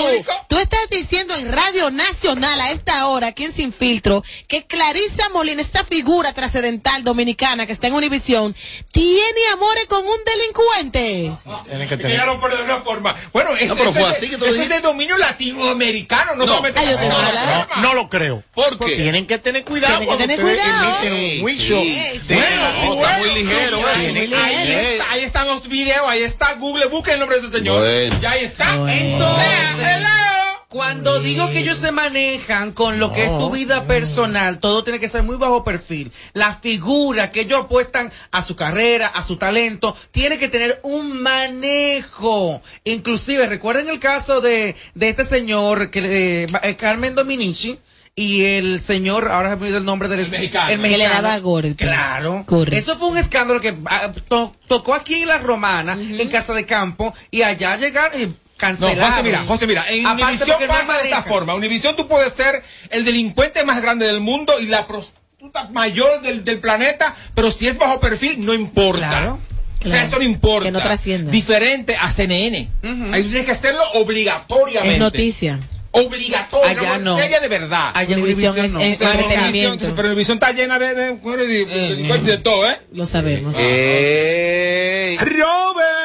Tú 0.47 0.57
estás 0.59 0.87
diciendo 0.91 1.35
en 1.35 1.51
Radio 1.51 1.89
Nacional 1.89 2.61
a 2.61 2.74
esta 2.75 3.07
hora, 3.07 3.27
aquí 3.27 3.45
en 3.45 3.55
Sin 3.55 3.73
Filtro, 3.73 4.23
que 4.47 4.65
Clarisa 4.65 5.29
Molina, 5.29 5.61
esta 5.61 5.83
figura 5.83 6.33
trascendental 6.33 7.03
dominicana 7.03 7.65
que 7.65 7.73
está 7.73 7.87
en 7.87 7.93
Univisión, 7.93 8.55
tiene 8.91 9.47
amores 9.53 9.85
con 9.85 10.05
un 10.05 10.17
delincuente. 10.25 11.31
Tienen 11.67 11.89
que 11.89 11.97
de 11.97 12.63
una 12.63 12.81
forma. 12.81 13.15
Bueno, 13.33 13.51
eso, 13.55 13.75
pero 13.75 13.89
eso 13.89 14.07
así 14.07 14.25
eso 14.25 14.45
es 14.45 14.69
de 14.69 14.79
dominio 14.81 15.17
latinoamericano, 15.17 16.35
no, 16.35 16.45
no, 16.45 16.61
no, 16.61 16.61
no, 16.61 17.81
No 17.81 17.93
lo 17.93 18.09
creo. 18.09 18.43
¿Por 18.53 18.77
qué? 18.79 18.95
Tienen 18.95 19.25
que 19.25 19.37
tener 19.37 19.63
cuidado 19.63 19.99
Tienen 19.99 20.17
que 20.17 20.23
tener 20.23 20.41
cuidado. 20.41 20.97
emiten 21.03 21.43
un 21.43 21.49
sí. 21.49 22.33
Bueno, 22.33 22.85
No, 22.85 22.93
está 22.95 23.17
muy 23.17 23.29
ligero, 23.29 23.79
ahí, 23.87 24.11
ligero. 24.11 24.39
está, 24.79 25.11
ahí 25.11 25.23
están 25.23 25.47
los 25.47 25.67
videos, 25.67 26.05
ahí 26.07 26.23
está 26.23 26.53
Google, 26.55 26.87
busquen 26.87 27.15
el 27.15 27.19
nombre 27.21 27.39
de 27.39 27.47
ese 27.47 27.57
señor. 27.57 27.79
Bueno. 27.81 28.19
Ya 28.21 28.31
ahí 28.31 28.45
está. 28.45 28.73
Entonces. 28.91 30.34
Cuando 30.75 31.21
digo 31.21 31.49
que 31.51 31.59
ellos 31.59 31.77
se 31.77 31.93
manejan 31.93 32.73
con 32.73 32.99
lo 32.99 33.13
que 33.13 33.23
es 33.23 33.29
tu 33.37 33.49
vida 33.49 33.85
personal, 33.85 34.59
todo 34.59 34.83
tiene 34.83 34.99
que 34.99 35.07
ser 35.07 35.23
muy 35.23 35.37
bajo 35.37 35.63
perfil. 35.63 36.11
La 36.33 36.53
figura 36.53 37.31
que 37.31 37.41
ellos 37.41 37.61
apuestan 37.61 38.11
a 38.31 38.41
su 38.41 38.57
carrera, 38.57 39.07
a 39.07 39.23
su 39.23 39.37
talento, 39.37 39.95
tiene 40.11 40.37
que 40.37 40.49
tener 40.49 40.81
un 40.83 41.21
manejo. 41.21 42.61
Inclusive, 42.83 43.47
recuerden 43.47 43.87
el 43.87 43.99
caso 43.99 44.41
de, 44.41 44.75
de 44.95 45.07
este 45.09 45.23
señor, 45.23 45.91
que 45.91 46.45
eh, 46.45 46.75
Carmen 46.75 47.15
Dominici, 47.15 47.79
y 48.13 48.43
el 48.43 48.81
señor, 48.81 49.29
ahora 49.29 49.51
se 49.51 49.55
me 49.55 49.61
olvidó 49.63 49.77
el 49.77 49.85
nombre 49.85 50.09
del 50.09 50.27
mexicano. 50.27 50.71
el 50.71 50.81
Que 50.81 50.87
le 50.89 50.97
mexicano. 50.97 51.21
daba 51.21 51.39
golpe. 51.39 51.75
Claro. 51.85 52.43
Correcto. 52.45 52.75
Eso 52.77 52.97
fue 52.99 53.09
un 53.09 53.17
escándalo 53.17 53.61
que 53.61 53.75
ah, 53.85 54.11
to- 54.27 54.53
tocó 54.67 54.93
aquí 54.93 55.15
en 55.21 55.27
La 55.29 55.37
Romana, 55.37 55.97
en 55.99 56.27
Casa 56.27 56.53
de 56.53 56.65
Campo, 56.65 57.13
y 57.31 57.43
allá 57.43 57.77
llegaron 57.77 58.37
y 58.59 58.81
No. 58.81 58.87
José, 58.87 59.23
mira, 59.23 59.39
José, 59.45 59.67
mira, 59.67 59.85
en 59.89 60.05
Aparte 60.05 60.23
Univisión 60.23 60.57
no 60.61 60.67
pasa 60.67 60.97
de 60.97 61.03
esta 61.05 61.23
forma. 61.23 61.53
Univisión 61.55 61.95
tú 61.95 62.07
puedes 62.07 62.33
ser 62.33 62.63
el 62.89 63.03
delincuente 63.05 63.63
más 63.65 63.81
grande 63.81 64.05
del 64.07 64.21
mundo 64.21 64.59
y 64.59 64.65
la 64.67 64.87
prostituta 64.87 65.67
mayor 65.71 66.21
del, 66.21 66.43
del 66.45 66.59
planeta, 66.59 67.15
pero 67.33 67.51
si 67.51 67.67
es 67.67 67.77
bajo 67.77 67.99
perfil, 67.99 68.45
no 68.45 68.53
importa. 68.53 69.07
Claro, 69.09 69.39
O 69.79 69.81
sea, 69.83 69.91
claro. 69.91 70.05
esto 70.05 70.17
no 70.17 70.23
importa. 70.23 70.65
Que 70.67 70.71
no 70.71 70.79
trascienda. 70.81 71.31
Diferente 71.31 71.95
a 71.95 72.09
CNN. 72.11 72.69
Ahí 73.11 73.23
tienes 73.23 73.45
que 73.45 73.51
hacerlo 73.51 73.83
obligatoriamente. 73.93 74.93
Es 74.95 74.99
noticia. 74.99 75.59
Obligatorio. 75.97 76.67
Allá 76.81 76.97
no. 76.97 77.17
serie 77.17 77.39
de 77.39 77.47
verdad. 77.47 77.91
Allá 77.93 78.17
Univisión 78.17 78.51
Univision 78.53 78.65
es 78.65 78.71
no. 78.71 78.81
entretenimiento. 78.81 79.85
Univisión- 79.85 79.95
Pero 79.95 80.07
Univisión 80.09 80.37
está 80.37 80.51
llena 80.51 80.77
de, 80.79 80.93
de, 80.93 81.13
de- 81.15 81.47
de- 81.65 81.95
de- 81.95 82.19
de 82.19 82.37
todo, 82.39 82.69
¿eh? 82.69 82.77
Lo 82.91 83.05
sabemos. 83.05 83.55
¡Ey! 83.57 85.17
Robert. 85.17 86.04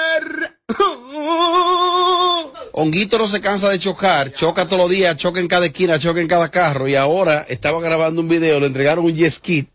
Honguito 2.72 3.18
no 3.18 3.28
se 3.28 3.40
cansa 3.40 3.68
de 3.68 3.78
chocar, 3.78 4.32
choca 4.32 4.66
todos 4.66 4.78
los 4.78 4.90
días, 4.90 5.16
choca 5.16 5.40
en 5.40 5.48
cada 5.48 5.66
esquina, 5.66 5.98
choca 5.98 6.20
en 6.20 6.28
cada 6.28 6.50
carro 6.50 6.88
y 6.88 6.94
ahora 6.94 7.44
estaba 7.48 7.80
grabando 7.80 8.20
un 8.20 8.28
video, 8.28 8.60
le 8.60 8.66
entregaron 8.66 9.04
un 9.04 9.14
jet 9.14 9.30
ski, 9.30 9.66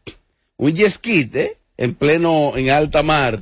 un 0.57 0.73
jet 0.73 0.89
ski, 0.89 1.29
¿eh? 1.33 1.57
En 1.77 1.93
pleno, 1.93 2.53
en 2.55 2.69
alta 2.69 3.03
mar 3.03 3.41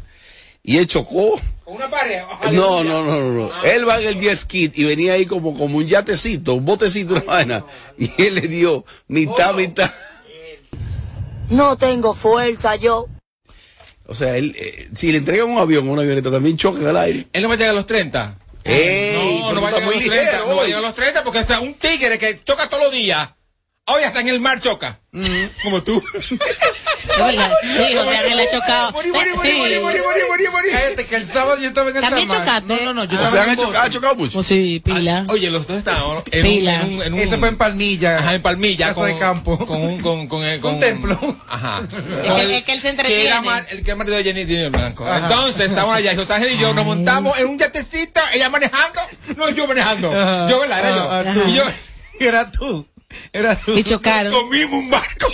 y 0.64 0.78
él 0.78 0.88
chocó. 0.88 1.40
Con 1.64 1.76
una 1.76 1.90
pared. 1.90 2.22
No, 2.52 2.84
no, 2.84 3.04
no, 3.04 3.22
no, 3.22 3.32
no. 3.32 3.64
Él 3.64 3.88
va 3.88 4.02
en 4.02 4.08
el 4.08 4.20
jet 4.20 4.36
ski 4.36 4.72
y 4.74 4.84
venía 4.86 5.14
ahí 5.14 5.26
como, 5.26 5.58
como 5.58 5.78
un 5.78 5.86
yatecito, 5.86 6.56
un 6.56 6.66
botecito, 6.66 7.14
una 7.14 7.24
vaina 7.24 7.66
y 7.98 8.10
él 8.22 8.36
le 8.36 8.48
dio 8.48 8.84
mitad, 9.08 9.54
mitad. 9.54 9.92
No 11.50 11.78
tengo 11.78 12.16
fuerza 12.16 12.76
yo. 12.76 13.08
O 14.06 14.16
sea, 14.16 14.38
él, 14.38 14.56
eh, 14.58 14.90
si 14.96 15.12
le 15.12 15.20
entregan 15.20 15.50
un 15.50 15.58
avión 15.58 15.88
o 15.88 15.94
una 15.94 16.02
avioneta 16.02 16.30
también 16.30 16.58
choca 16.58 16.80
en 16.80 16.88
el 16.88 16.98
aire. 16.98 17.28
Él 17.32 17.42
no 17.42 17.48
va 17.48 17.56
a 17.56 17.58
llegar 17.58 17.72
a 17.72 17.78
los 17.78 17.86
30. 17.86 18.38
¡Ey! 18.66 19.40
no, 19.42 19.54
no 19.54 19.62
va 19.62 19.70
a 19.70 19.72
llegar 19.72 19.84
a 19.84 19.92
los 19.92 20.06
30. 20.06 20.16
ligero 20.16 20.48
No 20.48 20.56
va 20.56 20.64
a 20.64 20.66
llegar 20.66 20.80
a 20.84 20.88
los 20.88 20.96
30 20.96 21.24
porque 21.24 21.40
es 21.40 21.60
un 21.60 21.74
tigre 21.76 22.18
que 22.20 22.40
choca 22.44 22.70
todos 22.70 22.84
los 22.84 22.94
días. 22.94 23.30
Hoy 23.86 24.02
hasta 24.04 24.22
en 24.22 24.30
el 24.30 24.40
mar 24.40 24.62
choca. 24.62 25.02
Como 25.62 25.84
tú. 25.84 26.02
Es 26.14 26.30
verdad. 27.18 27.52
Sí, 27.64 27.84
que 28.30 28.36
le 28.36 28.44
ha 28.44 28.50
chocado. 28.50 28.92
Morí, 28.94 29.12
morí, 29.12 29.30
morí, 29.36 29.52
Sí. 29.52 29.58
morí, 29.58 29.80
morí, 29.80 30.00
morí, 30.00 30.20
morí, 30.30 30.44
morí. 30.54 30.70
Cállate, 30.72 31.06
que 31.06 31.16
el 31.18 31.28
sábado 31.28 31.58
yo 31.60 31.68
estaba 31.68 31.90
en 31.90 31.98
el 31.98 32.02
También 32.02 32.30
Tamar. 32.30 32.46
chocaste. 32.48 32.86
No, 32.86 32.86
no, 32.86 32.94
no, 32.94 33.04
yo 33.04 33.20
O 33.20 33.24
estaba 33.26 33.30
sea, 33.32 33.44
en 33.44 33.50
han 33.50 33.56
Boston. 33.58 33.68
chocado, 33.74 33.86
ha 33.86 33.90
chocado 33.90 34.16
mucho. 34.16 34.40
Oh, 34.40 34.44
sí, 34.44 34.82
pila. 34.86 35.26
Oye, 35.28 35.50
los 35.52 35.68
dos 35.68 35.78
estaban 35.80 36.02
en 36.02 36.16
un, 36.16 36.24
Pila. 36.24 36.76
en 36.76 36.94
un, 36.94 37.02
en 37.04 37.14
un- 37.14 37.20
Ese 37.20 37.38
fue 37.38 37.48
en 37.50 37.58
Palmilla. 37.58 38.20
Ajá, 38.20 38.34
en 38.36 38.42
Palmilla. 38.42 38.88
Casa 38.94 39.06
de 39.06 39.18
campo. 39.20 39.58
Con 39.68 39.82
un, 39.84 40.00
con, 40.00 40.28
con, 40.30 40.46
eh, 40.46 40.62
con 40.62 40.76
Un 40.76 40.80
templo. 40.80 41.20
Ajá. 41.50 41.82
Es 41.92 42.32
que- 42.48 42.58
es 42.60 42.64
que 42.64 42.74
él 42.74 42.82
se 42.82 42.90
entretiene. 42.90 43.22
Que 43.24 43.28
era 43.28 43.42
mar- 43.42 43.66
el 43.70 43.84
que 43.84 43.92
era 43.92 43.96
marido 43.98 44.16
de 44.16 44.24
Jenny 44.24 44.46
Jenny 44.46 44.70
Blanco. 44.70 45.06
Ajá. 45.06 45.18
Entonces, 45.18 45.66
estábamos 45.70 45.98
allá, 45.98 46.16
José 46.16 46.34
Ángel 46.36 46.54
y 46.54 46.58
yo 46.58 46.74
nos 46.74 46.86
montamos 46.86 47.38
en 47.38 47.48
un 47.50 47.60
yatecito, 47.60 48.22
ella 48.34 48.48
manejando, 48.50 49.02
no 49.36 49.50
yo 49.50 49.68
manejando. 49.68 50.10
Ajá. 50.18 50.50
Yo, 50.50 50.62
¿verdad? 50.62 50.80
Era 50.80 51.34
yo. 51.34 51.42
Tú. 51.44 51.50
Y 51.50 51.54
yo, 51.56 51.64
Era 52.20 52.50
tú. 52.50 52.88
Era. 53.32 53.60
Y 53.68 53.84
chocaron. 53.84 54.34
comimos 54.34 54.80
un 54.80 54.90
barco. 54.90 55.28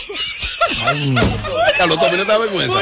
Carlos, 1.78 2.00
también 2.00 2.20
no 2.20 2.26
te 2.26 2.32
da 2.32 2.38
vergüenza. 2.38 2.74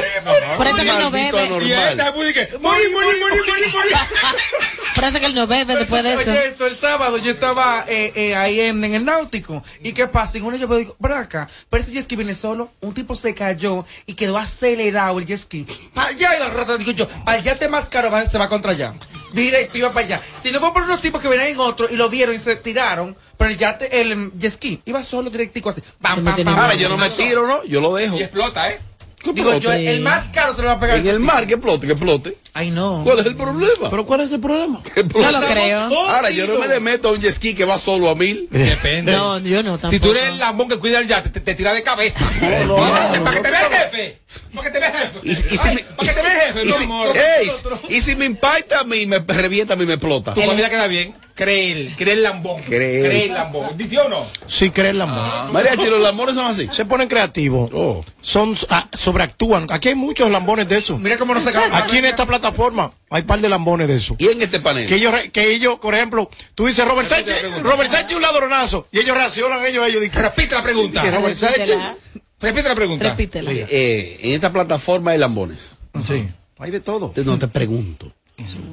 Por 0.58 0.68
eso 0.68 0.78
que 0.78 0.84
no 0.86 1.12
Maldito 1.12 1.38
bebe. 1.38 1.44
Y 1.68 1.74
anormal. 1.74 1.92
esta 1.92 2.14
pues, 2.14 2.28
dije, 2.28 2.50
morí, 2.60 2.84
morí, 2.90 3.20
morí, 3.20 3.38
morí, 3.48 3.72
morí. 3.72 3.90
Por 4.98 5.06
eso 5.06 5.20
que 5.20 5.26
él 5.28 5.36
no 5.36 5.48
bebe 5.48 5.76
después 5.76 6.04
de 6.04 6.14
eso. 6.14 6.32
Oye, 6.32 6.48
esto, 6.48 6.66
el 6.68 6.76
sábado 6.76 7.18
yo 7.20 7.32
estaba 7.32 7.86
eh, 7.88 8.12
eh, 8.16 8.36
ahí 8.36 8.60
en, 8.60 8.84
en 8.84 8.96
el 8.96 9.06
náutico. 9.06 9.64
¿Y 9.84 9.94
qué 9.94 10.08
pasa? 10.08 10.38
Y 10.38 10.42
uno 10.42 10.58
yo 10.58 10.68
me 10.68 10.78
digo, 10.78 10.96
ven 11.00 11.14
acá, 11.14 11.48
pero 11.70 11.84
ese 11.84 11.92
jet 11.94 12.04
ski 12.06 12.16
viene 12.16 12.34
solo. 12.36 12.72
Un 12.82 12.94
tipo 12.94 13.16
se 13.16 13.34
cayó 13.34 13.86
y 14.08 14.16
quedó 14.16 14.38
acelerado 14.38 15.20
el 15.20 15.26
jet 15.26 15.40
ski. 15.40 15.66
Para 15.94 16.10
allá 16.10 16.36
iba 16.36 16.48
el 16.48 16.52
rato, 16.54 16.78
digo 16.78 16.92
yo, 16.92 17.08
para 17.08 17.38
allá 17.38 17.58
te 17.60 17.70
más 17.70 17.86
caro 17.90 18.10
va- 18.12 18.28
se 18.30 18.38
va 18.38 18.50
contra 18.50 18.72
allá. 18.72 18.94
Directo 19.34 19.78
iba 19.78 19.94
para 19.94 20.06
allá. 20.06 20.22
Si 20.42 20.52
no 20.52 20.60
fue 20.60 20.74
por 20.74 20.84
unos 20.84 21.00
tipos 21.02 21.22
que 21.22 21.28
venían 21.28 21.48
en 21.50 21.60
otro 21.60 21.88
y 21.90 21.96
lo 21.96 22.10
vieron 22.10 22.34
y 22.36 22.40
se 22.40 22.56
tiraron, 22.56 23.16
pero 23.38 23.52
el, 23.52 23.58
yate, 23.58 24.02
el 24.02 24.32
jet 24.40 24.54
ski 24.54 24.82
iba 24.86 25.04
solo 25.04 25.30
directico 25.30 25.70
así. 25.70 25.82
Pam, 26.02 26.16
Se 26.16 26.22
pam, 26.22 26.24
meten 26.26 26.46
pam, 26.46 26.54
en 26.56 26.60
Ahora 26.60 26.74
yo 26.76 26.90
no 26.90 26.98
me 26.98 27.10
tiro, 27.12 27.46
¿no? 27.46 27.64
Yo 27.66 27.82
lo 27.82 27.94
dejo. 27.94 28.18
Y 28.18 28.24
explota, 28.24 28.70
¿eh? 28.72 28.80
¿Qué 29.24 29.34
Digo 29.34 29.58
yo, 29.58 29.74
el 29.74 30.00
más 30.02 30.26
caro 30.32 30.56
se 30.56 30.62
lo 30.62 30.68
va 30.68 30.74
a 30.76 30.80
pegar. 30.80 30.98
En 31.00 31.08
el 31.08 31.20
mar, 31.20 31.46
que 31.48 31.56
explote, 31.56 31.86
que 31.88 31.94
explote. 31.94 32.38
Ay, 32.58 32.72
no. 32.72 33.02
¿Cuál 33.04 33.20
es 33.20 33.26
el 33.28 33.36
problema? 33.36 33.90
¿Pero 33.92 34.06
cuál 34.08 34.22
es 34.22 34.32
el 34.32 34.40
problema? 34.40 34.82
No 35.14 35.32
lo 35.32 35.42
creo. 35.48 36.10
Ahora, 36.10 36.32
yo 36.32 36.48
no 36.48 36.58
me 36.58 36.68
le 36.68 36.80
meto 36.80 37.10
a 37.10 37.12
un 37.12 37.20
jet 37.22 37.32
ski 37.34 37.54
que 37.54 37.66
va 37.66 37.78
solo 37.78 38.10
a 38.10 38.16
mil. 38.16 38.48
Depende. 38.50 39.12
No, 39.12 39.38
yo 39.40 39.62
no 39.62 39.74
tampoco. 39.78 39.92
Si 39.92 40.00
tú 40.00 40.10
eres 40.12 40.24
el 40.30 40.40
lambón 40.40 40.68
que 40.68 40.78
cuida 40.78 40.98
el 41.00 41.08
yate, 41.08 41.30
te, 41.30 41.40
te 41.40 41.54
tira 41.54 41.72
de 41.74 41.84
cabeza. 41.84 42.20
no, 42.66 42.66
no, 42.66 43.24
para 43.24 43.36
que 43.38 43.42
te 43.44 43.52
vea 43.52 43.62
el 43.68 43.74
jefe. 43.74 44.18
Para 44.56 44.68
que 44.68 44.72
te 44.74 44.80
vea 44.80 44.90
el 44.90 45.10
jefe. 45.10 45.36
Si- 45.36 45.58
si 45.58 45.58
para 45.58 45.74
que 46.14 46.14
te 46.16 46.22
vea 46.24 46.48
el 46.48 46.54
jefe, 46.54 46.66
y 46.66 46.72
si- 46.72 46.84
amor. 46.84 47.16
ey, 47.16 47.52
y 47.90 48.02
si 48.02 48.16
me 48.16 48.26
impacta 48.26 48.80
a 48.80 48.84
mí, 48.86 49.06
me 49.06 49.20
revienta 49.20 49.76
a 49.76 49.78
mí, 49.78 49.86
me 49.86 49.94
explota. 49.94 50.34
Tu 50.34 50.42
familia 50.42 50.70
queda 50.70 50.88
bien. 50.88 51.14
Cree 51.36 51.72
el, 51.72 51.96
cree 51.96 52.14
el 52.16 52.24
lambón. 52.24 52.60
Cree. 52.64 53.04
Cree 53.08 53.26
el 53.26 53.34
lambón. 53.36 53.78
¿Dice 53.78 54.00
o 54.00 54.10
no? 54.10 54.26
Sí, 54.48 54.72
creen 54.72 54.98
la 54.98 55.04
amor. 55.04 55.52
Mariachi, 55.54 55.86
los 55.86 56.02
lambones 56.02 56.34
son 56.34 56.48
así. 56.48 56.68
Se 56.72 56.84
ponen 56.86 57.08
creativos. 57.08 57.70
Oh. 57.76 58.04
Son, 58.20 58.56
ah, 58.72 58.88
sobreactúan. 58.92 59.68
Aquí 59.70 59.90
hay 59.90 59.94
muchos 59.94 60.32
lambones 60.32 60.68
de 60.68 60.78
eso. 60.78 60.98
Mira 60.98 61.16
cómo 61.16 61.36
no 61.36 61.44
se 61.44 61.50
acaba. 61.50 61.78
Aquí 61.78 62.00
en 62.00 62.06
esta 62.06 62.26
plataforma 62.26 62.47
hay 63.10 63.22
par 63.24 63.40
de 63.40 63.50
lambones 63.50 63.88
de 63.88 63.96
eso. 63.96 64.16
Y 64.20 64.28
en 64.28 64.42
este 64.42 64.60
panel. 64.60 64.88
Que 64.88 64.96
ellos, 64.96 65.14
que 65.32 65.52
ellos, 65.52 65.80
por 65.80 65.96
ejemplo, 65.96 66.30
tú 66.56 66.66
dices 66.68 66.86
Robert 66.86 67.08
Sánchez. 67.10 67.62
Robert 67.64 67.90
Sánchez 67.92 68.16
un 68.18 68.22
ladronazo. 68.24 68.88
Y 68.92 69.00
ellos 69.00 69.16
reaccionan, 69.16 69.66
ellos, 69.66 69.88
ellos 69.88 70.02
dicen, 70.02 70.22
Repite 70.22 70.56
la 70.56 70.64
pregunta. 70.64 71.04
Robert 71.12 71.38
Sánchez. 71.38 71.78
Repite 72.40 72.70
la 72.70 72.76
pregunta. 72.76 73.10
Repítela. 73.10 73.52
Eh, 73.52 74.20
en 74.22 74.32
esta 74.34 74.52
plataforma 74.54 75.12
hay 75.12 75.18
lambones. 75.18 75.76
Sí, 76.06 76.28
hay 76.60 76.72
de 76.72 76.80
todo. 76.80 77.08
Entonces, 77.08 77.26
no 77.26 77.40
te 77.40 77.48
pregunto. 77.48 78.14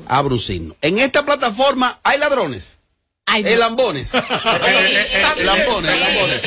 Abro 0.07 0.35
un 0.35 0.41
signo. 0.41 0.77
En 0.83 0.99
esta 0.99 1.25
plataforma 1.25 1.99
hay 2.03 2.19
ladrones. 2.19 2.81
Ay, 3.27 3.43
Eh, 3.47 3.53
no. 3.53 3.61
lambones. 3.61 4.13
lambones, 5.43 6.01
lambones. 6.01 6.43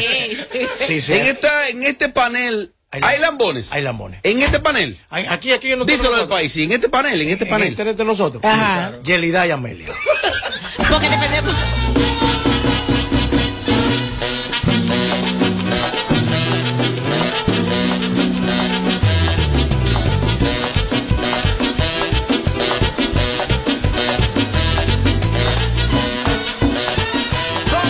Sí, 0.85 1.01
sí. 1.01 1.13
En, 1.13 1.25
esta, 1.25 1.69
en 1.69 1.83
este 1.83 2.09
panel 2.09 2.73
hay 2.91 3.19
lambones. 3.19 3.71
Hay 3.71 3.81
lambones. 3.81 4.19
En 4.23 4.41
este 4.41 4.59
panel. 4.59 4.97
Hay- 5.09 5.25
Aquí, 5.27 5.51
aquí 5.51 5.71
en 5.71 5.85
Díselo 5.85 6.09
al 6.09 6.15
nosotros. 6.15 6.37
país. 6.39 6.51
Sí, 6.51 6.63
en 6.63 6.71
este 6.71 6.89
panel, 6.89 7.21
en 7.21 7.29
este 7.29 7.43
En 7.45 7.49
panel. 7.49 7.67
internet 7.69 7.97
de 7.97 8.05
nosotros. 8.05 8.43
Ajá. 8.43 8.93
Yelida 9.03 9.45
y 9.45 9.51
Amelia. 9.51 9.87
Porque 10.89 11.09
dependemos. 11.09 11.53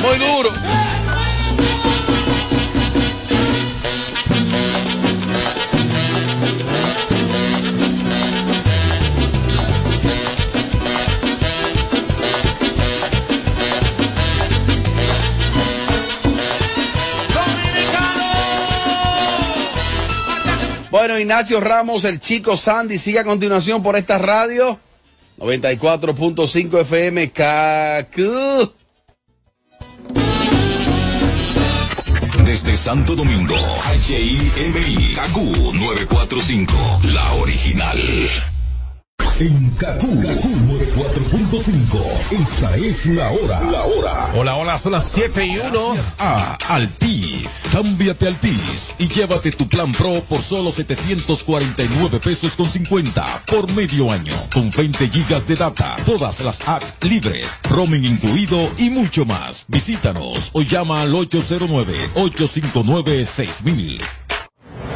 Muy 0.01 0.17
duro. 0.19 0.51
Bueno, 21.07 21.21
Ignacio 21.21 21.61
Ramos, 21.61 22.03
el 22.03 22.19
chico 22.19 22.57
Sandy, 22.57 22.97
sigue 22.97 23.19
a 23.19 23.23
continuación 23.23 23.81
por 23.81 23.95
esta 23.95 24.17
radio. 24.17 24.77
94.5 25.39 26.81
FM 26.81 27.31
KQ. 27.31 28.73
Desde 32.43 32.75
Santo 32.75 33.15
Domingo, 33.15 33.55
HIMI, 34.05 35.15
KQ 35.15 35.37
945, 35.75 36.73
la 37.13 37.33
original. 37.35 38.56
En 39.39 39.69
Kaku, 39.77 40.07
4.5. 40.07 42.01
Esta 42.31 42.75
es 42.75 43.05
la 43.05 43.29
hora. 43.29 43.61
La 43.71 43.83
hora. 43.83 44.31
Hola, 44.33 44.55
hola, 44.55 44.79
son 44.79 44.93
las 44.93 45.11
7 45.11 45.45
y 45.45 45.59
1. 45.59 45.95
A 46.17 46.57
Altis. 46.69 47.61
Cámbiate 47.71 48.29
Altis 48.29 48.95
y 48.97 49.07
llévate 49.07 49.51
tu 49.51 49.69
plan 49.69 49.91
Pro 49.91 50.23
por 50.27 50.41
solo 50.41 50.71
749 50.71 52.19
pesos 52.19 52.55
con 52.55 52.71
50 52.71 53.43
por 53.45 53.71
medio 53.73 54.11
año. 54.11 54.33
Con 54.51 54.71
20 54.71 55.07
gigas 55.07 55.45
de 55.45 55.55
data, 55.55 55.95
todas 56.03 56.39
las 56.39 56.67
apps 56.67 56.95
libres, 57.01 57.59
roaming 57.69 58.05
incluido 58.05 58.71
y 58.77 58.89
mucho 58.89 59.23
más. 59.25 59.67
Visítanos 59.67 60.49
o 60.53 60.63
llama 60.63 61.03
al 61.03 61.13
809-859-6000. 61.13 64.01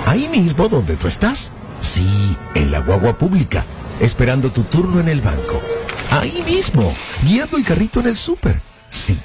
Ahí 0.07 0.27
mismo 0.29 0.67
donde 0.67 0.97
tú 0.97 1.07
estás. 1.07 1.53
Sí, 1.81 2.35
en 2.55 2.71
la 2.71 2.79
guagua 2.79 3.17
pública, 3.17 3.65
esperando 4.01 4.51
tu 4.51 4.63
turno 4.63 4.99
en 4.99 5.07
el 5.07 5.21
banco. 5.21 5.61
Ahí 6.09 6.43
mismo, 6.45 6.93
guiando 7.23 7.57
el 7.57 7.63
carrito 7.63 8.01
en 8.01 8.07
el 8.07 8.15
súper. 8.15 8.61
Sí. 8.89 9.17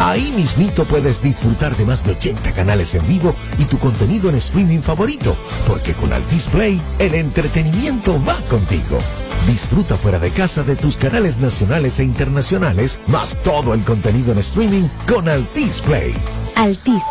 Ahí 0.00 0.32
mismito 0.36 0.84
puedes 0.84 1.22
disfrutar 1.22 1.76
de 1.76 1.84
más 1.84 2.04
de 2.04 2.12
80 2.12 2.52
canales 2.52 2.94
en 2.94 3.06
vivo 3.06 3.34
y 3.58 3.64
tu 3.64 3.78
contenido 3.78 4.28
en 4.28 4.36
streaming 4.36 4.80
favorito, 4.80 5.36
porque 5.66 5.94
con 5.94 6.12
Altis 6.12 6.44
Play 6.48 6.80
el 6.98 7.14
entretenimiento 7.14 8.20
va 8.24 8.36
contigo. 8.48 8.98
Disfruta 9.46 9.96
fuera 9.96 10.18
de 10.18 10.30
casa 10.30 10.62
de 10.62 10.76
tus 10.76 10.96
canales 10.96 11.38
nacionales 11.38 12.00
e 12.00 12.04
internacionales, 12.04 13.00
más 13.06 13.40
todo 13.42 13.74
el 13.74 13.82
contenido 13.82 14.32
en 14.32 14.38
streaming 14.38 14.88
con 15.06 15.28
Altis 15.28 15.82
Play. 15.82 16.14
Altis, 16.56 17.02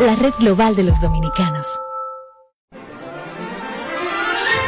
la 0.00 0.14
red 0.16 0.32
global 0.38 0.76
de 0.76 0.84
los 0.84 1.00
dominicanos. 1.00 1.66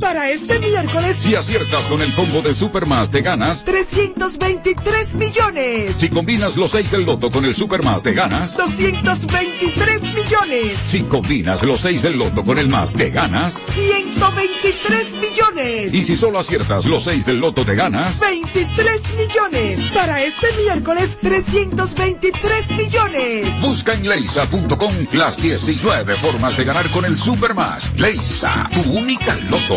Para 0.00 0.30
este 0.30 0.60
miércoles, 0.60 1.16
Si 1.18 1.34
aciertas 1.34 1.88
con 1.88 2.00
el 2.00 2.14
combo 2.14 2.40
de 2.40 2.54
Supermas, 2.54 3.10
te 3.10 3.20
ganas. 3.20 3.64
323 3.64 5.16
millones. 5.16 5.96
Si 5.98 6.08
combinas 6.08 6.56
los 6.56 6.70
6 6.70 6.92
del 6.92 7.02
loto 7.02 7.32
con 7.32 7.44
el 7.44 7.52
Supermas, 7.52 8.04
te 8.04 8.12
ganas. 8.12 8.56
223 8.56 10.02
millones. 10.14 10.78
Si 10.86 11.02
combinas 11.02 11.64
los 11.64 11.80
6 11.80 12.02
del 12.02 12.16
loto 12.16 12.44
con 12.44 12.60
el 12.60 12.68
más, 12.68 12.92
te 12.92 13.10
ganas. 13.10 13.58
123 13.74 15.14
millones. 15.14 15.92
Y 15.92 16.04
si 16.04 16.16
solo 16.16 16.38
aciertas 16.38 16.86
los 16.86 17.02
6 17.02 17.26
del 17.26 17.40
loto, 17.40 17.64
te 17.64 17.74
ganas. 17.74 18.20
23 18.20 19.02
millones. 19.16 19.80
Para 19.92 20.22
este 20.22 20.46
miércoles, 20.58 21.10
323 21.20 22.70
millones. 22.70 23.60
Busca 23.60 23.94
en 23.94 24.08
leisa.com 24.08 24.94
las 25.14 25.42
19 25.42 26.14
formas 26.14 26.56
de 26.56 26.62
ganar 26.62 26.88
con 26.90 27.04
el 27.04 27.16
Supermas. 27.16 27.90
Leisa, 27.96 28.70
tu 28.72 28.92
única 28.92 29.34
loto, 29.50 29.76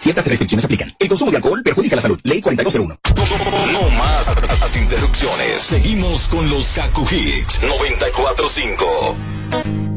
Ciertas 0.00 0.26
restricciones 0.26 0.64
aplican. 0.64 0.94
El 0.98 1.08
consumo 1.08 1.30
de 1.30 1.36
alcohol 1.36 1.62
perjudica 1.62 1.96
la 1.96 2.02
salud. 2.02 2.18
Ley 2.24 2.40
4201. 2.40 2.98
No 3.72 3.90
más 3.90 4.30
las 4.58 4.76
interrupciones. 4.76 5.60
Seguimos 5.60 6.28
con 6.28 6.48
los 6.48 6.66
Kaku 6.74 7.06
Hicks 7.10 7.62
945. 7.62 9.89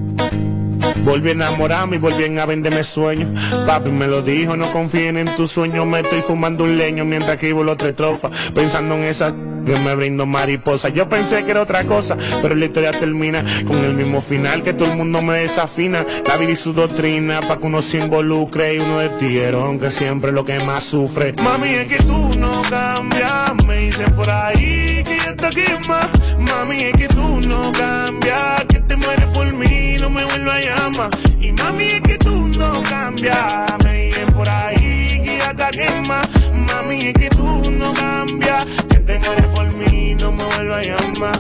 Volví 1.04 1.30
a 1.30 1.32
enamorarme 1.34 1.96
y 1.98 2.00
volví 2.00 2.38
a 2.38 2.46
venderme 2.46 2.84
sueños. 2.84 3.30
Papi 3.66 3.92
me 3.92 4.08
lo 4.08 4.22
dijo, 4.22 4.56
no 4.56 4.72
confíen 4.72 5.18
en 5.18 5.36
tus 5.36 5.52
sueños. 5.52 5.86
Me 5.86 6.02
estoy 6.02 6.22
fumando 6.22 6.64
un 6.64 6.78
leño 6.78 7.06
mientras 7.06 7.36
escribo 7.36 7.64
los 7.64 7.78
tres 7.78 7.96
trofas. 7.96 8.32
Pensando 8.54 8.96
en 8.96 9.04
esa 9.04 9.34
que 9.66 9.76
me 9.78 9.96
brindo 9.96 10.26
mariposa. 10.26 10.90
Yo 10.90 11.08
pensé 11.08 11.44
que 11.44 11.52
era 11.52 11.62
otra 11.62 11.86
cosa, 11.86 12.18
pero 12.42 12.56
la 12.56 12.66
historia 12.66 12.92
termina 12.92 13.44
con 13.66 13.78
el 13.84 13.94
mismo 13.94 14.22
final 14.22 14.62
que 14.64 14.74
todo 14.74 14.92
el 14.92 14.98
mundo 14.98 15.22
me 15.22 15.40
desafina. 15.40 16.06
La 16.28 16.38
vida 16.38 16.52
y 16.52 16.56
su 16.56 16.74
doctrina, 16.74 17.42
pa' 17.42 17.58
que 17.58 17.68
uno 17.68 17.82
se 17.82 18.00
involucre 18.00 18.76
y 18.76 18.80
uno 18.80 19.02
es 19.02 19.18
tiguero, 19.18 19.64
aunque 19.64 19.92
siempre 19.92 20.32
lo 20.32 20.44
que 20.46 20.60
más 20.62 20.84
sufre. 20.84 21.34
Mami, 21.44 21.70
es 21.70 21.88
que 21.88 21.98
tú 22.04 22.32
no 22.38 22.62
cambias, 22.70 23.54
me 23.66 23.78
dicen 23.78 24.14
por 24.16 24.30
ahí 24.30 25.04
que 25.06 25.18
ya 25.18 25.36
te 25.36 25.50
quema. 25.50 26.10
Mami, 26.40 26.84
es 26.84 26.94
que 26.94 27.08
tú 27.08 27.42
no 27.48 27.72
cambias, 27.74 28.66
que 28.68 28.80
te 28.80 28.96
mueres 28.96 29.28
por 29.28 29.54
mí, 29.54 29.83
no 30.04 30.10
me 30.10 30.26
vuelvas 30.26 30.56
a 30.56 30.60
llamar. 30.60 31.10
Y 31.40 31.52
mami, 31.54 31.86
es 31.86 32.02
que 32.02 32.18
tú 32.18 32.50
no 32.60 32.84
cambias, 32.90 33.66
me 33.84 33.94
dicen 34.04 34.34
por 34.34 34.50
ahí 34.50 35.22
que 35.24 35.38
ya 35.38 35.54
te 35.54 35.78
quema. 35.78 36.22
Mami, 36.54 37.06
es 37.08 37.14
que 37.14 37.30
tú 37.30 37.72
no 37.72 37.94
cambias, 37.94 38.66
que 38.90 38.98
te 38.98 39.20
mueres 39.20 39.48
por 39.56 39.74
mí, 39.74 40.16
no 40.16 40.32
me 40.34 40.44
vuelvas 40.44 40.80
a 40.80 40.82
llamar. 40.82 41.40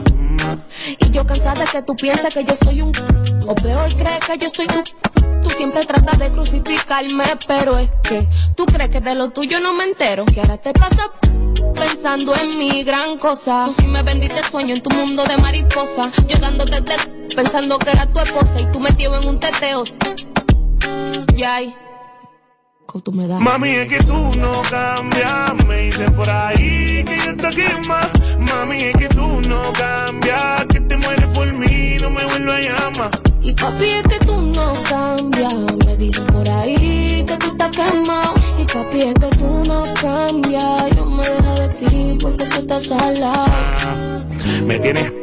Y 0.97 1.11
yo 1.11 1.25
cansada 1.25 1.65
de 1.65 1.71
que 1.71 1.81
tú 1.81 1.95
pienses 1.95 2.33
que 2.33 2.43
yo 2.45 2.55
soy 2.63 2.81
un 2.81 2.91
o 3.45 3.55
peor 3.55 3.93
crees 3.95 4.19
que 4.19 4.37
yo 4.37 4.49
soy 4.49 4.67
tu 4.67 4.81
Tú 5.43 5.49
siempre 5.49 5.85
tratas 5.85 6.19
de 6.19 6.29
crucificarme, 6.29 7.25
pero 7.45 7.77
es 7.77 7.89
que 8.01 8.25
tú 8.55 8.65
crees 8.65 8.89
que 8.89 9.01
de 9.01 9.13
lo 9.13 9.29
tuyo 9.31 9.59
no 9.59 9.73
me 9.73 9.83
entero. 9.83 10.23
Que 10.23 10.39
ahora 10.39 10.57
te 10.57 10.71
pasa 10.71 11.11
pensando 11.75 12.33
en 12.33 12.57
mi 12.57 12.83
gran 12.83 13.17
cosa. 13.17 13.65
Tú 13.65 13.73
sí 13.73 13.87
me 13.87 14.03
vendiste 14.03 14.41
sueño 14.49 14.73
en 14.73 14.81
tu 14.81 14.89
mundo 14.91 15.25
de 15.25 15.35
mariposa. 15.35 16.09
Yo 16.27 16.37
dándote 16.37 16.81
te 16.81 17.22
pensando 17.33 17.79
que 17.79 17.91
era 17.91 18.05
tu 18.05 18.19
esposa 18.19 18.59
y 18.59 18.65
tú 18.71 18.79
metido 18.79 19.19
en 19.19 19.27
un 19.27 19.39
teteo. 19.39 19.83
Y 21.35 21.43
ay, 21.43 21.75
que 22.91 23.01
tú 23.01 23.11
me 23.11 23.27
das. 23.27 23.39
Mami, 23.39 23.69
es 23.69 23.87
que 23.87 24.03
tú 24.03 24.31
no 24.39 24.61
cambias, 24.69 25.65
me 25.67 25.77
dicen 25.77 26.13
por 26.13 26.29
ahí 26.29 27.03
que 27.03 27.17
yo 27.25 27.35
te 27.35 27.49
quema. 27.55 28.09
Mami, 28.39 28.83
es 28.83 28.93
que 28.93 29.09
tú 29.09 29.41
no 29.49 29.73
cambias, 29.73 30.65
que 30.67 30.79
te 30.79 30.97
mueres 30.97 31.27
por 31.27 31.51
mí, 31.53 31.97
no 32.01 32.09
me 32.11 32.23
vuelvas 32.25 32.55
a 32.55 32.61
llamar. 32.61 33.11
Y 33.41 33.53
papi, 33.53 33.85
es 33.85 34.03
que 34.03 34.25
tú 34.25 34.41
no 34.41 34.73
cambias. 34.87 35.53
Me 35.85 35.97
dicen 35.97 36.25
por 36.27 36.47
ahí 36.49 37.25
que 37.27 37.37
tú 37.37 37.47
estás 37.47 37.75
quemado. 37.75 38.33
Y 38.59 38.65
papi, 38.65 39.01
es 39.01 39.13
que 39.15 39.37
tú 39.37 39.63
no 39.67 39.83
cambias. 39.99 40.95
Yo 40.95 41.05
me 41.05 41.23
dejo 41.23 41.53
de 41.55 41.67
ti 41.69 42.17
porque 42.21 42.45
tú 42.45 42.59
estás 42.59 42.91
al 42.91 43.19
lado. 43.19 44.25
Me 44.65 44.79
tienes 44.79 45.22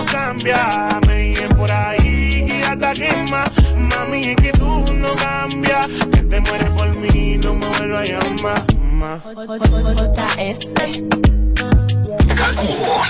no 0.00 0.06
cambias. 0.06 1.06
Me 1.06 1.16
dicen 1.16 1.48
por 1.50 1.70
ahí 1.70 2.44
que 2.46 2.76
te 2.76 2.92
quema. 2.94 3.44
Mami, 3.76 4.24
es 4.24 4.36
que 4.36 4.52
tú 4.52 4.84
no 4.94 5.14
cambias. 5.16 5.88
Que 5.88 6.22
te 6.22 6.40
mueres 6.40 6.70
por 6.70 6.96
mí, 6.96 7.38
no 7.38 7.54
me 7.54 7.68
vuelvas 7.68 8.00
a 8.00 8.12
llamar. 8.12 8.64
más. 8.92 9.20
Kaku 12.36 12.66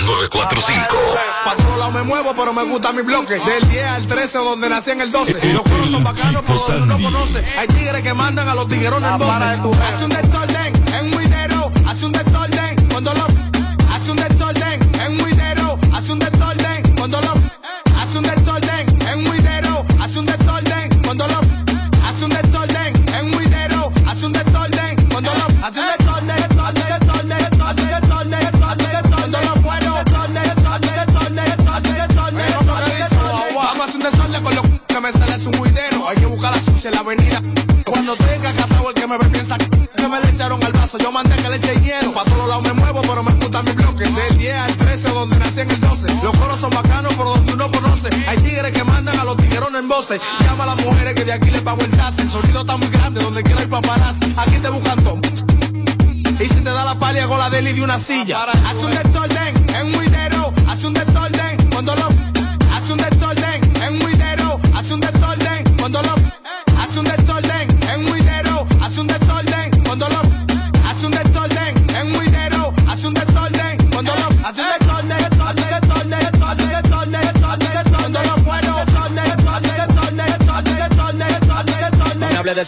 945. 0.07 0.87
Pa' 1.45 1.57
todos 1.57 1.79
lados 1.79 1.95
me 1.95 2.03
muevo, 2.03 2.35
pero 2.35 2.53
me 2.53 2.65
gusta 2.65 2.93
mi 2.93 3.03
bloque. 3.03 3.35
Del 3.35 3.69
10 3.69 3.87
al 3.87 4.07
13, 4.07 4.39
donde 4.39 4.69
nací 4.69 4.91
en 4.91 5.01
el 5.01 5.13
12. 5.13 5.53
Los 5.53 5.63
coros 5.63 5.91
son 5.91 6.05
bacanos, 6.05 6.43
pero 6.47 6.59
donde 6.59 6.83
uno 6.83 7.11
conoce. 7.11 7.45
Hay 7.57 7.69
tigres 7.69 8.03
que 8.03 8.15
mandan 8.15 8.49
a 8.49 8.55
los 8.55 8.69
tiguerones 8.69 9.11
en 9.11 9.19
voces. 9.19 9.61
Hace 9.81 10.05
un 10.05 10.11
desorden 10.11 10.73
en 10.95 11.05
un 11.15 11.23
dinero. 11.23 11.73
Hace 11.87 12.07
un 12.07 12.13
desorden 12.13 12.40
en 36.85 36.95
la 36.95 37.01
avenida. 37.01 37.43
Cuando 37.85 38.17
tenga 38.17 38.53
catado 38.53 38.89
el 38.89 38.95
que 38.95 39.07
me 39.07 39.19
ve 39.19 39.27
piensa 39.27 39.59
que 39.59 40.09
me 40.09 40.21
le 40.21 40.31
echaron 40.31 40.63
al 40.65 40.73
vaso. 40.73 40.99
Yo 40.99 41.13
mandé 41.13 41.37
que 41.37 41.49
le 41.49 41.57
eche 41.57 41.75
hielo. 41.81 42.15
Pa' 42.15 42.25
todos 42.25 42.49
lados 42.49 42.63
me 42.63 42.73
muevo, 42.73 43.03
pero 43.03 43.23
me 43.23 43.33
gusta 43.33 43.63
mi 43.63 43.73
bloque. 43.73 44.05
Del 44.05 44.39
10 44.39 44.55
al 44.55 44.77
13, 44.77 45.09
donde 45.11 45.39
nací 45.39 45.61
en 45.61 45.71
el 45.71 45.81
12. 45.81 46.07
Los 46.23 46.39
coros 46.39 46.61
son 46.61 46.71
bacanos, 46.71 47.13
pero 47.17 47.31
donde 47.31 47.53
uno 47.53 47.71
conoce. 47.71 48.09
Hay 48.27 48.39
tigres 48.39 48.73
que 48.73 48.85
mandan 48.85 49.19
a 49.19 49.25
los 49.25 49.37
tiguerones 49.37 49.81
en 49.81 49.89
voces. 49.89 50.21
Llama 50.41 50.65
a 50.65 50.75
las 50.75 50.87
mujeres 50.87 51.15
que 51.15 51.25
de 51.25 51.33
aquí 51.33 51.51
le 51.51 51.61
pago 51.61 51.81
el 51.83 51.91
chance. 51.97 52.23
El 52.23 52.31
sonido 52.31 52.61
está 52.61 52.77
muy 52.77 52.89
grande, 52.89 53.23
donde 53.23 53.43
quiera 53.43 53.61
hay 53.61 53.67
paparazzi. 53.67 54.35
Aquí 54.37 54.59
te 54.59 54.69
buscan 54.71 55.05
todo. 55.05 55.21
Y 56.41 56.45
si 56.47 56.55
te 56.55 56.71
da 56.71 56.85
la 56.85 56.99
palia 56.99 57.27
con 57.29 57.39
la 57.39 57.51
deli 57.51 57.73
de 57.73 57.83
una 57.83 57.99
silla. 57.99 58.45
Hace 58.45 58.87
un 58.87 58.91
desorden 58.91 59.70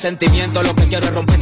sentimiento, 0.02 0.64
lo 0.64 0.74
que 0.74 0.88
quiero 0.88 1.06
es 1.06 1.14
romper 1.14 1.38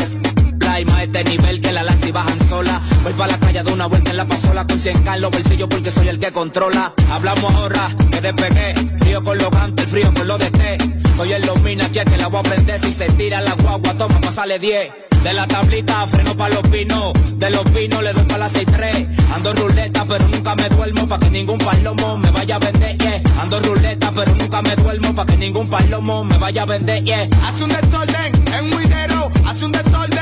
y 0.78 0.84
más 0.84 1.02
este 1.02 1.24
nivel 1.24 1.60
que 1.60 1.72
la 1.72 1.82
laxi 1.82 2.12
bajan 2.12 2.48
sola. 2.48 2.80
Voy 3.02 3.12
pa' 3.14 3.26
la 3.26 3.38
calle 3.38 3.62
de 3.62 3.72
una 3.72 3.86
vuelta 3.86 4.10
en 4.10 4.16
la 4.18 4.26
pasola 4.26 4.66
con 4.66 4.78
100 4.78 5.02
k 5.02 5.14
en 5.14 5.20
los 5.22 5.30
bolsillos 5.30 5.68
porque 5.68 5.90
soy 5.90 6.08
el 6.08 6.18
que 6.18 6.30
controla. 6.30 6.92
Hablamos 7.10 7.54
ahora 7.54 7.88
que 8.10 8.20
despegué, 8.20 8.74
frío 8.98 9.22
con 9.22 9.38
los 9.38 9.50
gantes, 9.50 9.86
frío 9.86 10.12
con 10.14 10.28
lo 10.28 10.38
de 10.38 10.50
té. 10.50 10.74
Estoy 10.74 11.32
en 11.32 11.46
los 11.46 11.60
minas 11.62 11.88
que 11.88 12.04
que 12.04 12.16
la 12.18 12.28
voy 12.28 12.40
a 12.40 12.42
prender 12.42 12.78
si 12.78 12.92
se 12.92 13.06
tira 13.12 13.40
la 13.40 13.54
guagua, 13.54 13.94
toma 13.94 14.20
pasale 14.20 14.58
10. 14.58 15.09
De 15.22 15.34
la 15.34 15.46
tablita 15.46 16.06
freno 16.06 16.34
pa' 16.34 16.48
los 16.48 16.62
pinos, 16.70 17.12
de 17.36 17.50
los 17.50 17.62
pinos 17.70 18.02
le 18.02 18.12
doy 18.12 18.24
pa' 18.24 18.38
la 18.38 18.48
6-3. 18.48 19.06
Ando 19.34 19.52
ruleta 19.52 20.04
pero 20.06 20.26
nunca 20.28 20.54
me 20.54 20.68
duermo 20.68 21.06
pa' 21.06 21.18
que 21.18 21.30
ningún 21.30 21.58
palomo 21.58 22.16
me 22.16 22.30
vaya 22.30 22.56
a 22.56 22.58
vender, 22.58 22.96
yeah. 22.98 23.22
Ando 23.40 23.60
ruleta 23.60 24.12
pero 24.14 24.34
nunca 24.34 24.62
me 24.62 24.74
duermo 24.76 25.14
pa' 25.14 25.26
que 25.26 25.36
ningún 25.36 25.68
palomo 25.68 26.24
me 26.24 26.38
vaya 26.38 26.62
a 26.62 26.66
vender, 26.66 27.04
yeah. 27.04 27.28
Hace 27.44 27.64
un 27.64 27.70
desorden 27.70 28.32
en 28.54 28.64
un 28.64 28.72
juidero. 28.72 29.30
Hace 29.46 29.64
un 29.66 29.72
desorden 29.72 30.19